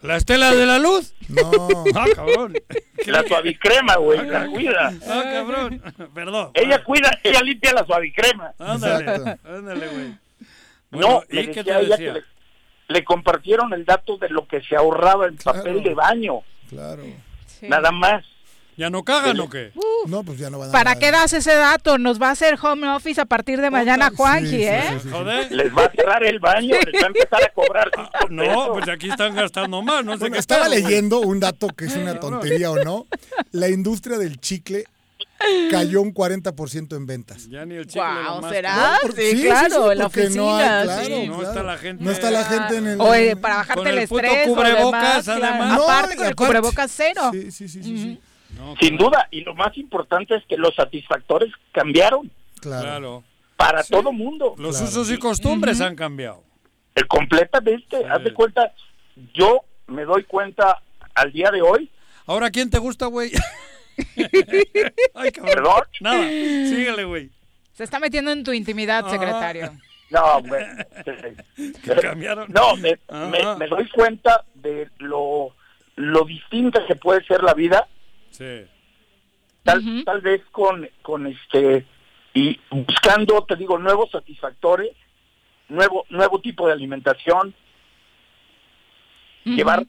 [0.03, 1.13] ¿La estela de la luz?
[1.29, 1.51] No.
[1.95, 2.53] Ah, cabrón.
[3.07, 4.93] la suavicrema, güey, la cuida.
[5.07, 5.81] Ah, cabrón.
[6.13, 6.51] Perdón.
[6.53, 8.53] Ella cuida, ella limpia la suavicrema.
[8.59, 10.07] Ándale, ándale, güey.
[10.09, 10.17] no,
[10.91, 12.13] Bueno, ¿y qué decía te ella decía?
[12.13, 12.23] que le,
[12.89, 16.41] le compartieron el dato de lo que se ahorraba en papel de baño.
[16.69, 17.03] Claro.
[17.61, 18.25] Nada más.
[18.77, 19.71] ¿Ya no cagan o qué?
[20.07, 21.97] No, pues ya no van a ¿Para qué das ese dato?
[21.97, 24.99] Nos va a hacer home office a partir de mañana, Juanji, ¿eh?
[25.11, 25.51] Joder.
[25.51, 27.91] Les va a cerrar el baño, les va a empezar a cobrar.
[27.95, 31.39] cinco No, pues aquí están gastando más, no sé Bueno, qué estaba pedo, leyendo un
[31.39, 33.05] dato que es una tontería o no.
[33.51, 34.85] La industria del chicle
[35.69, 37.47] cayó un 40% en ventas.
[37.49, 38.75] Ya ni el chicle más- ¿será?
[38.75, 40.35] No, por- sí, claro, en la oficina.
[40.41, 41.27] no hay, claro, sí.
[41.27, 42.03] No está la gente.
[42.03, 43.01] No está la gente en el...
[43.01, 44.47] O eh, para bajarte Con el, el estrés.
[44.47, 45.45] cubrebocas, demás, claro.
[45.45, 45.77] además.
[45.77, 47.29] No, aparte con el aparte- cubrebocas cero.
[47.31, 48.19] Sí, sí, sí, sí,
[48.79, 48.87] sí.
[48.87, 52.31] Sin duda, y lo más importante es que los satisfactores cambiaron
[52.61, 53.23] Claro.
[53.57, 54.55] Para todo mundo.
[54.57, 54.89] Los Claro.
[54.91, 56.43] usos y costumbres han cambiado.
[56.95, 58.73] Eh, completamente, haz de cuenta,
[59.33, 60.81] yo me doy cuenta
[61.15, 61.89] al día de hoy,
[62.25, 63.31] Ahora, ¿quién te gusta, güey?
[65.13, 65.53] Ay, cabrón.
[65.53, 67.29] perdón, Nada, síguele, güey.
[67.73, 69.09] Se está metiendo en tu intimidad, Ah.
[69.09, 69.71] secretario.
[70.09, 72.51] no, me, cambiaron.
[72.51, 72.97] no, me,
[73.29, 75.53] me- me doy cuenta de lo,
[75.95, 77.87] lo distinta que puede ser la vida,
[78.33, 78.65] Sí.
[79.63, 81.85] tal, tal vez con, con este,
[82.33, 84.91] y buscando, te digo, nuevos satisfactores,
[85.69, 87.53] nuevo, nuevo tipo de alimentación,
[89.45, 89.85] llevar,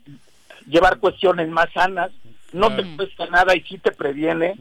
[0.66, 2.10] llevar cuestiones más sanas,
[2.52, 4.54] no te cuesta nada y sí te previene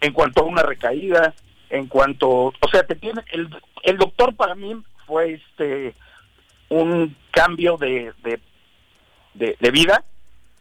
[0.00, 1.34] en cuanto a una recaída,
[1.70, 3.48] en cuanto, o sea, te tiene, el,
[3.82, 5.94] el doctor para mí fue este
[6.68, 8.40] un cambio de, de,
[9.34, 10.04] de, de vida,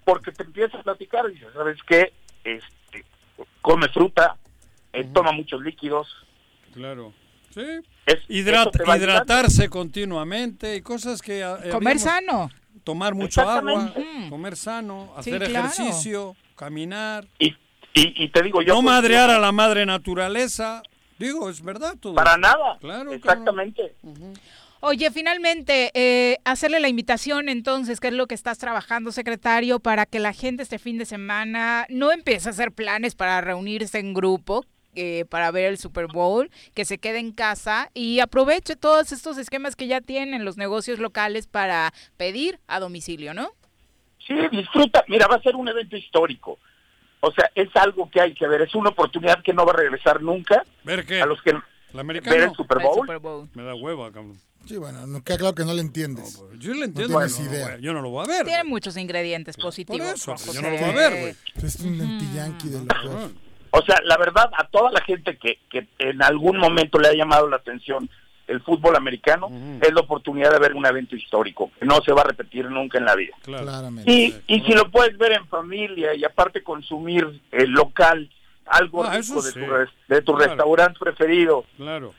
[0.04, 2.12] porque te empieza a platicar y dices, ¿sabes qué?
[2.44, 3.06] Este,
[3.62, 4.38] come fruta,
[4.94, 6.08] eh, toma muchos líquidos,
[6.74, 7.14] Claro.
[7.54, 7.62] Sí.
[8.06, 11.42] es, Hidrat- hidratarse continuamente y cosas que...
[11.42, 12.50] eh, Comer habíamos- sano.
[12.84, 13.94] Tomar mucho agua,
[14.30, 15.68] comer sano, Sí, hacer claro.
[15.68, 17.28] ejercicio, caminar.
[17.38, 17.50] Y,
[17.94, 18.74] y, y te digo, yo...
[18.74, 20.82] no madrear a la madre naturaleza.
[21.20, 22.16] Digo, es verdad todo.
[22.16, 23.94] Para nada, Claro, exactamente.
[24.84, 30.08] Oye, finalmente, eh, hacerle la invitación entonces, ¿qué es lo que estás trabajando, secretario, para
[30.08, 34.14] que la gente este fin de semana no empiece a hacer planes para reunirse en
[34.14, 34.66] grupo?
[34.94, 39.38] eh, para ver el Super Bowl, que se quede en casa y aproveche todos estos
[39.38, 43.52] esquemas que ya tienen los negocios locales para pedir a domicilio, ¿no?
[44.28, 45.04] Sí, disfruta.
[45.08, 46.60] Mira, va a ser un evento histórico.
[47.22, 48.62] O sea, es algo que hay que ver.
[48.62, 50.64] Es una oportunidad que no va a regresar nunca.
[50.84, 51.22] ¿Ver qué?
[51.22, 53.00] A los que ¿El ver el Super El Bowl.
[53.02, 53.50] Super Bowl.
[53.54, 54.38] Me da hueva, cabrón.
[54.66, 56.42] Sí, bueno, no queda claro que no le entiendes.
[56.60, 57.18] Yo le entiendo.
[57.18, 57.68] tienes no, idea.
[57.70, 58.46] güey, yo no lo voy a ver.
[58.46, 60.08] Tiene muchos ingredientes positivos.
[60.14, 61.36] eso, pues, yo no lo voy a ver, güey.
[61.66, 62.06] Es un de
[62.80, 63.32] lo peor.
[63.72, 67.14] O sea, la verdad, a toda la gente que, que en algún momento le ha
[67.14, 68.10] llamado la atención
[68.48, 69.50] el fútbol americano,
[69.82, 72.98] es la oportunidad de ver un evento histórico que no se va a repetir nunca
[72.98, 73.34] en la vida.
[73.44, 73.64] Claro.
[73.64, 74.12] Claramente.
[74.12, 78.30] Y, y si lo puedes ver en familia y aparte consumir el local,
[78.66, 79.60] algo Ah, rico de, sí.
[79.60, 80.50] tu, de tu Claro.
[80.50, 81.64] restaurante preferido.
[81.78, 82.14] Claro.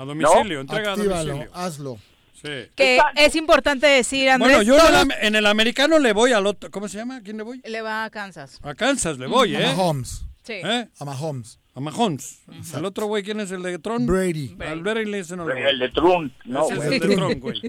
[0.00, 1.50] A domicilio, entrega a Actívalo, domicilio.
[1.54, 1.98] hazlo.
[2.32, 2.48] Sí.
[2.74, 3.20] Que Exacto.
[3.20, 6.70] es importante decir, Andrés, Bueno, yo en el, en americano le voy al otro.
[6.70, 7.16] ¿Cómo se llama?
[7.16, 7.60] ¿A quién le voy?
[7.62, 8.58] le va a Kansas.
[8.62, 9.66] A Kansas le voy, A ¿eh?
[9.66, 10.22] Mahomes.
[10.42, 10.54] Sí.
[10.54, 10.88] ¿Eh?
[10.98, 11.58] A Mahomes.
[11.74, 12.40] A Mahomes.
[12.74, 14.06] ¿El otro güey quién es el de Tron?
[14.06, 14.56] Brady.
[14.58, 15.04] Al Brady
[15.36, 15.62] no le voy.
[15.64, 16.94] El de Trump, no, Ese es güey.
[16.94, 17.60] el de Tron, güey.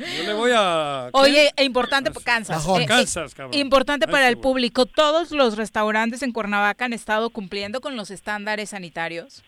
[0.00, 1.10] Yo le voy a...
[1.12, 1.20] ¿qué?
[1.20, 2.66] Oye, e importante Kansas.
[2.80, 3.54] Eh, Kansas, cabrón.
[3.54, 8.10] Importante A para el público, todos los restaurantes en Cuernavaca han estado cumpliendo con los
[8.10, 9.44] estándares sanitarios.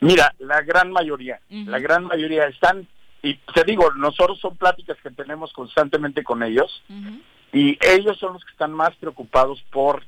[0.00, 2.86] Mira, la gran mayoría, la gran mayoría están
[3.22, 6.82] y te digo, nosotros son pláticas que tenemos constantemente con ellos
[7.52, 10.04] y ellos son los que están más preocupados por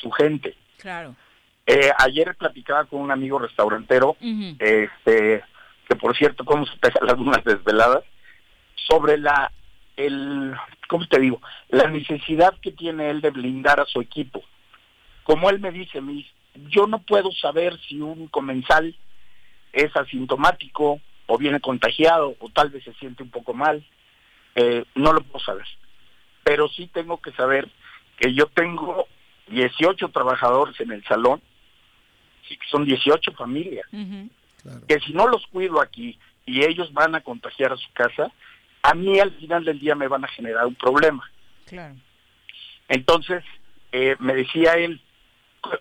[0.00, 0.56] su gente.
[0.78, 1.14] Claro.
[1.66, 4.16] Eh, ayer platicaba con un amigo restaurantero,
[4.58, 5.44] este,
[5.88, 8.04] que por cierto, cómo se pega las unas desveladas,
[8.74, 9.52] sobre la,
[9.96, 10.54] el,
[10.88, 11.40] ¿cómo te digo?
[11.68, 14.42] La necesidad que tiene él de blindar a su equipo.
[15.24, 16.30] Como él me dice, me dice,
[16.70, 18.96] yo no puedo saber si un comensal
[19.72, 23.84] es asintomático o viene contagiado o tal vez se siente un poco mal.
[24.54, 25.66] Eh, no lo puedo saber.
[26.42, 27.68] Pero sí tengo que saber
[28.18, 29.06] que yo tengo
[29.48, 31.40] 18 trabajadores en el salón,
[32.48, 33.86] sí que son 18 familias,
[34.86, 38.32] que si no los cuido aquí y ellos van a contagiar a su casa,
[38.82, 39.94] a mí al final del día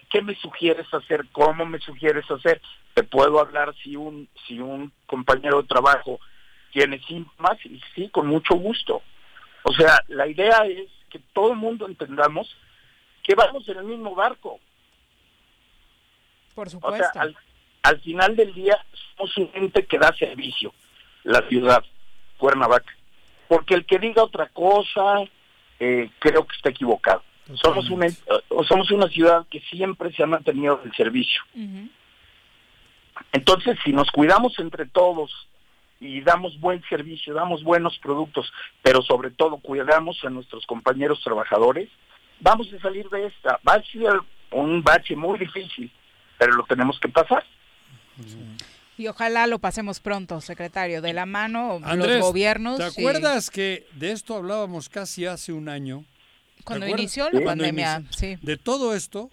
[0.10, 1.26] ¿qué me sugieres hacer?
[1.32, 2.62] ¿Cómo me sugieres hacer?
[2.94, 6.20] Te puedo hablar si un, si un compañero de trabajo
[6.72, 9.02] tiene síntomas y sí, con mucho gusto.
[9.64, 12.56] O sea, la idea es que todo el mundo entendamos
[13.24, 14.60] que vamos en el mismo barco.
[16.56, 17.06] Por O supuesto.
[17.14, 17.36] sea, al,
[17.84, 18.84] al final del día
[19.16, 20.74] somos un ente que da servicio,
[21.24, 21.84] la ciudad,
[22.38, 22.94] Cuernavaca.
[23.48, 25.24] Porque el que diga otra cosa,
[25.80, 27.24] eh, creo que está equivocado.
[27.56, 28.18] Somos una, eh,
[28.68, 31.42] somos una ciudad que siempre se ha mantenido del servicio.
[33.32, 35.32] Entonces, si nos cuidamos entre todos
[36.00, 38.52] y damos buen servicio, damos buenos productos,
[38.84, 41.90] pero sobre todo cuidamos a nuestros compañeros trabajadores,
[42.40, 43.60] vamos a salir de esta.
[43.68, 44.20] Va a ser
[44.52, 45.92] un bache muy difícil,
[46.38, 47.44] pero lo tenemos que pasar.
[48.98, 52.78] Y ojalá lo pasemos pronto, secretario, de la mano Andrés, los gobiernos.
[52.78, 56.04] ¿te y- acuerdas que de esto hablábamos casi hace un año?
[56.68, 58.18] ¿Te Cuando inició la pandemia, inició.
[58.20, 58.38] sí.
[58.46, 59.30] De todo esto,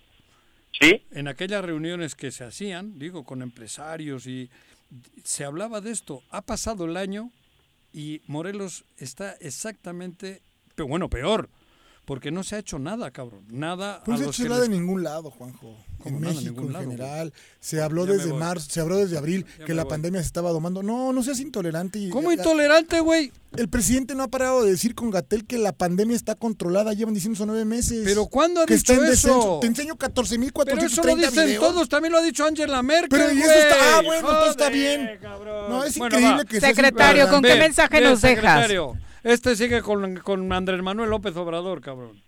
[0.80, 1.02] ¿Sí?
[1.10, 4.50] en aquellas reuniones que se hacían, digo, con empresarios y
[5.24, 6.22] se hablaba de esto.
[6.30, 7.30] Ha pasado el año
[7.92, 10.42] y Morelos está exactamente,
[10.76, 11.48] bueno, peor,
[12.04, 13.44] porque no se ha hecho nada, cabrón.
[13.48, 15.74] Nada No a se ha hecho nada les- en ningún lado, Juanjo.
[16.04, 17.32] En nada México en lado, general.
[17.60, 19.90] Se habló Ya desde marzo, se habló desde abril Ya que la voy.
[19.90, 20.82] pandemia se estaba domando.
[20.82, 21.98] No, no seas intolerante.
[21.98, 23.32] y- ¿Cómo intolerante, güey?
[23.56, 27.14] El presidente no ha parado de decir con Gatel que la pandemia está controlada, llevan
[27.14, 28.02] diciendo eso nueve meses.
[28.04, 29.28] ¿Pero cuándo ha que dicho está en eso?
[29.28, 29.58] descenso.
[29.62, 31.64] Te enseño Pero 14.430 eso lo dicen videos.
[31.64, 33.58] todos, también lo ha dicho Angela Merkel, Pero y eso güey.
[33.60, 35.18] está, ah, bueno, todo está bien.
[35.22, 35.70] cabrón.
[35.70, 36.48] No, es Bueno, increíble va.
[36.48, 38.42] que Secretario, ¿con qué mensaje nos dejas?
[38.42, 38.98] secretario.
[39.24, 42.22] Este sigue con, con Andrés Manuel López Obrador, cabrón.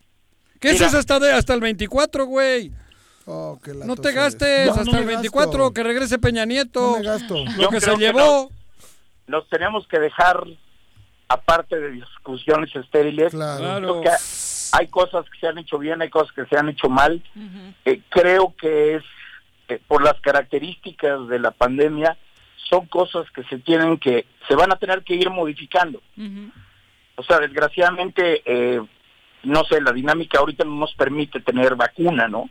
[0.60, 0.86] Que eso Mira.
[0.88, 2.72] es hasta, de, hasta el 24, güey.
[3.26, 5.72] Oh, qué No te gastes No, hasta no el me 24, gasto.
[5.74, 6.80] que regrese Peña Nieto.
[6.92, 7.34] No me gasto.
[7.44, 8.50] Lo Yo que se que llevó.
[9.26, 10.44] Nos tenemos que dejar,
[11.28, 13.78] aparte de discusiones estériles, Claro.
[13.78, 14.10] creo que
[14.72, 17.22] hay cosas que se han hecho bien, hay cosas que se han hecho mal.
[17.84, 19.02] Eh, creo que es
[19.68, 22.16] eh, por las características de la pandemia,
[22.70, 26.00] son cosas que se tienen que, se van a tener que ir modificando.
[27.16, 28.80] O sea, desgraciadamente, eh,
[29.42, 32.48] no sé, la dinámica ahorita no nos permite tener vacuna, ¿no?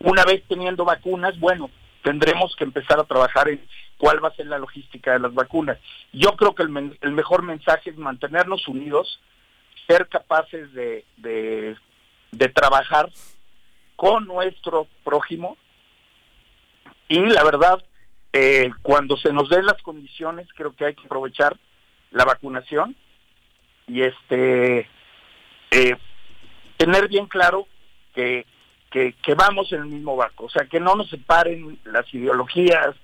[0.00, 1.70] Una vez teniendo vacunas, bueno,
[2.02, 3.60] tendremos que empezar a trabajar en
[3.96, 5.78] cuál va a ser la logística de las vacunas.
[6.12, 9.20] Yo creo que el, mejor mensaje es mantenernos unidos,
[9.86, 11.76] ser capaces de, de,
[12.30, 13.10] de trabajar
[13.96, 15.56] con nuestro prójimo
[17.08, 17.82] y la verdad,
[18.32, 21.56] eh, cuando se nos den las condiciones, creo que hay que aprovechar
[22.10, 22.94] la vacunación
[23.88, 24.88] y este
[25.70, 25.96] eh,
[26.76, 27.66] tener bien claro
[28.14, 28.46] que,
[28.90, 32.94] que, que vamos en el mismo barco, o sea, que no nos separen las ideologías,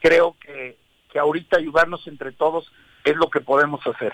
[0.00, 0.76] creo que,
[1.12, 2.70] que ahorita ayudarnos entre todos
[3.04, 4.12] es lo que podemos hacer.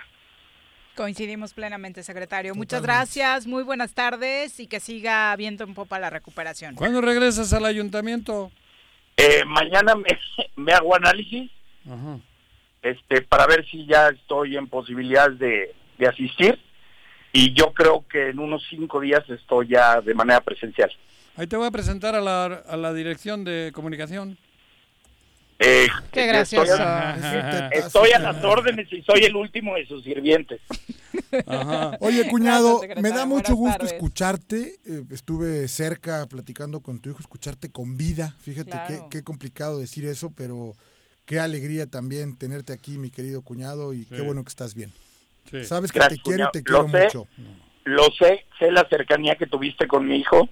[0.96, 2.54] Coincidimos plenamente, secretario.
[2.54, 6.76] Muchas gracias, muy buenas tardes y que siga viento en popa la recuperación.
[6.76, 8.52] ¿Cuándo regresas al ayuntamiento?
[9.16, 10.18] Eh, mañana me,
[10.56, 11.50] me hago análisis
[11.84, 12.18] Ajá.
[12.82, 16.58] este para ver si ya estoy en posibilidad de, de asistir
[17.32, 20.90] y yo creo que en unos cinco días estoy ya de manera presencial.
[21.36, 24.38] Ahí te voy a presentar a la, a la dirección de comunicación.
[25.58, 26.72] Eh, Qué gracioso.
[26.72, 30.60] Estoy a, estoy a las órdenes y soy el último de sus sirvientes.
[31.46, 31.96] Ajá.
[32.00, 33.92] Oye, cuñado, Gracias, me da mucho gusto tardes.
[33.92, 34.78] escucharte.
[34.84, 38.34] eh, estuve cerca platicando con tu hijo, escucharte con vida.
[38.40, 39.08] Fíjate Claro.
[39.10, 40.74] qué, qué complicado decir eso, pero
[41.24, 44.92] qué alegría también tenerte aquí, mi querido cuñado, y qué bueno que estás bien.
[45.50, 45.64] Sí.
[45.64, 47.04] Sabes que Gracias, te quiero y te quiero Lo sé.
[47.04, 47.28] mucho.
[47.84, 50.48] Lo sé, sé la cercanía que tuviste con mi hijo.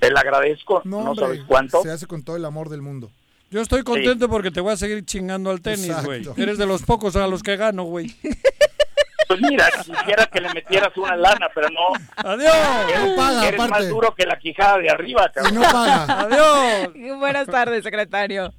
[0.00, 1.82] Te la agradezco, No, no, hombre, sabes cuánto.
[1.82, 3.10] se hace con todo el amor del mundo.
[3.50, 6.26] Yo estoy contento porque te voy a seguir chingando al tenis, güey.
[6.36, 8.12] Eres de los pocos a los que gano, güey.
[9.28, 11.92] Pues mira, quisiera que le metieras una lana, pero no.
[12.16, 12.54] Adiós.
[12.88, 15.54] Eres, No paga, eres más duro que la quijada de arriba, cabrón.
[15.54, 16.20] no paga.
[16.20, 17.18] Adiós.
[17.18, 18.52] Buenas tardes, secretario.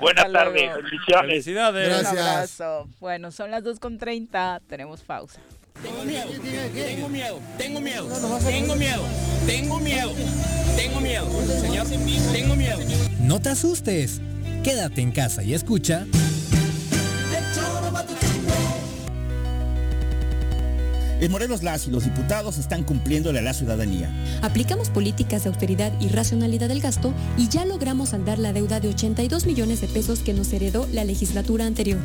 [0.00, 1.26] Buenas tardes, bendiciones.
[1.26, 1.88] Felicidades.
[1.88, 2.26] Un Gracias.
[2.26, 2.88] abrazo.
[3.00, 5.40] Bueno, son las 2.30, tenemos pausa.
[5.82, 8.08] Tengo miedo, tengo miedo, tengo miedo,
[8.46, 9.04] tengo miedo,
[9.46, 10.12] tengo miedo,
[10.76, 11.26] tengo miedo,
[11.60, 11.86] señor,
[12.32, 12.78] tengo miedo.
[13.20, 14.20] No te asustes.
[14.64, 16.06] Quédate en casa y escucha.
[21.20, 24.10] En Morelos las y los diputados están cumpliéndole a la ciudadanía.
[24.42, 28.88] Aplicamos políticas de austeridad y racionalidad del gasto y ya logramos saldar la deuda de
[28.88, 32.00] 82 millones de pesos que nos heredó la legislatura anterior.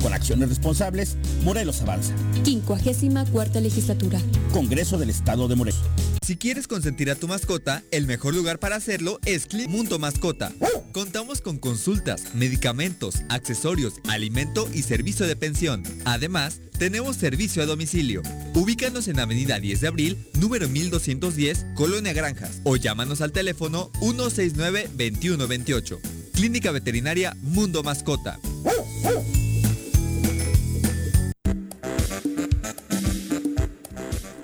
[0.00, 2.14] Con acciones responsables, Morelos avanza.
[2.44, 4.18] 54 legislatura.
[4.52, 5.80] Congreso del Estado de Morelos.
[6.24, 10.52] Si quieres consentir a tu mascota, el mejor lugar para hacerlo es Clip Mundo Mascota.
[10.92, 15.82] Contamos con consultas, medicamentos, accesorios, alimento y servicio de pensión.
[16.04, 18.22] Además, tenemos servicio a domicilio.
[18.54, 25.98] Ubícanos en Avenida 10 de Abril, número 1210, Colonia Granjas, o llámanos al teléfono 169-2128.
[26.32, 28.38] Clínica Veterinaria Mundo Mascota.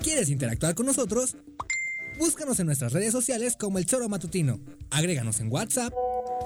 [0.03, 1.37] ¿Quieres interactuar con nosotros?
[2.19, 4.59] Búscanos en nuestras redes sociales como El Choro Matutino.
[4.89, 5.93] Agréganos en WhatsApp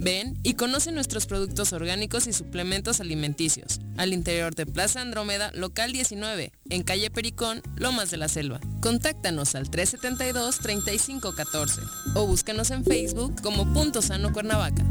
[0.00, 5.90] Ven y conoce nuestros productos orgánicos y suplementos alimenticios, al interior de Plaza Andrómeda, local
[5.90, 8.60] 19, en calle Pericón, Lomas de la Selva.
[8.80, 11.80] Contáctanos al 372-3514
[12.14, 14.84] o búscanos en Facebook como Punto Sano Cuernavaca.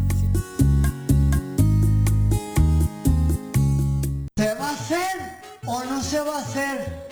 [4.36, 7.08] ¿Se va a hacer o no se va a hacer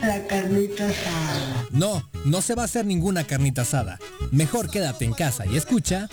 [0.00, 1.64] la carnita asada?
[1.70, 4.00] No, no se va a hacer ninguna carnita asada.
[4.32, 6.08] Mejor quédate en casa y escucha.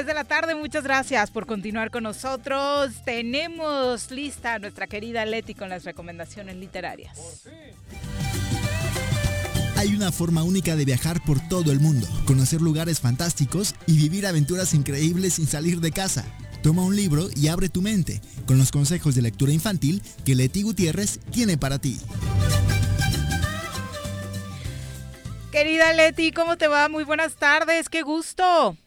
[0.00, 0.54] 3 de la tarde.
[0.54, 2.90] Muchas gracias por continuar con nosotros.
[3.04, 7.18] Tenemos lista a nuestra querida Leti con las recomendaciones literarias.
[9.76, 14.26] Hay una forma única de viajar por todo el mundo, conocer lugares fantásticos y vivir
[14.26, 16.24] aventuras increíbles sin salir de casa.
[16.62, 20.62] Toma un libro y abre tu mente con los consejos de lectura infantil que Leti
[20.62, 22.00] Gutiérrez tiene para ti.
[25.52, 26.88] Querida Leti, ¿cómo te va?
[26.88, 28.78] Muy buenas tardes, qué gusto.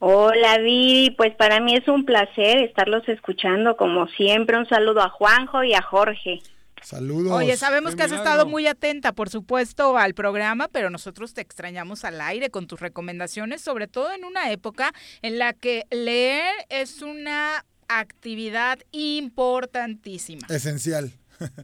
[0.00, 4.56] Hola Viri, pues para mí es un placer estarlos escuchando como siempre.
[4.56, 6.40] Un saludo a Juanjo y a Jorge.
[6.82, 7.32] Saludos.
[7.32, 12.04] Oye, sabemos que has estado muy atenta, por supuesto, al programa, pero nosotros te extrañamos
[12.04, 14.92] al aire con tus recomendaciones, sobre todo en una época
[15.22, 20.46] en la que leer es una actividad importantísima.
[20.48, 21.12] Esencial.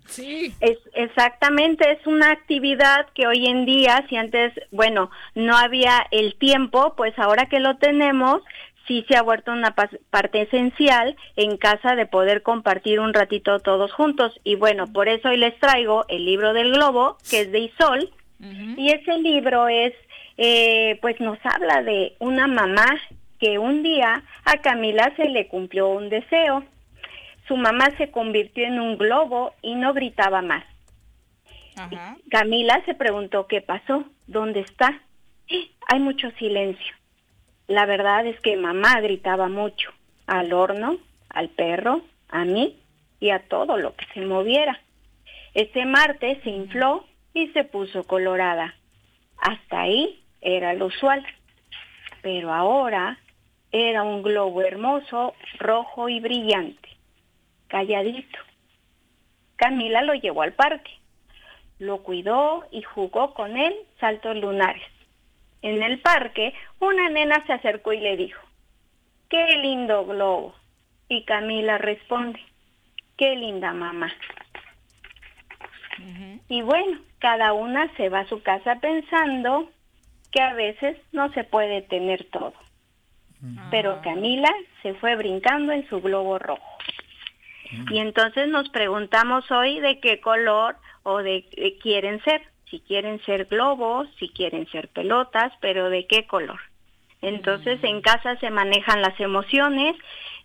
[0.06, 0.54] Sí.
[0.60, 6.36] Es, exactamente, es una actividad que hoy en día, si antes, bueno, no había el
[6.36, 8.42] tiempo, pues ahora que lo tenemos,
[8.86, 13.92] sí se ha vuelto una parte esencial en casa de poder compartir un ratito todos
[13.92, 14.32] juntos.
[14.44, 18.10] Y bueno, por eso hoy les traigo el libro del globo, que es de Isol,
[18.76, 19.94] y ese libro es,
[20.36, 23.00] eh, pues nos habla de una mamá
[23.40, 26.62] que un día a Camila se le cumplió un deseo.
[27.46, 30.64] Su mamá se convirtió en un globo y no gritaba más.
[31.76, 32.16] Ajá.
[32.30, 35.00] Camila se preguntó qué pasó, dónde está.
[35.48, 35.70] ¡Eh!
[35.88, 36.94] Hay mucho silencio.
[37.66, 39.90] La verdad es que mamá gritaba mucho,
[40.26, 40.98] al horno,
[41.30, 42.78] al perro, a mí
[43.20, 44.80] y a todo lo que se moviera.
[45.54, 48.74] Ese martes se infló y se puso colorada.
[49.38, 51.24] Hasta ahí era lo usual.
[52.22, 53.18] Pero ahora
[53.72, 56.88] era un globo hermoso, rojo y brillante,
[57.74, 58.38] calladito.
[59.56, 60.92] Camila lo llevó al parque,
[61.80, 64.84] lo cuidó y jugó con él saltos lunares.
[65.60, 68.40] En el parque, una nena se acercó y le dijo,
[69.28, 70.54] ¡qué lindo globo!
[71.08, 72.38] Y Camila responde,
[73.16, 74.12] ¡qué linda mamá!
[76.48, 79.68] Y bueno, cada una se va a su casa pensando
[80.30, 82.54] que a veces no se puede tener todo.
[83.72, 84.50] Pero Camila
[84.82, 86.73] se fue brincando en su globo rojo.
[87.90, 91.44] Y entonces nos preguntamos hoy de qué color o de
[91.82, 92.42] quieren ser.
[92.70, 96.58] Si quieren ser globos, si quieren ser pelotas, pero de qué color.
[97.22, 99.96] Entonces en casa se manejan las emociones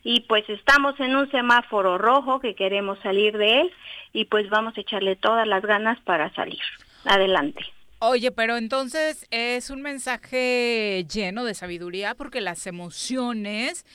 [0.04, 3.72] y pues estamos en un semáforo rojo que queremos salir de él
[4.14, 6.62] y pues vamos a echarle todas las ganas para salir.
[7.06, 7.66] Adelante.
[8.00, 13.86] Oye, pero entonces es un mensaje lleno de sabiduría porque las emociones,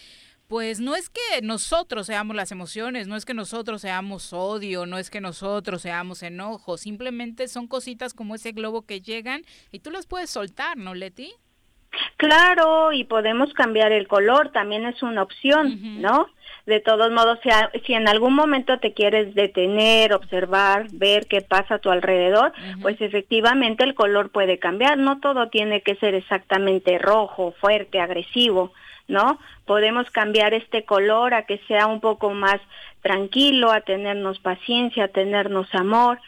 [0.54, 4.98] pues no es que nosotros seamos las emociones, no es que nosotros seamos odio, no
[4.98, 9.90] es que nosotros seamos enojo, simplemente son cositas como ese globo que llegan y tú
[9.90, 11.32] las puedes soltar, ¿no, Leti?
[12.18, 16.28] Claro, y podemos cambiar el color, también es una opción, ¿no?
[16.66, 21.40] De todos modos, si, a- si en algún momento te quieres detener, observar, ver qué
[21.40, 24.98] pasa a tu alrededor, pues efectivamente el color puede cambiar.
[24.98, 28.72] No todo tiene que ser exactamente rojo, fuerte, agresivo,
[29.08, 29.38] ¿no?
[29.66, 32.60] Podemos cambiar este color a que sea un poco más
[33.02, 36.18] tranquilo, a tenernos paciencia, a tenernos amor,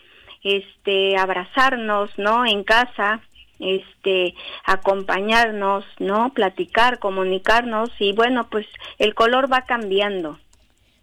[0.43, 2.45] este, abrazarnos, ¿no?
[2.47, 3.21] En casa,
[3.59, 4.35] este
[4.65, 6.33] acompañarnos, ¿no?
[6.35, 8.67] Platicar, comunicarnos y bueno, pues
[8.99, 10.39] el color va cambiando.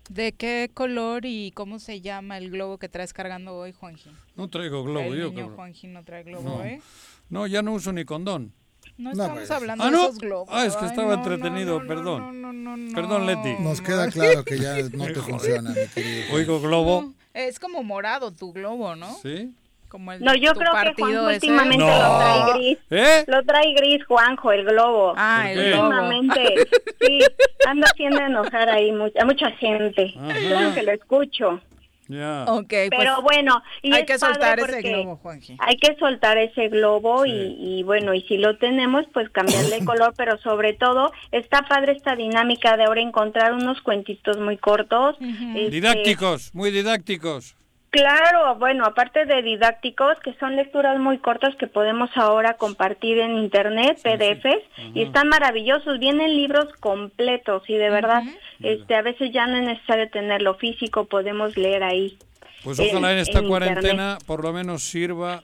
[0.10, 4.12] ¿De qué color y cómo se llama el globo que traes cargando hoy, Juanji?
[4.36, 5.30] No traigo globo, el yo.
[5.30, 5.50] niño.
[5.56, 6.64] Juanji no trae globo, No.
[6.64, 6.82] ¿eh?
[7.30, 8.54] No, ya no uso ni condón.
[8.98, 9.52] No estamos pues.
[9.52, 10.04] hablando Ah, de ¿no?
[10.04, 10.50] esos globos.
[10.52, 12.92] Ah, es que Ay, estaba no, no, entretenido, no, perdón.
[12.94, 13.56] Perdón, Leti.
[13.60, 16.34] Nos queda claro que ya no te funciona, mi querido.
[16.34, 17.14] Oigo globo.
[17.34, 19.16] Es como morado tu globo, ¿no?
[19.22, 19.52] Sí.
[19.90, 21.46] Como el No, yo creo que Juanjo ese.
[21.48, 22.78] últimamente lo trae gris.
[22.90, 23.24] ¿Eh?
[23.28, 25.14] Lo trae gris, Juanjo, el globo.
[25.18, 25.88] Ah, el globo.
[25.88, 26.56] Últimamente,
[27.02, 27.20] sí,
[27.68, 30.14] anda haciendo enojar ahí mu- a mucha gente.
[30.18, 30.34] Ajá.
[30.48, 31.62] Claro que lo escucho.
[32.08, 32.46] Ya.
[32.48, 35.58] Ok, pues Pero bueno, y hay es que soltar ese globo, Juanji.
[35.60, 39.86] Hay que soltar ese globo y, y bueno, y si lo tenemos, pues cambiarle el
[39.86, 45.16] color, pero sobre todo está padre esta dinámica de ahora encontrar unos cuentitos muy cortos.
[45.22, 47.56] este, Didácticos, muy didácticos.
[47.94, 53.38] Claro, bueno, aparte de didácticos, que son lecturas muy cortas que podemos ahora compartir en
[53.38, 58.24] internet, PDFs, y están maravillosos, vienen libros completos y de verdad,
[58.64, 62.18] este, a veces ya no es necesario tenerlo físico, podemos leer ahí.
[62.64, 65.44] Pues ojalá en esta en cuarentena por lo menos sirva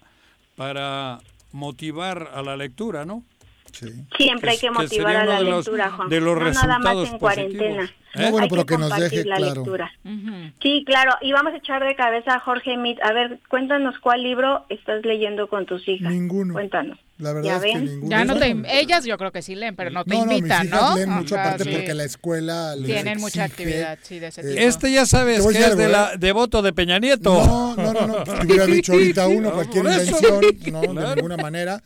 [0.56, 1.20] para
[1.52, 3.22] motivar a la lectura, ¿no?
[4.18, 6.10] Siempre hay que motivar sería a la de los- lectura, Juan.
[6.10, 7.84] de los no nada más resultados en cuarentena.
[8.16, 8.22] ¿Eh?
[8.24, 9.54] No, bueno, Hay pero que nos compartir deje la claro.
[9.56, 9.92] lectura.
[10.64, 11.12] Sí, claro.
[11.22, 12.98] Y vamos a echar de cabeza a Jorge Mit.
[13.04, 16.12] A ver, cuéntanos cuál libro estás leyendo con tus hijas.
[16.12, 16.54] Ninguno.
[16.56, 16.98] Cuéntanos.
[17.20, 17.86] La verdad ¿Ya es que ven?
[17.86, 18.10] ninguno.
[18.10, 20.38] Ya no te, ellas yo creo que sí leen, pero no te No, no, mis
[20.40, 20.96] invitan, hijas ¿no?
[20.96, 21.70] leen mucho Ajá, aparte sí.
[21.72, 24.60] porque la escuela les Tienen mucha exige, actividad, sí, de ese eh, tipo.
[24.62, 27.32] Este ya sabes que es de la devoto de Peña Nieto.
[27.46, 28.24] No, no, no, no.
[28.24, 30.42] Te hubiera dicho ahorita uno, No, cualquier invención,
[30.72, 31.84] no, de ninguna manera.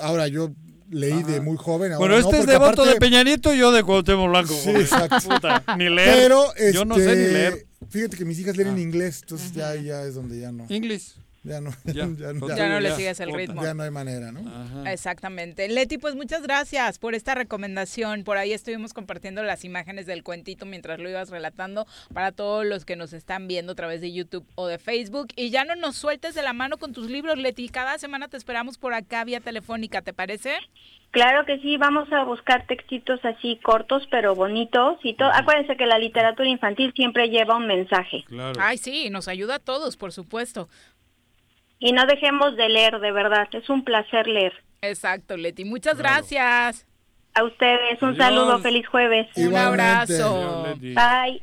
[0.00, 0.50] Ahora, yo
[0.90, 1.92] leí de muy joven.
[1.92, 4.54] Ahora Bueno, no, este es devoto aparte- de Peña Nieto y yo de Cuauhtémoc Blanco.
[4.54, 5.16] Sí, exacto.
[5.28, 6.14] Puta, ni leer.
[6.14, 7.66] Pero, yo no sé ni este, leer.
[7.90, 10.66] Fíjate que mis hijas leen en inglés, entonces ya, ya es donde ya no.
[10.68, 11.14] Inglés.
[11.42, 11.70] Ya no.
[11.84, 12.08] Ya.
[12.56, 13.62] Ya no le sigues el ritmo.
[13.62, 14.86] Ya no hay manera, ¿no?
[14.86, 15.68] Exactamente.
[15.68, 18.24] Leti, pues muchas gracias por esta recomendación.
[18.24, 22.84] Por ahí estuvimos compartiendo las imágenes del cuentito mientras lo ibas relatando para todos los
[22.84, 25.28] que nos están viendo a través de YouTube o de Facebook.
[25.36, 27.68] Y ya no nos sueltes de la mano con tus libros, Leti.
[27.68, 30.54] Cada semana te esperamos por acá vía telefónica, ¿te parece?
[31.10, 35.30] Claro que sí, vamos a buscar textitos así cortos pero bonitos y todo.
[35.32, 38.24] Acuérdense que la literatura infantil siempre lleva un mensaje.
[38.58, 40.68] Ay, sí, nos ayuda a todos, por supuesto.
[41.78, 44.52] Y no dejemos de leer, de verdad, es un placer leer.
[44.82, 45.64] Exacto, Leti.
[45.64, 46.86] Muchas gracias.
[47.34, 48.18] A ustedes un Adiós.
[48.18, 49.28] saludo, feliz jueves.
[49.36, 50.76] Un abrazo.
[50.80, 51.42] Bye.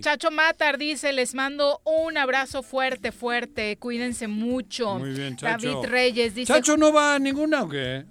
[0.00, 4.98] Chacho Matar dice, les mando un abrazo fuerte, fuerte, cuídense mucho.
[4.98, 5.68] Muy bien, Chacho.
[5.68, 8.04] David Reyes dice, ¿Chacho no va a ninguna o qué?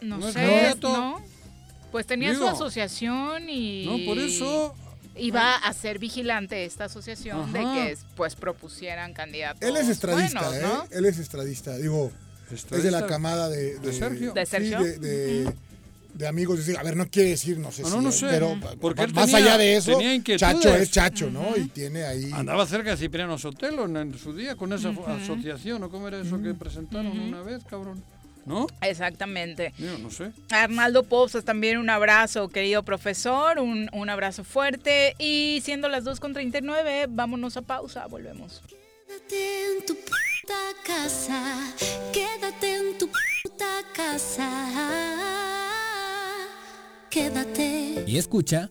[0.00, 0.74] no, sé.
[0.82, 1.22] ¿no?
[1.90, 2.42] Pues tenía Digo.
[2.46, 3.86] su asociación y...
[3.86, 4.74] No, por eso.
[5.18, 9.62] Iba a ser vigilante esta asociación de que pues propusieran candidatos.
[9.62, 10.62] Él es estradista, buenos, ¿eh?
[10.90, 10.96] ¿no?
[10.96, 11.76] Él es estradista.
[11.76, 12.10] Digo,
[12.46, 14.32] es de ¿Estadista la camada de, de Sergio?
[14.32, 14.80] ¿De sí, Sergio?
[14.82, 15.52] de, de-
[16.14, 16.58] de amigos.
[16.76, 17.94] A ver, no quiere decir, no sé Ah, si.
[17.94, 18.26] no, no sé.
[18.28, 19.98] Pero Porque más tenía- allá de eso.
[20.36, 21.56] Chacho es Chacho, ¿no?
[21.56, 22.30] Y tiene ahí.
[22.32, 26.18] Andaba cerca de Cipriano Sotelo en, en su día con esa asociación, ¿o cómo era
[26.20, 28.02] eso que presentaron una vez, cabrón?
[28.48, 28.66] ¿No?
[28.80, 29.72] Exactamente.
[29.78, 30.32] Yo no sé.
[30.50, 35.14] Arnaldo Pozas, también un abrazo, querido profesor, un, un abrazo fuerte.
[35.18, 38.62] Y siendo las 2.39, vámonos a pausa, volvemos.
[39.06, 41.74] Quédate en tu puta casa,
[42.12, 44.48] quédate en tu puta casa.
[47.10, 48.04] Quédate.
[48.06, 48.70] Y escucha.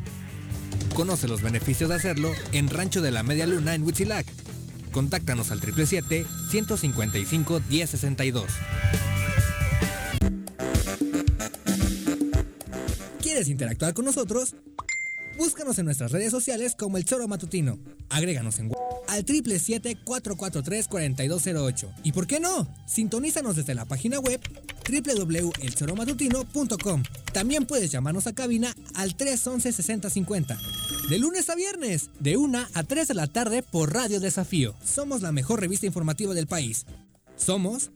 [0.93, 4.25] Conoce los beneficios de hacerlo en Rancho de la Media Luna en Huitzilac.
[4.91, 8.45] Contáctanos al 777-155-1062.
[13.21, 14.55] ¿Quieres interactuar con nosotros?
[15.37, 17.79] Búscanos en nuestras redes sociales como El Choro Matutino.
[18.09, 18.73] Agréganos en
[19.07, 21.93] al 777-443-4208.
[22.03, 22.67] ¿Y por qué no?
[22.85, 24.39] Sintonízanos desde la página web
[24.91, 27.03] www.elchoromatutino.com.
[27.33, 30.59] También puedes llamarnos a cabina al 311-6050.
[31.09, 34.75] De lunes a viernes, de 1 a 3 de la tarde por Radio Desafío.
[34.83, 36.85] Somos la mejor revista informativa del país.
[37.37, 37.91] Somos...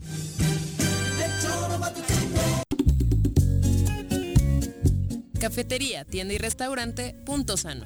[5.40, 7.86] Cafetería, tienda y restaurante Punto Sano.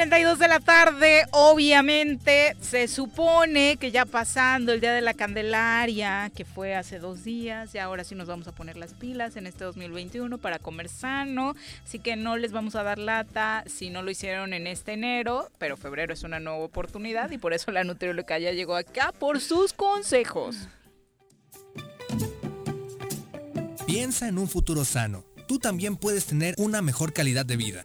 [0.00, 6.32] 42 de la tarde, obviamente se supone que ya pasando el Día de la Candelaria,
[6.34, 9.46] que fue hace dos días, y ahora sí nos vamos a poner las pilas en
[9.46, 11.54] este 2021 para comer sano,
[11.84, 15.50] así que no les vamos a dar lata si no lo hicieron en este enero,
[15.58, 19.38] pero febrero es una nueva oportunidad y por eso la nutrióloga ya llegó acá por
[19.38, 20.56] sus consejos.
[23.86, 25.26] Piensa en un futuro sano.
[25.46, 27.84] Tú también puedes tener una mejor calidad de vida.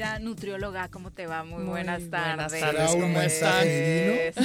[0.00, 1.44] Querida nutrióloga, ¿cómo te va?
[1.44, 2.60] Muy, Muy buenas buenas tardes.
[2.60, 3.66] tardes, ¿cómo ¿Cómo están?
[3.66, 4.44] estás?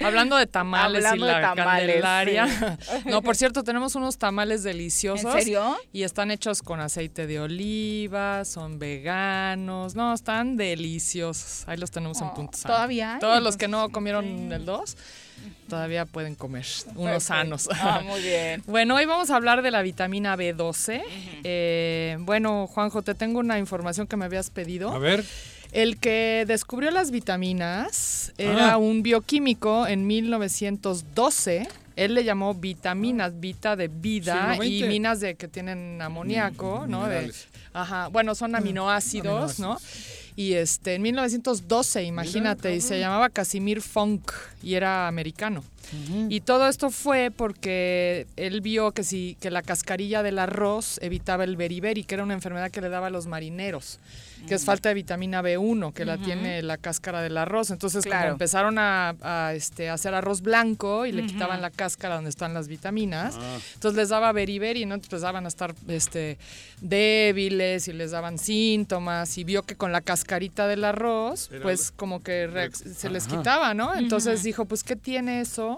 [0.04, 2.78] Hablando de tamales Hablando y de tamales, candelaria.
[2.80, 2.92] sí.
[3.08, 5.32] No, por cierto, tenemos unos tamales deliciosos.
[5.34, 5.76] ¿En serio?
[5.92, 9.94] Y están hechos con aceite de oliva, son veganos.
[9.94, 11.62] No, están deliciosos.
[11.68, 12.26] Ahí los tenemos en.
[12.26, 13.20] Oh, ¿todavía hay?
[13.20, 14.96] Todos los que no comieron el 2
[15.68, 16.64] todavía pueden comer
[16.96, 17.68] unos sanos.
[17.72, 18.62] Ah, muy bien.
[18.66, 21.02] Bueno, hoy vamos a hablar de la vitamina B12.
[21.44, 24.90] Eh, bueno, Juanjo, te tengo una información que me habías pedido.
[24.90, 25.24] A ver.
[25.72, 28.76] El que descubrió las vitaminas era Ah.
[28.78, 31.68] un bioquímico en 1912.
[31.96, 37.06] Él le llamó vitaminas, vita de vida y minas de que tienen amoníaco, Mm, ¿no?
[37.08, 37.32] De.
[37.72, 39.78] Ajá, bueno, son aminoácidos, ¿no?
[40.38, 44.30] Y este, en 1912, imagínate, y se llamaba Casimir Funk
[44.62, 45.64] y era americano.
[46.28, 51.44] Y todo esto fue porque él vio que si que la cascarilla del arroz evitaba
[51.44, 53.98] el beriberi, que era una enfermedad que le daba a los marineros,
[54.46, 57.70] que es falta de vitamina B1, que la tiene la cáscara del arroz.
[57.70, 58.20] Entonces, Claro.
[58.22, 62.30] como empezaron a, a, este, a hacer arroz blanco y le quitaban la cáscara donde
[62.30, 63.58] están las vitaminas, Ah.
[63.74, 64.94] entonces les daba beriberi, ¿no?
[64.94, 66.38] Entonces empezaban a estar este,
[67.02, 71.88] débiles y les daban síntomas y vio que con la cascarita del arroz, Era pues
[71.88, 73.94] el- como que se les quitaba, ¿no?
[73.94, 75.77] Entonces dijo, pues, ¿qué tiene eso?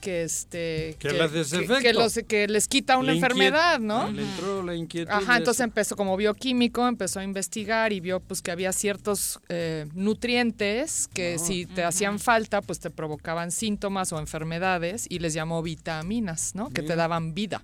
[0.00, 1.08] Que este Que
[1.40, 4.10] ese que- que los- que les quita una Le enfermedad, ¿no?
[4.10, 5.10] Le entró la inquietud.
[5.12, 5.64] Ajá, entonces eso.
[5.64, 11.38] empezó como bioquímico, empezó a investigar y vio pues que había ciertos eh, nutrientes que
[11.38, 16.70] si te hacían falta pues te provocaban síntomas o enfermedades y les llamó vitaminas, ¿no?
[16.70, 17.62] Que te daban vida.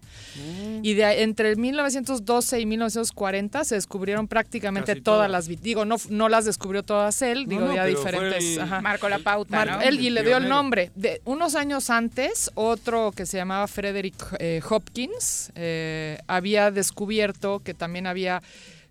[0.82, 5.30] Y de entre 1912 y 1940 se descubrieron prácticamente Casi todas todas.
[5.48, 8.42] las, digo, no, no las descubrió todas él, No, digo, no, ya diferentes.
[8.56, 8.80] el- ajá.
[8.80, 10.90] Marcó la pauta, él y le dio el nombre.
[10.94, 12.21] De, unos años antes,
[12.54, 18.42] otro que se llamaba Frederick eh, Hopkins eh, había descubierto que también había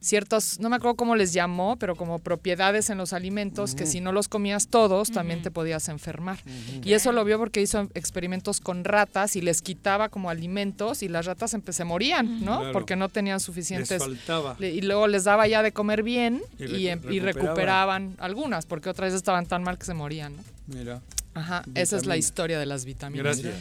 [0.04, 4.02] ciertos, no me acuerdo cómo les llamó, pero como propiedades en los alimentos que si
[4.02, 6.40] no los comías todos también te podías enfermar.
[6.84, 11.08] Y eso lo vio porque hizo experimentos con ratas y les quitaba como alimentos y
[11.08, 12.58] las ratas se morían, ¿no?
[12.58, 12.72] Claro.
[12.74, 14.56] Porque no tenían Les suficientes faltaba.
[14.58, 17.28] le- y luego les daba ya de comer bien Y y, recu- em- y recuperaban.
[17.28, 20.36] recuperaban algunas, porque otras estaban tan mal que se morían.
[20.36, 20.42] ¿no?
[20.66, 21.02] Mira.
[21.34, 23.24] Ajá, esa es la historia de las vitaminas.
[23.42, 23.54] Gracias.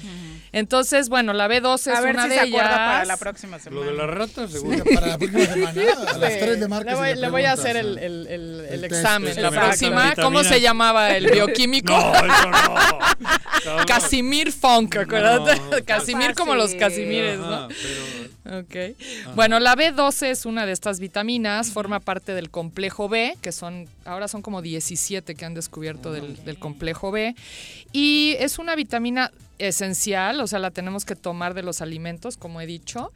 [0.51, 2.61] Entonces, bueno, la B12 A es ver una si de se ellas.
[2.63, 3.81] acuerda para la próxima semana.
[3.85, 4.85] Lo de las ratas, seguro.
[4.93, 6.91] Para la próxima semana, a las 3 de marca.
[6.91, 9.41] Le voy, le voy a hacer el, el- el- el examen.
[9.41, 10.15] La próxima.
[10.21, 11.93] ¿cómo se llamaba el bioquímico?
[11.93, 12.99] No, eso no.
[13.87, 15.61] Casimir Funk, acuérdate.
[15.61, 16.75] No, Casimir como los.
[16.75, 17.69] Casimires, Ajá, ¿no?
[17.69, 18.97] pero Ok.
[19.35, 23.87] Bueno, la B12 es una de estas vitaminas, forma parte del complejo B, que son,
[24.05, 27.35] ahora son como 17 que han descubierto del, del complejo B.
[27.93, 29.31] Y es una vitamina
[29.61, 33.13] esencial, o sea, la tenemos que tomar de los alimentos, como he dicho.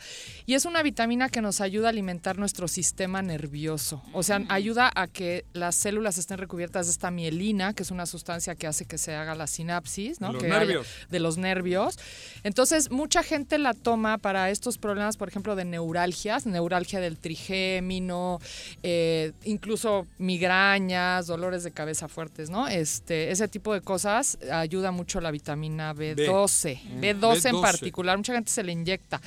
[0.47, 4.03] Y es una vitamina que nos ayuda a alimentar nuestro sistema nervioso.
[4.13, 8.07] O sea, ayuda a que las células estén recubiertas de esta mielina, que es una
[8.07, 10.29] sustancia que hace que se haga la sinapsis, ¿no?
[10.29, 10.87] De los Que nervios.
[11.11, 11.99] de los nervios.
[12.43, 18.39] Entonces, mucha gente la toma para estos problemas, por ejemplo, de neuralgias, neuralgia del trigémino,
[18.83, 22.69] eh, incluso migrañas, dolores de cabeza fuertes, ¿no?
[22.69, 26.17] Este, ese tipo de cosas ayuda mucho la vitamina B12.
[26.35, 27.61] Mm, B12 en B12.
[27.63, 29.21] particular, mucha gente se le inyecta.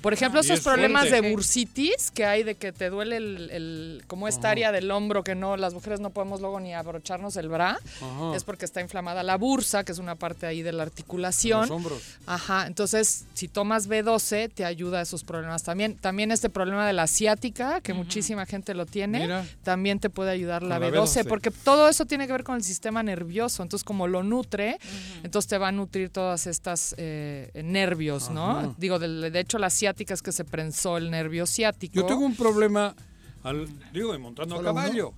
[0.00, 1.26] Por ejemplo, Y esos es problemas fuerte.
[1.26, 5.22] de bursitis que hay de que te duele el, el- como esta área del hombro
[5.24, 8.36] que no, las mujeres no podemos luego ni abrocharnos el bra, Ajá.
[8.36, 11.62] es porque está inflamada la bursa, que es una parte ahí de la articulación.
[11.62, 12.02] Los hombros.
[12.26, 15.96] Ajá, entonces si tomas B12 te ayuda a esos problemas también.
[15.96, 19.46] También este problema de la asiática, que muchísima gente lo tiene, Mira.
[19.62, 21.28] también te puede ayudar la B12, B12.
[21.28, 23.62] porque todo eso tiene que ver con el sistema nervioso.
[23.62, 24.78] Entonces como lo nutre,
[25.22, 28.58] entonces te va a nutrir todas estas eh, nervios, ¿no?
[28.58, 28.74] Ajá.
[28.78, 31.94] Digo, de, de hecho la asiática es que se prensó el nervio ciático.
[31.94, 32.94] Yo tengo un problema,
[33.42, 35.12] al, digo, y montando a caballo.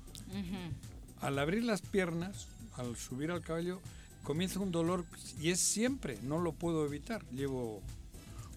[1.20, 3.80] Al abrir las piernas, al subir al caballo,
[4.22, 5.04] comienza un dolor
[5.40, 7.24] y es siempre, no lo puedo evitar.
[7.32, 7.82] Llevo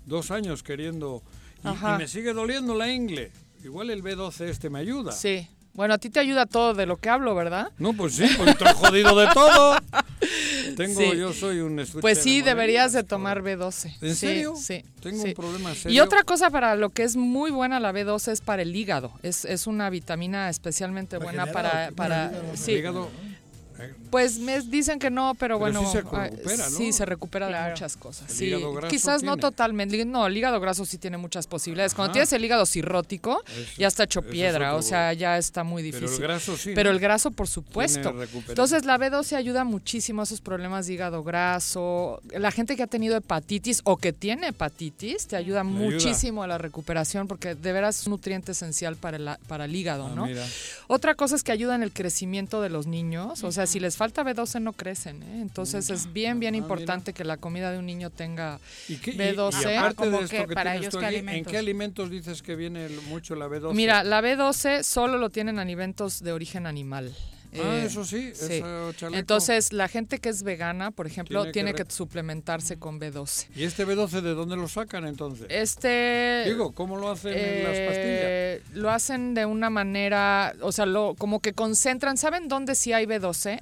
[0.05, 1.23] dos años queriendo
[1.63, 3.31] y, y me sigue doliendo la ingle.
[3.63, 5.11] Igual el B12 este me ayuda.
[5.11, 5.47] Sí.
[5.73, 7.71] Bueno, a ti te ayuda todo de lo que hablo, ¿verdad?
[7.79, 9.75] No, pues sí, pues estoy jodido de todo.
[10.77, 11.17] Tengo, Sí.
[11.17, 13.95] yo soy un Pues sí, de deberías de tomar B12.
[14.01, 14.53] ¿En Sí, serio?
[14.55, 14.83] Sí.
[15.01, 15.29] Tengo sí.
[15.29, 16.03] un problema Y serio.
[16.03, 19.11] otra cosa para lo que es muy buena la B12 es para el hígado.
[19.23, 21.91] Es, es una vitamina especialmente buena para...
[21.95, 22.71] para bueno, el hígado, sí.
[22.71, 23.09] El hígado,
[23.79, 26.77] eh, Pues me dicen que no, pero, Pero bueno, sí se ah, recupera, ¿no?
[26.77, 28.29] sí se recupera de muchas cosas.
[28.29, 28.45] El sí.
[28.45, 31.95] hígado graso Quizás no totalmente, no, el hígado graso sí tiene muchas posibilidades.
[31.95, 35.63] Cuando tienes el hígado cirrótico, Eso- ya está hecho es piedra, o sea, ya está
[35.63, 36.21] muy Pero el difícil.
[36.23, 36.95] graso sí, Pero ¿no?
[36.95, 38.13] el graso, por supuesto.
[38.49, 42.21] Entonces la B12 ayuda muchísimo a esos problemas de hígado graso.
[42.37, 46.59] La gente que ha tenido hepatitis o que tiene hepatitis te ayuda muchísimo a la
[46.59, 50.27] recuperación porque de veras es un nutriente esencial para el, para el hígado, Ah, ¿no?
[50.27, 50.45] mira.
[50.85, 53.43] Otra cosa es que ayuda en el crecimiento de los niños.
[53.43, 55.23] O sea, si les falta B12 no crecen.
[55.23, 55.41] ¿eh?
[55.41, 58.59] Entonces es bien, bien Ah, importante que la comida de un niño tenga
[58.89, 59.71] ¿Y qué- y- B12.
[59.71, 62.55] Y, aparte ¿Cómo de esto que ¿Para ellos tú qué ¿en qué alimentos dices que
[62.55, 63.73] viene mucho la B12?
[63.73, 67.13] Mira, la B12 solo lo tienen alimentos de origen animal.
[67.55, 69.17] Ah, Eh, eso sí, eso chaleco.
[69.19, 72.99] Entonces, la gente que es vegana, por ejemplo, Tiene que tiene re- que, suplementarse con
[72.99, 73.47] B12.
[73.55, 75.45] ¿Y este B12 de dónde lo sacan entonces?
[75.49, 76.43] Este.
[76.47, 77.97] Digo, ¿cómo lo hacen en las pastillas?
[77.99, 82.17] eh, Lo hacen de una manera, o sea, lo, como que concentran.
[82.17, 83.61] ¿Saben dónde sí hay B12?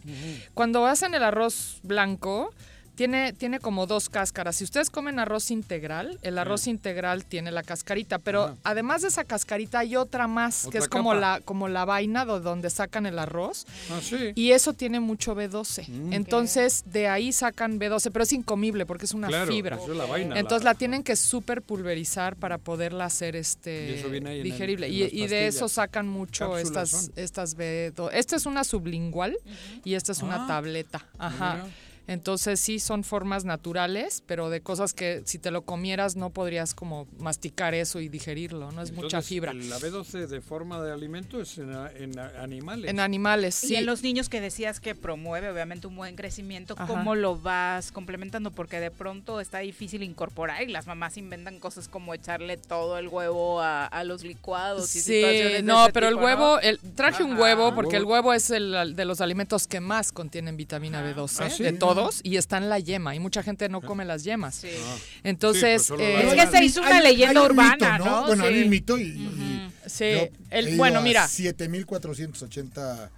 [0.54, 2.54] Cuando hacen el arroz blanco,
[2.96, 4.56] tiene, tiene como dos cáscaras.
[4.58, 8.56] Si ustedes comen arroz integral, el arroz integral tiene la cascarita, pero Ajá.
[8.64, 12.40] además de esa cascarita hay otra más, que es como la, como la vaina do-
[12.40, 13.66] donde sacan el arroz.
[13.90, 14.32] Ah, sí.
[14.36, 15.88] Y eso tiene mucho B12.
[15.88, 16.14] Mm.
[16.14, 19.78] Entonces, de ahí sacan B12, pero es incomible porque es una Claro, fibra.
[19.78, 23.40] eso es la vaina, Entonces la- la, tienen que súper pulverizar para poderla hacer Y
[23.40, 24.88] este eso viene ahí en el- digerible.
[24.88, 27.14] en y, y de eso sacan mucho Cápsulas estas son.
[27.16, 28.10] estas B12.
[28.14, 29.38] Esta es una sublingual
[29.84, 31.06] y esta es una Ah, tableta.
[31.18, 31.56] Ajá.
[31.64, 31.76] mira.
[32.08, 36.74] Entonces sí son formas naturales, pero de cosas que si te lo comieras no podrías
[36.74, 39.54] como masticar eso y digerirlo, no es mucha fibra.
[39.54, 41.72] La B12 de forma de alimento es en,
[42.20, 42.90] animales.
[42.90, 43.74] En animales, sí.
[43.74, 46.88] Y en los niños que decías que promueve obviamente un buen crecimiento, Ajá.
[46.88, 48.52] ¿cómo lo vas complementando?
[48.52, 53.08] Porque de pronto está difícil incorporar y las mamás inventan cosas como echarle todo el
[53.08, 57.38] huevo a, a los licuados y Sí, situaciones no, pero el huevo, el, traje un
[57.38, 61.50] huevo porque el huevo es el de los alimentos que más contienen vitamina B12 Ah,
[61.50, 61.64] ¿sí?
[61.64, 64.64] de todos y está en la yema y mucha gente no come las yemas.
[64.66, 64.96] Ah.
[65.24, 68.26] Entonces, Sí, eh, Es que se hizo una Hay- leyenda hay un urbana, mito, ¿no?
[68.28, 68.54] Bueno, Sí.
[68.54, 71.28] hay un mito y, y sí, yo el- he ido bueno, a mira.
[71.28, 73.10] 7480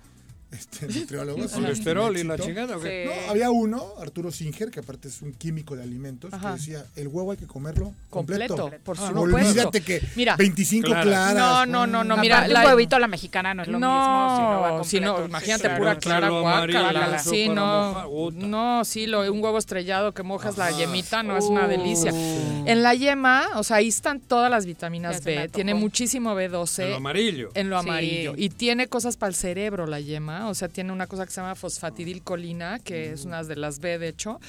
[0.53, 1.53] este, nutriólogos.
[1.53, 2.75] ¿El colesterol y la chingada?
[2.75, 2.81] No,
[3.29, 6.49] había uno, Arturo Singer, que aparte es un químico de alimentos, Ajá.
[6.53, 8.55] que decía, el huevo hay que comerlo completo.
[8.55, 9.37] Completo, por Ah, supuesto.
[9.49, 11.05] Olvídate que Mira, 25 Claras.
[11.05, 11.35] claras.
[11.35, 13.89] No, no, no, no, mira, un la- huevito a la mexicana no es lo mismo.
[14.35, 15.29] si no va No, si no, completo.
[15.29, 16.41] imagínate Sí, pura claro.
[16.41, 21.37] clara amarillo, Sí, no, no, sí, lo, un huevo estrellado que mojas la yemita no
[21.37, 22.11] es una delicia.
[22.13, 26.83] En la yema, o sea, ahí están todas las vitaminas B, tiene muchísimo B12.
[26.83, 27.51] En lo amarillo.
[27.53, 28.33] En lo amarillo.
[28.37, 30.42] Y tiene cosas para el cerebro la yema.
[30.49, 33.97] O sea, tiene una cosa que se llama fosfatidilcolina, que es una de las B,
[33.97, 34.39] de hecho.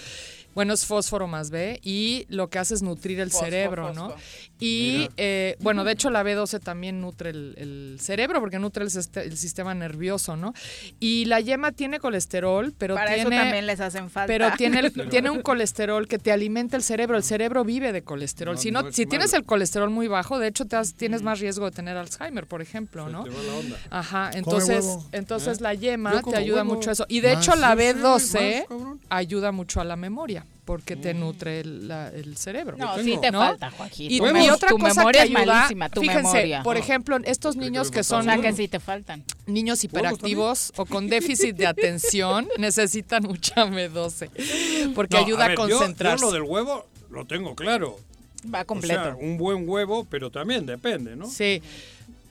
[0.55, 1.81] Bueno, es fósforo más B.
[1.83, 4.09] Y lo que hace es nutrir el Fosfo, cerebro, fosfo.
[4.09, 4.15] ¿no?
[4.61, 8.91] Y, eh, bueno, de hecho, la B12 también nutre el, el cerebro, porque nutre el,
[8.91, 10.55] siste- el sistema nervioso, ¿no?
[11.01, 13.35] Y la yema tiene colesterol, pero Para tiene...
[13.37, 14.27] eso también les hacen falta.
[14.27, 17.17] Pero tiene, el- tiene un colesterol que te alimenta el cerebro.
[17.17, 18.55] El cerebro vive de colesterol.
[18.55, 21.41] No, si no, si tienes el colesterol muy bajo, de hecho te has- tienes más
[21.41, 23.25] riesgo de tener Alzheimer, por ejemplo, Se ¿no?
[23.25, 23.77] te va la onda.
[23.91, 25.63] Ajá, entonces, entonces ¿Eh?
[25.63, 26.75] la yema te ayuda huevo.
[26.77, 27.07] mucho a eso.
[27.09, 27.45] Y de Más.
[27.47, 29.01] hecho la Sí, sí, B12 más, cabrón.
[29.11, 32.77] ayuda mucho a la memoria, porque te nutre el, la- el cerebro.
[32.79, 33.39] No, Yo sí te ¿no?
[33.41, 34.11] falta, Joaquín.
[34.11, 36.63] Y, Tu y otra tu cosa que memoria es ayuda, malísima, tu fíjense, memoria.
[36.63, 39.25] por ejemplo, estos niños que son O sea que sí te faltan.
[39.47, 45.49] niños ¿Huevos hiperactivos o con déficit de atención necesitan mucha B12 porque No, ayuda a,
[45.49, 46.21] ver, yo- concentrarse.
[46.25, 47.99] Yo, lo del huevo lo tengo claro.
[48.53, 49.01] Va completo.
[49.01, 51.27] O sea, un buen huevo, pero también depende, ¿no?
[51.27, 51.63] Sí.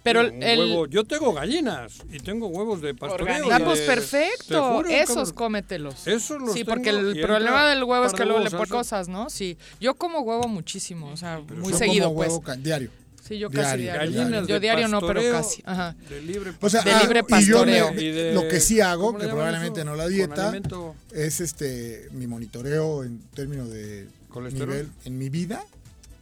[0.03, 3.47] Pero el, huevo- yo tengo gallinas y tengo huevos de pastoreo.
[3.51, 4.73] Ah, pues perfecto.
[4.75, 5.33] juro, Esos cabrón.
[5.35, 6.07] cómetelos.
[6.07, 9.29] Esos los Sí, porque el problema del huevo es que luego le pones cosas, ¿no?
[9.29, 9.57] Sí.
[9.79, 12.29] Yo como huevo muchísimo, o sea, muy Yo seguido, como pues.
[12.33, 12.89] huevo diario.
[13.25, 14.11] Sí, yo casi Diario, diario.
[14.19, 15.63] Gallinas Yo de diario no, pero pastoreo, casi.
[15.65, 15.95] Ajá.
[16.09, 17.93] De libre O sea, De ah, libre y yo pastoreo.
[17.93, 19.89] me- Y de- lo que sí hago, ¿cómo que probablemente eso?
[19.89, 20.53] no la dieta,
[21.13, 24.67] es este mi monitoreo en términos de ¿Colesterol?
[24.67, 25.63] nivel en mi vida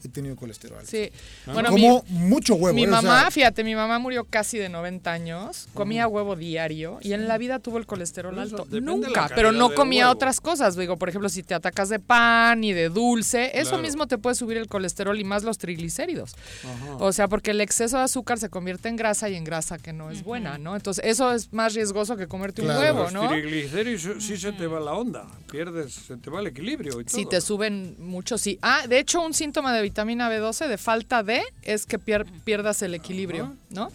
[0.08, 0.80] he tenido colesterol.
[0.80, 0.90] alto.
[0.92, 1.10] Sí.
[1.48, 2.76] Ah, Bueno, mi, Como mucho huevo.
[2.76, 2.88] mi ¿eh?
[2.88, 7.14] O sea, mamá, fíjate, mi mamá murió casi de 90 años, comía huevo diario y
[7.14, 8.68] en la vida tuvo el colesterol alto.
[8.72, 10.14] Nunca, pero no comía huevo.
[10.14, 10.76] otras cosas.
[10.76, 13.84] Digo, por ejemplo, si te atacas de pan y de dulce, eso Claro.
[13.84, 16.34] mismo te puede subir el colesterol y más los triglicéridos.
[16.64, 16.96] Ajá.
[16.98, 19.94] O sea, porque el exceso de azúcar se convierte en grasa y en grasa que
[19.94, 20.76] no es buena, ¿no?
[20.76, 22.80] Entonces, eso es más riesgoso que comerte Claro.
[22.80, 23.30] un huevo, Los ¿no?
[23.30, 25.26] triglicéridos sí se te va la onda.
[25.52, 27.16] Pierdes, se te va el equilibrio y todo.
[27.18, 28.58] Si te suben mucho, sí.
[28.62, 32.82] Ah, de hecho, un síntoma de vitamina B12 de falta de es que pier- pierdas
[32.82, 33.92] el equilibrio, ¿no?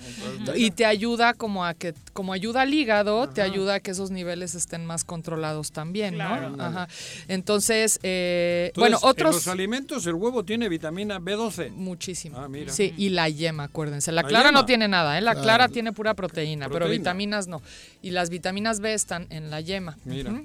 [0.55, 4.11] Y te ayuda como a que, como ayuda al hígado, te ayuda a que esos
[4.11, 6.51] niveles estén más controlados también, Claro.
[6.51, 6.63] ¿no?
[6.63, 6.89] Ajá.
[7.29, 11.71] Entonces, eh, Entonces, bueno, En otros los alimentos el huevo tiene vitamina B12.
[11.71, 12.39] muchísimo.
[12.39, 12.73] Ah, mira.
[12.73, 14.13] Sí, y la yema, acuérdense.
[14.13, 15.21] La La clara no tiene nada, ¿eh?
[15.23, 15.45] La Claro.
[15.45, 17.63] clara tiene pura proteína, pero vitaminas no.
[18.03, 19.97] Y las vitaminas B están en la yema.
[20.05, 20.43] Mira.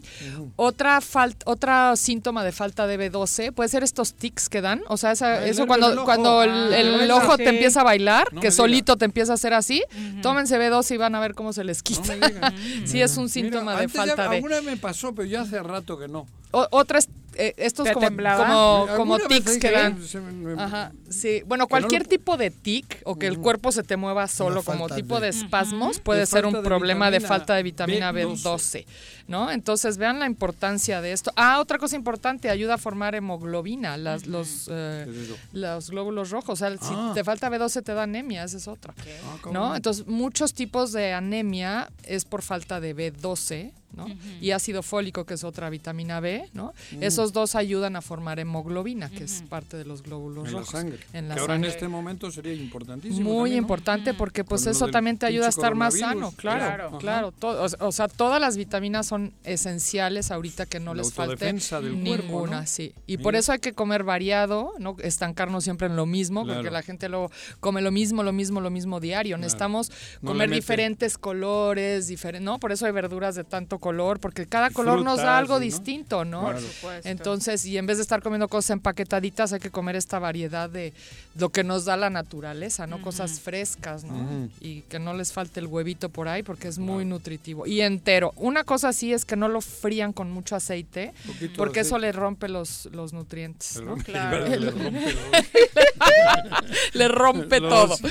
[0.56, 4.96] Otra falta, otra síntoma de falta de B12 puede ser estos tics que dan, o
[4.98, 8.52] sea, esa- eso cuando cuando el, Ah, el ojo te empieza a bailar, No que
[8.52, 9.84] solito te empieza a hacer así,
[10.22, 12.14] tómense B12 y van a ver cómo se les quita.
[12.14, 12.54] digas.
[12.86, 14.36] sí es un Mira, síntoma de antes ya- falta de.
[14.38, 16.28] Alguna vez me pasó, pero ya hace rato que no.
[16.52, 20.04] O- otra es eh, estos ¿Te como, como, como tics que dan.
[20.06, 21.42] se me- me- Ajá, sí.
[21.46, 24.62] Bueno, no cualquier lo- tipo de tic o que el cuerpo se te mueva solo
[24.62, 28.36] como tipo de de- espasmos puede De ser un problema de falta de vitamina B12.
[28.44, 28.86] B12,
[29.32, 29.50] ¿no?
[29.50, 31.32] Entonces vean la importancia de esto.
[31.36, 35.08] Ah, otra cosa importante, ayuda a formar hemoglobina, las, los, eh,
[35.54, 36.50] los glóbulos rojos.
[36.52, 37.12] O sea, si Ah.
[37.16, 38.94] te falta B12 te da anemia, esa es otra.
[39.26, 39.76] Ah, ¿No?
[39.76, 44.08] Entonces, muchos tipos de anemia es por falta de B12 ¿no?
[44.40, 46.74] Y ácido fólico, que es otra vitamina B, ¿no?
[46.94, 47.04] Mm.
[47.04, 50.72] Esos dos ayudan a formar hemoglobina, que es parte de los glóbulos en la rojos.
[50.72, 51.00] sangre.
[51.12, 53.22] En la que ahora en este momento sería importantísimo.
[53.30, 53.62] Muy también, ¿no?
[53.64, 57.34] importante porque pues Con eso también te ayuda a estar más sano, claro, Claro.
[57.42, 57.68] claro.
[57.82, 61.62] O sea, todas las vitaminas son esenciales ahorita que no La les falte del
[62.04, 62.68] cuerpo, ninguna, ¿no?
[62.68, 62.94] sí.
[63.08, 63.24] Y Mira.
[63.24, 66.72] por eso hay que comer variado, no estancarnos siempre en lo mismo, porque Claro.
[66.74, 69.38] la gente luego come lo mismo, lo mismo, lo mismo diario.
[69.38, 69.92] Necesitamos
[70.22, 74.70] No comer diferentes colores, diferentes, no, por eso hay verduras de tanto color, porque cada
[74.70, 75.60] color nos da frutas, algo ¿no?
[75.60, 76.42] distinto, ¿no?
[76.42, 77.10] Por supuesto.
[77.10, 80.94] Entonces, y en vez de estar comiendo cosas empaquetaditas, hay que comer esta variedad de
[81.36, 83.02] lo que nos da la naturaleza, ¿no?
[83.02, 84.14] Cosas frescas, ¿no?
[84.16, 84.50] Ujú.
[84.60, 87.66] Y que no les falte el huevito por ahí porque es muy nutritivo.
[87.68, 88.34] Y entero.
[88.36, 92.12] Una cosa sí es que no lo frían con mucho aceite Poquito porque eso le
[92.12, 93.96] rompe los, los nutrientes, Le ¿no?
[93.98, 94.46] rompe- Claro.
[94.48, 95.16] le Le, rompe
[96.94, 97.70] le rompe Los-
[98.00, 98.10] todo.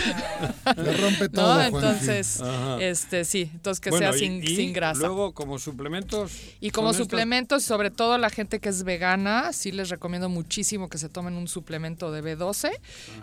[0.76, 1.62] Le rompe todo.
[1.62, 2.42] Entonces,
[2.80, 5.00] este sí, entonces que Bueno, sea y- sin, y sin grasa.
[5.00, 6.32] Luego, como suplementos.
[6.60, 10.98] Y como suplementos, sobre todo la gente que es vegana, sí les recomiendo muchísimo que
[10.98, 12.70] se tomen un suplemento de B12,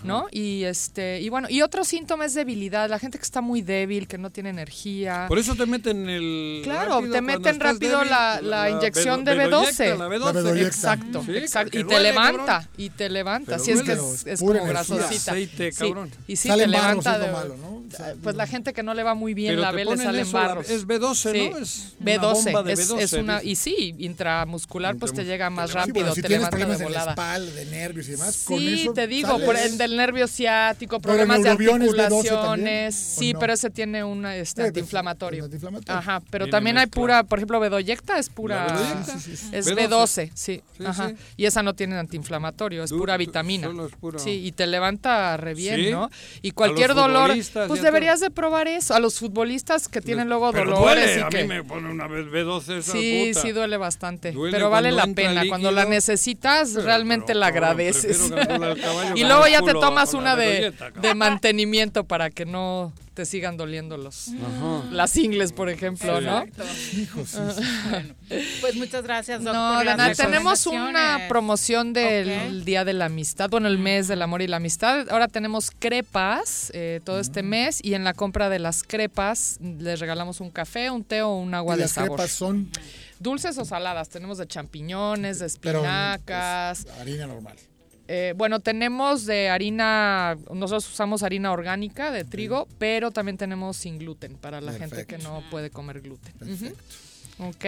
[0.04, 0.28] ¿no?
[0.32, 4.08] Y este y bueno, y otro síntoma es debilidad, la gente que está muy débil,
[4.08, 5.26] que no tiene energía.
[5.28, 6.62] Por eso te meten el.
[6.64, 9.98] Claro, te meten rápido débil, la, la inyección de bedoyecta, B12.
[9.98, 10.34] La B12.
[10.34, 10.68] bedoyecta.
[10.68, 11.66] Exacto, Sí, exacto.
[11.68, 12.70] porque Y te duele, levanta, cabrón.
[12.78, 13.46] y te levanta.
[13.52, 15.32] Pero Así es que es, es como grasosita.
[15.32, 15.94] Aceite, Sí.
[16.28, 17.68] Y sí, Salen te levanta de- malo, ¿no?
[17.78, 19.94] O sea, Pues la gente que no le va muy bien Pero la B le
[19.94, 20.70] eso, la- barros.
[20.70, 21.50] es B12, Sí.
[21.50, 21.58] ¿no?
[21.58, 25.50] Es una B12, bomba de es, B12, es una y sí, intramuscular pues te llega
[25.50, 27.12] más rápido, te levanta de en volada.
[27.12, 29.46] espalda, de nervios y demás, con Sí, te digo, sales.
[29.46, 32.42] por el del nervio ciático, problemas de neurobión es B12 articulaciones.
[32.44, 35.50] también, ¿o Sí, pero ese tiene un este, pues, antiinflamatorio.
[35.88, 38.66] Ajá, pero también hay pura, por ejemplo, bedoyecta es pura.
[38.68, 39.20] La bedoyecta.
[39.20, 39.50] Sí, sí, sí.
[39.54, 39.88] Es B12.
[39.90, 40.62] B12, sí.
[40.78, 41.10] Sí, Ajá.
[41.10, 41.16] sí.
[41.38, 43.68] Y esa no tiene antiinflamatorio, es Du- pura vitamina.
[43.68, 45.92] solo es pura- Sí, y te levanta re bien, Sí.
[45.92, 46.10] ¿no?
[46.42, 47.32] Y cualquier dolor,
[47.68, 48.94] pues deberías de probar eso.
[48.94, 51.90] A los futbolistas que tienen luego Pero dolores duele, y a que mí me pone
[51.90, 53.42] una vez B12 esa Sí, puta.
[53.42, 55.44] sí duele bastante, Duele pero vale la pena.
[55.48, 58.20] Cuando la necesitas, Pero, realmente pero, la agradeces.
[59.16, 60.74] y luego ya te tomas una de
[61.16, 64.84] mantenimiento para que no te sigan doliendo los Ajá.
[64.92, 66.44] las ingles, por ejemplo, ¿no?
[66.44, 66.64] Exacto.
[66.96, 67.64] Hijo, sí, sí.
[67.90, 68.14] Bueno,
[68.62, 72.64] pues muchas gracias, Doc, No, por las tenemos una promoción del.
[72.64, 75.08] Día de la Amistad, bueno, el mes del amor y la amistad.
[75.10, 77.48] Ahora tenemos crepas eh, todo este Mm.
[77.48, 81.34] mes y en la compra de las crepas les regalamos un café, un té o
[81.36, 82.12] un agua Y de las sabor.
[82.18, 82.70] crepas son
[83.20, 86.84] Dulces o saladas, tenemos de champiñones, de pero, espinacas.
[86.86, 87.56] pues, harina normal.
[88.08, 94.00] Eh, bueno, tenemos de harina, nosotros usamos harina orgánica de trigo, pero también tenemos sin
[94.00, 96.34] gluten para la gente que no puede comer gluten.
[96.34, 96.84] Perfecto.
[97.40, 97.66] Ok.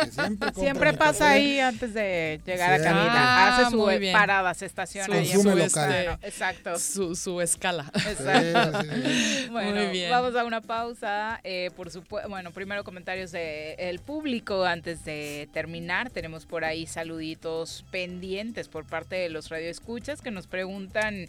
[0.55, 1.25] siempre, pasa café.
[1.25, 2.87] ahí antes de llegar Sí.
[2.87, 3.13] a cabina.
[3.15, 4.13] Ah, Hace su muy bien.
[4.13, 5.27] parada, se estaciona ahí.
[5.29, 5.59] su local.
[5.93, 6.19] estado.
[6.23, 6.79] Exacto.
[6.79, 7.91] Su, su escala.
[7.95, 8.83] Exacto.
[8.83, 9.49] Sí, sí, sí.
[9.51, 10.11] Bueno, Muy bien.
[10.11, 11.41] vamos a una pausa.
[11.45, 16.11] Eh, por supuesto, bueno, primero comentarios del público antes de terminar.
[16.11, 21.29] Tenemos por ahí saluditos pendientes por parte de los radioescuchas que nos preguntan.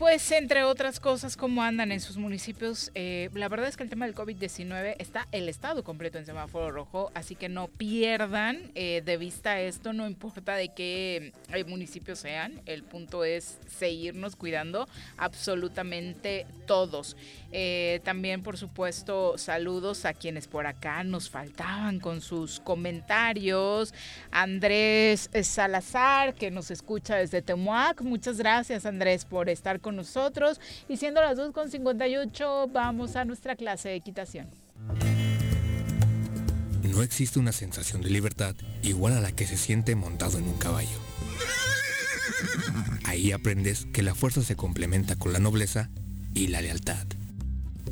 [0.00, 2.90] Pues entre otras cosas, cómo andan en sus municipios.
[2.94, 6.70] Eh, la verdad es que el tema del COVID-19 está el estado completo en semáforo
[6.70, 12.18] rojo, así que no pierdan eh, de vista esto, no importa de qué eh, municipios
[12.18, 17.14] sean, el punto es seguirnos cuidando absolutamente todos.
[17.52, 23.92] Eh, también, por supuesto, saludos a quienes por acá nos faltaban con sus comentarios.
[24.30, 28.00] Andrés Salazar, que nos escucha desde Temuac.
[28.00, 30.60] Muchas gracias, Andrés, por estar con nosotros.
[30.88, 34.48] Y siendo las 2.58, vamos a nuestra clase de equitación.
[36.82, 40.58] No existe una sensación de libertad igual a la que se siente montado en un
[40.58, 40.98] caballo.
[43.04, 45.90] Ahí aprendes que la fuerza se complementa con la nobleza
[46.34, 47.06] y la lealtad.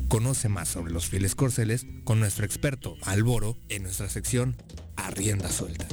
[0.07, 4.55] Conoce más sobre los fieles corceles con nuestro experto Alboro en nuestra sección
[4.95, 5.87] A Rienda Suelta.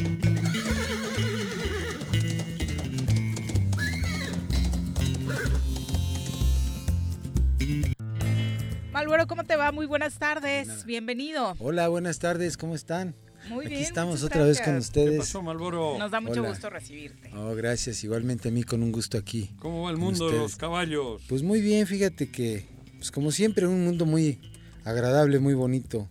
[8.96, 9.72] Malboro, ¿cómo te va?
[9.72, 10.86] Muy buenas tardes.
[10.86, 11.54] Bienvenido.
[11.58, 13.14] Hola, buenas tardes, ¿cómo están?
[13.50, 13.86] Muy Aquí bien.
[13.86, 15.10] estamos muchas otra vez con ustedes.
[15.10, 15.98] ¿Qué pasó, Malboro?
[15.98, 16.48] Nos da mucho Hola.
[16.48, 17.30] gusto recibirte.
[17.36, 19.50] Oh, gracias, igualmente a mí con un gusto aquí.
[19.58, 21.20] ¿Cómo va el mundo de los caballos?
[21.28, 22.64] Pues muy bien, fíjate que,
[22.96, 24.40] pues como siempre, un mundo muy
[24.82, 26.08] agradable, muy bonito.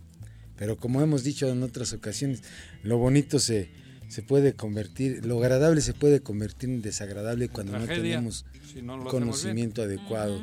[0.56, 2.44] Pero como hemos dicho en otras ocasiones,
[2.84, 3.72] lo bonito se,
[4.10, 9.03] se puede convertir, lo agradable se puede convertir en desagradable cuando no tenemos si no
[9.06, 10.40] conocimiento adecuado.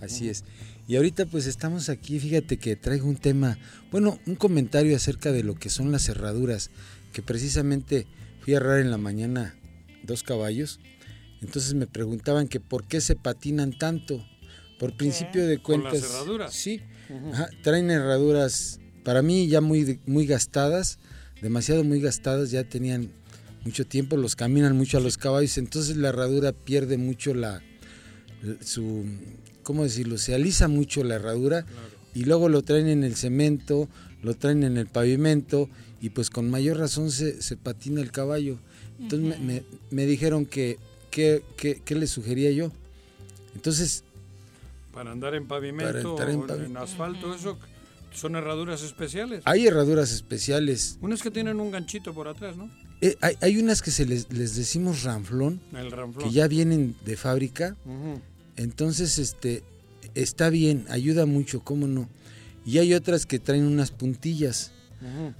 [0.00, 0.44] Así es.
[0.92, 3.56] Y ahorita pues estamos aquí, fíjate que traigo un tema,
[3.90, 6.68] bueno, un comentario acerca de lo que son las cerraduras,
[7.14, 8.06] que precisamente
[8.40, 9.54] fui a errar en la mañana
[10.02, 10.80] dos caballos,
[11.40, 14.22] entonces me preguntaban que por qué se patinan tanto.
[14.78, 16.52] Por principio de ¿Con las cuentas, cerraduras?
[16.52, 16.82] sí.
[17.32, 20.98] Ajá, traen herraduras para mí ya muy muy gastadas,
[21.40, 23.10] demasiado muy gastadas, ya tenían
[23.64, 27.62] mucho tiempo, los caminan mucho a los caballos, entonces la herradura pierde mucho la
[28.60, 29.06] su
[29.62, 30.18] ¿cómo decirlo?
[30.18, 31.64] Se alisa mucho la herradura
[32.14, 33.88] y luego lo traen en el cemento,
[34.22, 35.68] lo traen en el pavimento
[36.00, 38.58] y pues con mayor razón se, se patina el caballo.
[39.00, 40.78] Entonces me- me, me dijeron que
[41.10, 41.42] ¿qué,
[41.88, 42.70] les sugería yo?
[43.54, 44.04] Entonces
[44.92, 47.58] Para andar en pavimento, Para entrar en asfalto, eso
[48.14, 49.40] son herraduras especiales.
[49.46, 50.98] hay herraduras especiales.
[51.00, 52.70] Unas que tienen un ganchito por atrás, ¿no?
[53.00, 56.28] Eh, hay, hay unas que se les, les decimos ranflón, El ranflón.
[56.28, 57.74] que ya vienen de fábrica.
[57.84, 58.20] Ujú.
[58.62, 59.62] Entonces, este,
[60.14, 62.08] está bien, ayuda mucho, cómo no.
[62.64, 64.70] Y hay otras que traen unas puntillas,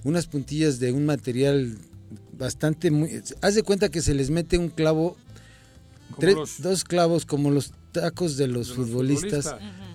[0.03, 1.78] unas puntillas de un material
[2.36, 3.23] bastante muy.
[3.40, 5.16] Haz de cuenta que se les mete un clavo,
[6.19, 9.44] tres- los- dos clavos como los tacos de los De los futbolistas,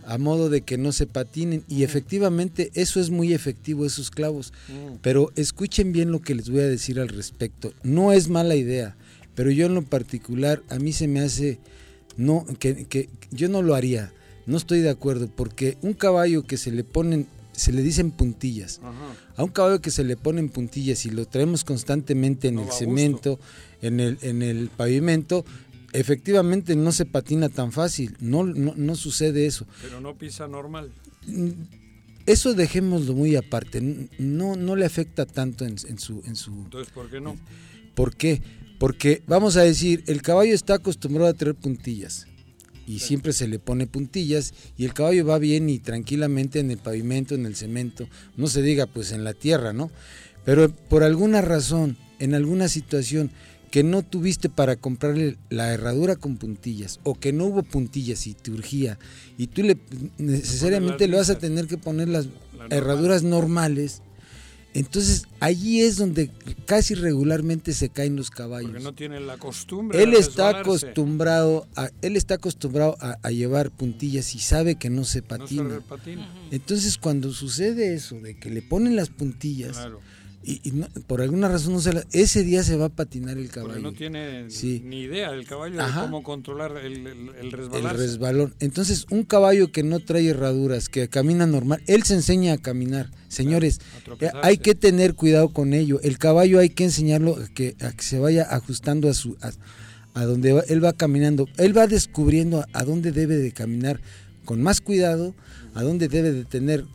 [0.06, 1.66] a modo de que no se patinen.
[1.68, 4.54] Y efectivamente, eso es muy efectivo, esos clavos.
[5.02, 7.74] Pero escuchen bien lo que les voy a decir al respecto.
[7.84, 8.96] No es mala idea,
[9.36, 11.60] pero yo en lo particular, a mí se me hace,
[12.18, 14.12] no, que, que yo no lo haría.
[14.46, 18.80] No estoy de acuerdo, porque un caballo que se le ponen, se le dicen puntillas.
[18.84, 19.16] Ajá.
[19.36, 22.72] A un caballo que se le ponen puntillas y lo traemos constantemente en No el
[22.72, 23.40] cemento,
[23.82, 25.46] en el, en el pavimento,
[25.94, 28.16] efectivamente no se patina tan fácil.
[28.20, 29.68] No, no, no sucede eso.
[29.82, 30.92] Pero no pisa normal.
[32.26, 34.10] Eso dejémoslo muy aparte.
[34.18, 36.52] No, no le afecta tanto en, en su, en su.
[36.52, 37.38] Entonces, ¿por qué no?
[37.96, 38.42] ¿Por qué?
[38.80, 42.28] Porque vamos a decir, el caballo está acostumbrado a traer puntillas.
[42.86, 46.78] Y siempre se le pone puntillas y el caballo va bien y tranquilamente en el
[46.78, 49.92] pavimento, en el cemento, no se diga pues en la tierra, ¿no?
[50.46, 53.30] Pero por alguna razón, en alguna situación
[53.72, 58.34] que no tuviste para comprarle la herradura con puntillas o que no hubo puntillas y
[58.34, 58.98] te urgía
[59.38, 59.78] y tú le
[60.18, 62.28] necesariamente le vas a tener que poner las
[62.70, 64.02] herraduras normales,
[64.78, 66.30] entonces allí es donde
[66.66, 68.70] casi regularmente se caen los caballos.
[68.70, 70.04] Porque no tienen la costumbre.
[70.04, 74.92] Él de está acostumbrado a, él está acostumbrado a, a llevar puntillas y sabe que
[74.92, 76.30] no se No se patina.
[76.52, 80.00] Entonces cuando sucede eso de que le ponen las puntillas Claro.
[80.50, 83.38] Y, y no- por alguna razón no se la- ese día se va a patinar
[83.38, 83.82] el Porque caballo.
[83.82, 84.82] no tiene Sí.
[84.86, 86.02] ni idea el caballo Ajá.
[86.02, 88.56] de cómo controlar el, el, el resbalón.
[88.60, 93.12] Entonces, un caballo que no trae herraduras, que camina normal, él se enseña a caminar.
[93.28, 93.80] Señores,
[94.22, 96.00] a eh, hay que tener cuidado con ello.
[96.02, 99.52] El caballo hay que enseñarlo a que, a que se vaya ajustando a su a,
[100.14, 101.46] a donde va- él va caminando.
[101.58, 104.00] Él va descubriendo a, a dónde debe de caminar
[104.46, 105.36] con más cuidado,
[105.76, 106.86] a dónde debe de tener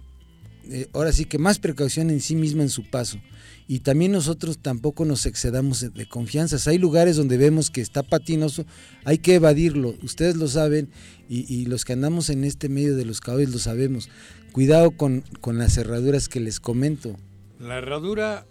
[0.71, 3.19] eh, ahora sí que más precaución en sí mismo en su paso.
[3.69, 6.67] Y también nosotros tampoco nos excedamos de- confianzas.
[6.69, 8.65] Hay lugares donde vemos que está patinoso,
[9.05, 9.95] hay que evadirlo.
[10.03, 10.91] Ustedes lo saben
[11.29, 14.09] y, y los que andamos en este medio de los caballos lo sabemos.
[14.53, 17.17] Cuidado con, con las cerraduras que les comento.
[17.61, 18.45] La herradura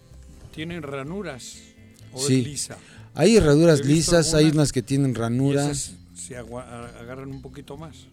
[0.55, 1.57] tiene ranuras
[2.13, 2.39] o Sí.
[2.39, 2.77] es lisa.
[3.13, 5.65] Hay herraduras lisas, hay unas que tienen y ranura.
[5.69, 8.07] esas se agarran un poquito más.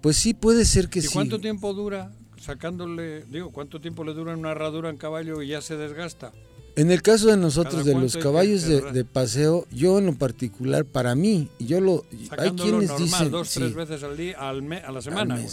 [0.00, 1.08] Pues sí, puede ser que ¿Y sí.
[1.12, 2.12] cuánto tiempo dura
[2.46, 6.32] sacándole, digo, cuánto tiempo le dura una herradura en caballo y ya se desgasta?
[6.76, 10.84] En el caso de nosotros, ¿Cada de los caballos de, paseo, yo en lo particular,
[10.84, 12.04] para mí, yo lo...
[12.38, 13.30] Hay quienes normal, dicen...
[13.30, 15.36] dos, sí, tres veces al día, al me- a la semana.
[15.36, 15.46] al.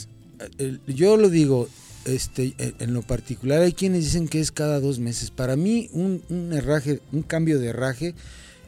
[0.58, 1.70] El- yo lo digo,
[2.04, 5.32] este, en en lo particular, hay quienes dicen que es cada dos meses.
[5.32, 8.16] Para mí, un, un herraje, un cambio de herraje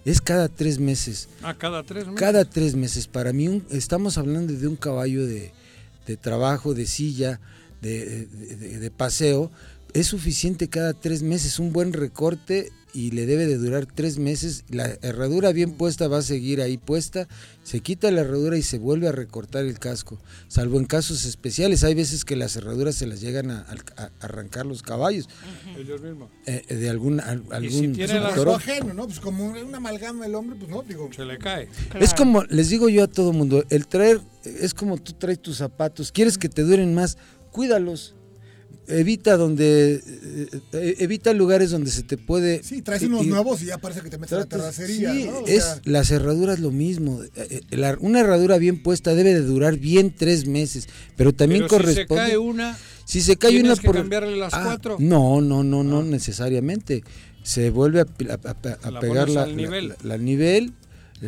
[0.05, 1.27] es cada tres meses.
[1.43, 2.19] Ah, cada tres meses.
[2.21, 3.07] Cada tres meses.
[3.07, 5.51] Para mí, un- estamos hablando de un caballo de,
[6.07, 7.41] de trabajo, de silla,
[7.89, 8.25] de,
[8.79, 9.51] de- paseo.
[9.93, 11.57] Es suficiente cada tres meses.
[11.59, 14.65] Un buen recorte y le debe de durar tres meses.
[14.69, 17.29] La herradura bien puesta va a seguir ahí puesta.
[17.63, 20.19] Se quita la herradura y se vuelve a recortar el casco.
[20.49, 21.85] Salvo en casos especiales.
[21.85, 23.59] Hay veces que las herraduras se las llegan a,
[23.95, 25.29] a- a arrancar los caballos.
[25.77, 26.29] Ellos mismos.
[26.45, 29.05] eh, de algún, al- algún si tiene la- ajeno, ¿no?
[29.07, 31.09] Pues como una amalgama del hombre, pues no, digo.
[31.15, 31.69] Se le cae.
[32.01, 35.55] Es como, les digo yo a todo mundo, el traer, es como tú traes tus
[35.57, 37.17] zapatos, quieres que te duren más,
[37.55, 38.13] cuídalos.
[38.87, 42.61] Evita donde, eh, eh, evita lugares donde se te puede...
[42.61, 45.23] Sí, traes unos y- nuevos y ya parece que te metes a la terracería, sí,
[45.25, 45.39] ¿no?
[45.39, 47.19] O es, sea, las herraduras lo mismo.
[47.35, 50.87] Eh, la- una herradura bien puesta debe de durar bien tres meses,
[51.17, 52.23] pero también Pero si se corresponde...
[52.23, 54.97] cae una, Si se cae ¿Tienes una que por cambiarle las Ah, cuatro?
[54.99, 57.03] No, no, no, no necesariamente.
[57.41, 59.87] se vuelve a, a- a- a La pegar la, al la- nivel.
[59.89, 60.73] la- la- nivel.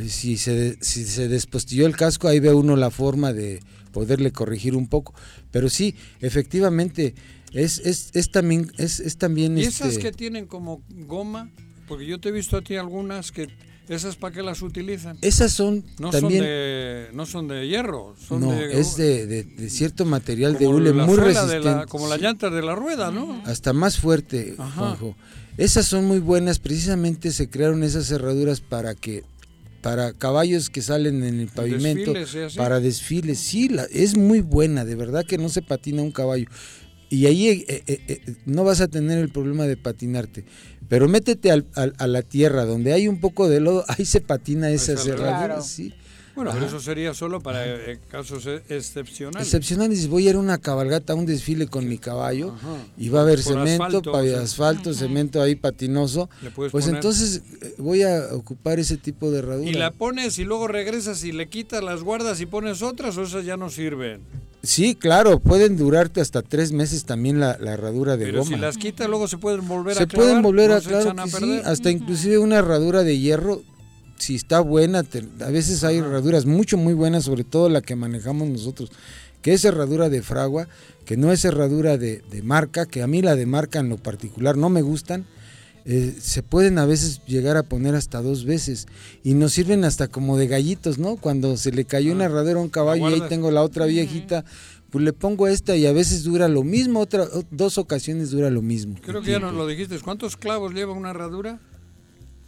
[0.10, 3.62] Si se, si se despostilló el casco, ahí ve uno la forma de
[3.98, 5.16] poderle corregir un poco.
[5.50, 7.16] Pero sí, efectivamente,
[7.52, 8.72] es, es, es también...
[8.78, 11.50] Es, es también ¿Y esas este, que tienen como goma?
[11.88, 13.48] Porque yo te he visto a ti algunas que...
[13.90, 15.18] ¿Esas para qué las utilizan?
[15.22, 18.80] Esas son no también- Son de, no son de hierro, son no, de...
[18.80, 21.62] es de, de- de cierto material de hule muy resistente.
[21.62, 23.42] la- como las llantas de la rueda, ¿no?
[23.46, 24.80] hasta más fuerte, Ajá.
[24.98, 25.16] Juanjo.
[25.58, 29.24] Esas son muy buenas, precisamente se crearon esas cerraduras para que
[29.88, 34.84] para caballos que salen en el pavimento, desfiles para desfiles, sí, la- es muy buena,
[34.84, 36.46] de verdad que no se patina un caballo.
[37.10, 40.44] Y ahí eh, eh, eh, no vas a tener el problema de patinarte.
[40.90, 44.20] Pero métete al- al- a la tierra, donde hay un poco de lodo, ahí se
[44.20, 45.62] patina esa cerradura, Claro.
[45.64, 45.94] sí.
[46.38, 46.76] Bueno, pero Ajá.
[46.78, 49.48] eso sería solo para eh, casos e- excepcionales.
[49.48, 52.54] Excepcional, dices, voy a ir a una cabalgata, a un desfile con mi caballo
[52.98, 54.42] y va a haber Por cemento, asfalto, pa- o sea.
[54.42, 56.30] asfalto, cemento ahí patinoso.
[56.42, 59.70] Le puedes Pues poner- entonces eh, voy a ocupar ese tipo de herradura.
[59.70, 63.24] Y la pones y luego regresas y le quitas las guardas y pones otras o
[63.24, 64.22] esas ya no sirven.
[64.64, 68.56] Sí, claro, pueden durarte hasta tres meses también la, la herradura de Pero goma.
[68.56, 70.28] si las quitas luego se pueden volver se a clavar.
[70.28, 73.18] pueden volver no a, se claro echan a que sí, hasta inclusive una herradura de
[73.18, 73.62] hierro,
[74.18, 77.96] si está buena, te- a veces hay herraduras mucho muy buenas, sobre todo la que
[77.96, 78.92] manejamos nosotros,
[79.42, 80.68] que es herradura de fragua,
[81.06, 83.98] que no es herradura de, de marca, que a mí la de marca en lo
[83.98, 85.26] particular no me gustan,
[85.86, 88.88] eh, se pueden a veces llegar a poner hasta dos veces
[89.24, 91.16] y nos sirven hasta como de gallitos, ¿no?
[91.16, 94.44] Cuando se le cayó una herradura a un caballo y ahí tengo la otra viejita,
[94.90, 98.62] pues le pongo esta y a veces dura lo mismo, otra, dos ocasiones dura lo
[98.62, 98.96] mismo.
[99.02, 99.98] Creo que ya nos lo dijiste.
[100.00, 101.60] ¿Cuántos clavos lleva una herradura?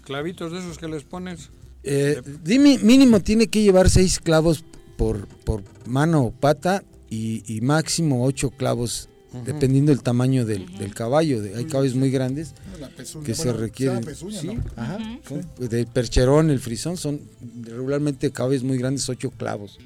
[0.04, 1.50] Clavitos de esos que les pones.
[1.84, 4.64] Eh, dime, mínimo tiene que llevar seis clavos
[4.97, 9.07] por, por mano o pata y, y máximo ocho clavos,
[9.45, 11.41] dependiendo del tamaño del, del caballo.
[11.41, 12.53] De- hay caballos muy grandes
[12.97, 13.95] pezuña, que se bueno, requieren.
[13.97, 14.64] se llama pezuña, sí, ¿no?
[14.76, 14.97] ajá,
[15.27, 17.22] son, pues, del percherón, el frisón, son
[17.64, 19.77] regularmente caballos muy grandes, ocho clavos.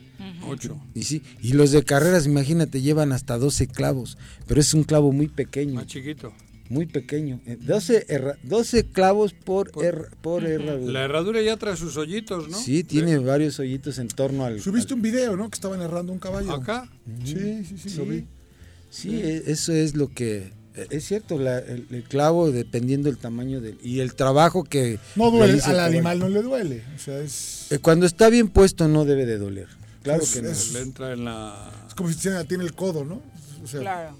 [0.48, 0.78] Ocho.
[0.94, 4.18] Y sí, y los de carreras, imagínate, llevan hasta 12 clavos,
[4.48, 5.76] pero es un clavo muy pequeño.
[5.76, 6.34] Más chiquito.
[6.74, 7.40] Muy pequeño.
[7.45, 9.70] Eh, 12, herra- 12 clavos por,
[10.22, 10.91] por herradura.
[10.91, 12.58] La herradura ya trae sus hoyitos, ¿no?
[12.58, 14.60] Sí, tiene varios hoyitos en torno al...
[14.60, 15.50] Subiste un video, ¿no?
[15.50, 16.52] Que estaban errando un caballo.
[16.52, 16.90] ¿Acá?
[17.24, 18.26] Sí, sí, sí, lo vi.
[18.90, 20.52] Sí, e- eso es lo que...
[20.76, 23.78] eh, Es cierto, la- el, el clavo dependiendo del tamaño del...
[23.84, 24.98] Y el trabajo que...
[25.16, 26.84] No duele, al animal no le duele.
[26.95, 29.68] O sea, es, Eh, Cuando está bien puesto no debe de doler.
[30.02, 30.50] Claro Es- que no.
[30.50, 31.72] es- Le entra en la...
[31.88, 33.22] es como si tiene, tiene el codo, ¿no?
[33.64, 34.18] O sea, Claro.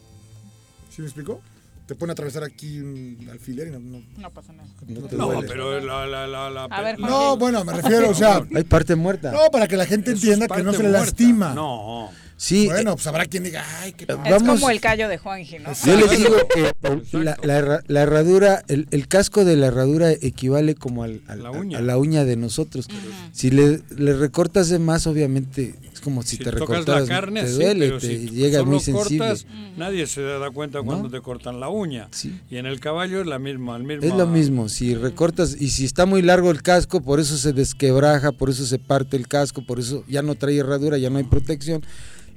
[0.96, 1.42] ¿Sí me explicó?
[1.86, 3.80] Te pone a atravesar aquí un alfiler y no...
[3.80, 4.70] No, No pasa nada.
[4.88, 5.48] No te No, duele.
[5.48, 6.08] pero la...
[6.08, 8.42] la, la, la- A ver, la- No, bueno, me refiero, o sea...
[8.56, 9.32] Hay parte muerta.
[9.32, 11.54] No, para que la gente Eso entienda que no se le lastima.
[11.54, 12.10] No.
[12.46, 15.60] Sí, Bueno, pues habrá quien diga, ay, qué Es Vamos- como el callo de Juanji,
[15.60, 15.70] ¿no?
[15.86, 20.12] Yo les digo que la, la herra- la herradura, el, el casco de la herradura
[20.12, 21.78] equivale como al- al- La uña.
[21.78, 22.88] a la uña de nosotros.
[23.32, 27.16] Si le, le recortas de más, obviamente es como si, Si te tocas recortaras, la
[27.16, 29.20] carne, te duele, te si llega solo muy sensible.
[29.20, 29.46] cortas,
[29.78, 32.10] nadie se da cuenta cuando te cortan la uña.
[32.50, 34.04] Y en el caballo es la misma, el mismo.
[34.06, 37.54] Es lo mismo, si recortas y si está muy largo el casco, por eso se
[37.54, 41.20] desquebraja, por eso se parte el casco, por eso ya no trae herradura, ya no
[41.20, 41.82] hay protección.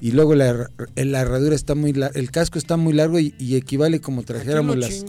[0.01, 4.01] Y luego la, la herradura está muy el casco está muy largo y, y equivale
[4.01, 5.05] como trajéramos las es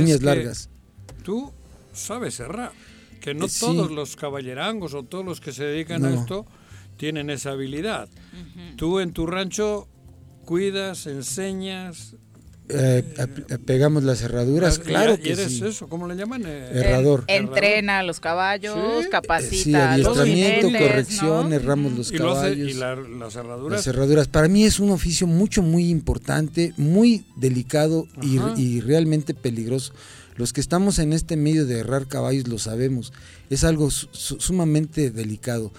[0.00, 0.70] uñas que largas.
[1.22, 1.52] Tú
[1.92, 2.72] sabes cerrar.
[3.20, 3.60] Que no Eh, sí.
[3.60, 6.46] todos los caballerangos o todos los que se dedican a esto
[6.96, 8.08] tienen esa habilidad.
[8.76, 9.88] Tú en tu rancho
[10.44, 12.16] cuidas, enseñas.
[12.66, 15.64] Eh, eh, pegamos las herraduras, y- claro y que eres sí.
[15.66, 16.44] eso, ¿cómo le llaman?
[16.46, 17.24] Eh, Herrador.
[17.26, 18.74] Entrena a los caballos,
[19.04, 19.10] Sí.
[19.10, 21.54] capacita Sí, los adiestramiento, corrección, ¿no?
[21.56, 22.70] erramos los y, lo hace- caballos.
[22.70, 23.86] y la- las herraduras.
[23.86, 24.28] Las.
[24.28, 29.92] Para mí es un oficio mucho, muy importante, muy delicado y, realmente peligroso.
[30.36, 33.12] Los que estamos en este medio de herrar caballos lo sabemos.
[33.50, 35.70] Es algo su- su- sumamente delicado.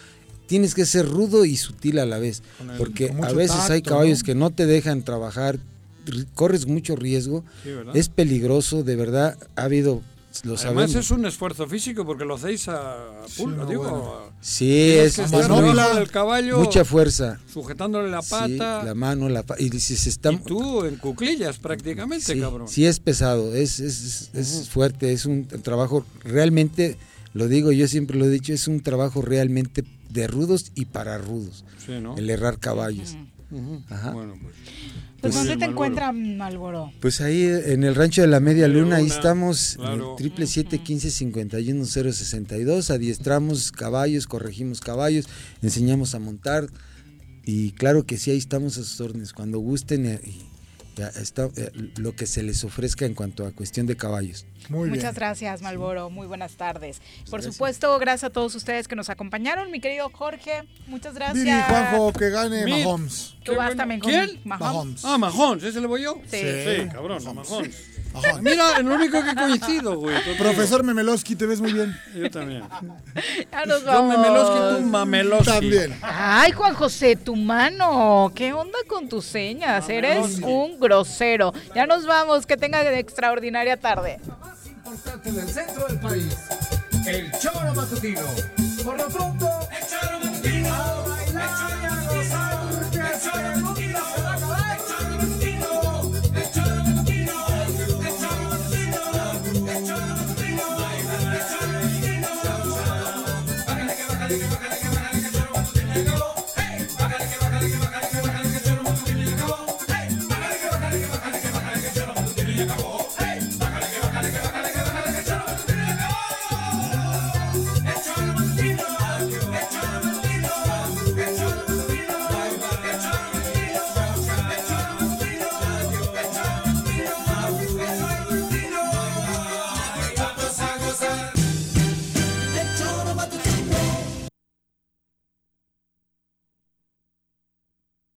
[0.45, 2.43] Tienes que ser rudo y sutil a la vez.
[2.77, 4.25] Porque a veces hay caballos ¿no?
[4.25, 5.57] que no te dejan trabajar,
[6.33, 7.43] corres mucho riesgo.
[7.63, 9.37] Sí, es peligroso, de verdad.
[9.55, 10.01] Ha habido,
[10.43, 10.95] lo Además sabemos.
[10.95, 12.97] es un esfuerzo físico porque lo hacéis a
[13.37, 13.83] pulga, no, digo.
[13.83, 14.13] bueno.
[14.13, 17.39] a- Sí, es, que es del caballo, mucha fuerza.
[17.51, 18.83] sujetándole la Sí, pata.
[18.83, 22.67] la mano, la pa- y si se está Y tú en cuclillas prácticamente, sí, cabrón.
[22.67, 26.97] sí es pesado, es, es, es- es fuerte, es un trabajo realmente,
[27.33, 31.17] lo digo, yo siempre lo he dicho, es un trabajo realmente de rudos y para
[31.17, 32.15] rudos, Sí, ¿no?
[32.17, 33.15] el errar caballos.
[33.89, 34.11] Ajá.
[34.11, 34.53] Bueno, pues.
[35.25, 35.71] Pues ¿dónde te Malboro.
[35.71, 36.93] encuentra Malboro?
[36.99, 39.93] Pues ahí en el rancho de la Media Luna, ahí estamos, claro.
[39.93, 44.81] en el triple siete quince cincuenta y uno cero sesenta y dos, adiestramos caballos, corregimos
[44.81, 45.27] caballos,
[45.61, 46.67] enseñamos a montar
[47.43, 50.45] y claro que sí, ahí estamos a sus órdenes, cuando gusten eh, y
[50.95, 54.45] ya está, eh, lo que se les ofrezca en cuanto a cuestión de caballos.
[54.69, 55.15] Muy Muchas bien.
[55.15, 56.09] gracias, Malboro.
[56.09, 57.01] Muy buenas tardes.
[57.29, 59.69] Por supuesto, gracias a todos ustedes que nos acompañaron.
[59.71, 61.35] Mi querido Jorge, muchas gracias.
[61.45, 63.35] Didi, Juanjo, que gane Mi- Mahomes.
[63.43, 64.39] Tú vas también con ¿Quién?
[64.43, 65.05] Mahomes.
[65.05, 66.19] Ah, Mahomes, ¿ese le voy yo?
[66.29, 66.37] Sí.
[66.39, 67.75] Sí, cabrón, a Mahomes.
[68.41, 70.15] Mira, en lo único que coincido, güey.
[70.37, 71.95] Profesor Memelowski, te ves muy bien.
[72.13, 72.63] Yo también.
[73.51, 74.17] Ya nos Yo vamos.
[74.17, 75.45] Memelowski, tú Mamelowski.
[75.45, 75.97] También.
[76.01, 78.31] Ay, Juan José, tu mano.
[78.35, 79.89] ¿Qué onda con tus señas?
[79.89, 81.53] Eres un grosero.
[81.73, 82.45] Ya nos vamos.
[82.45, 84.19] Que tenga extraordinaria tarde.
[84.67, 86.37] importante del centro del país,
[87.07, 88.21] el Choro Matutino.
[88.83, 89.49] Por lo pronto,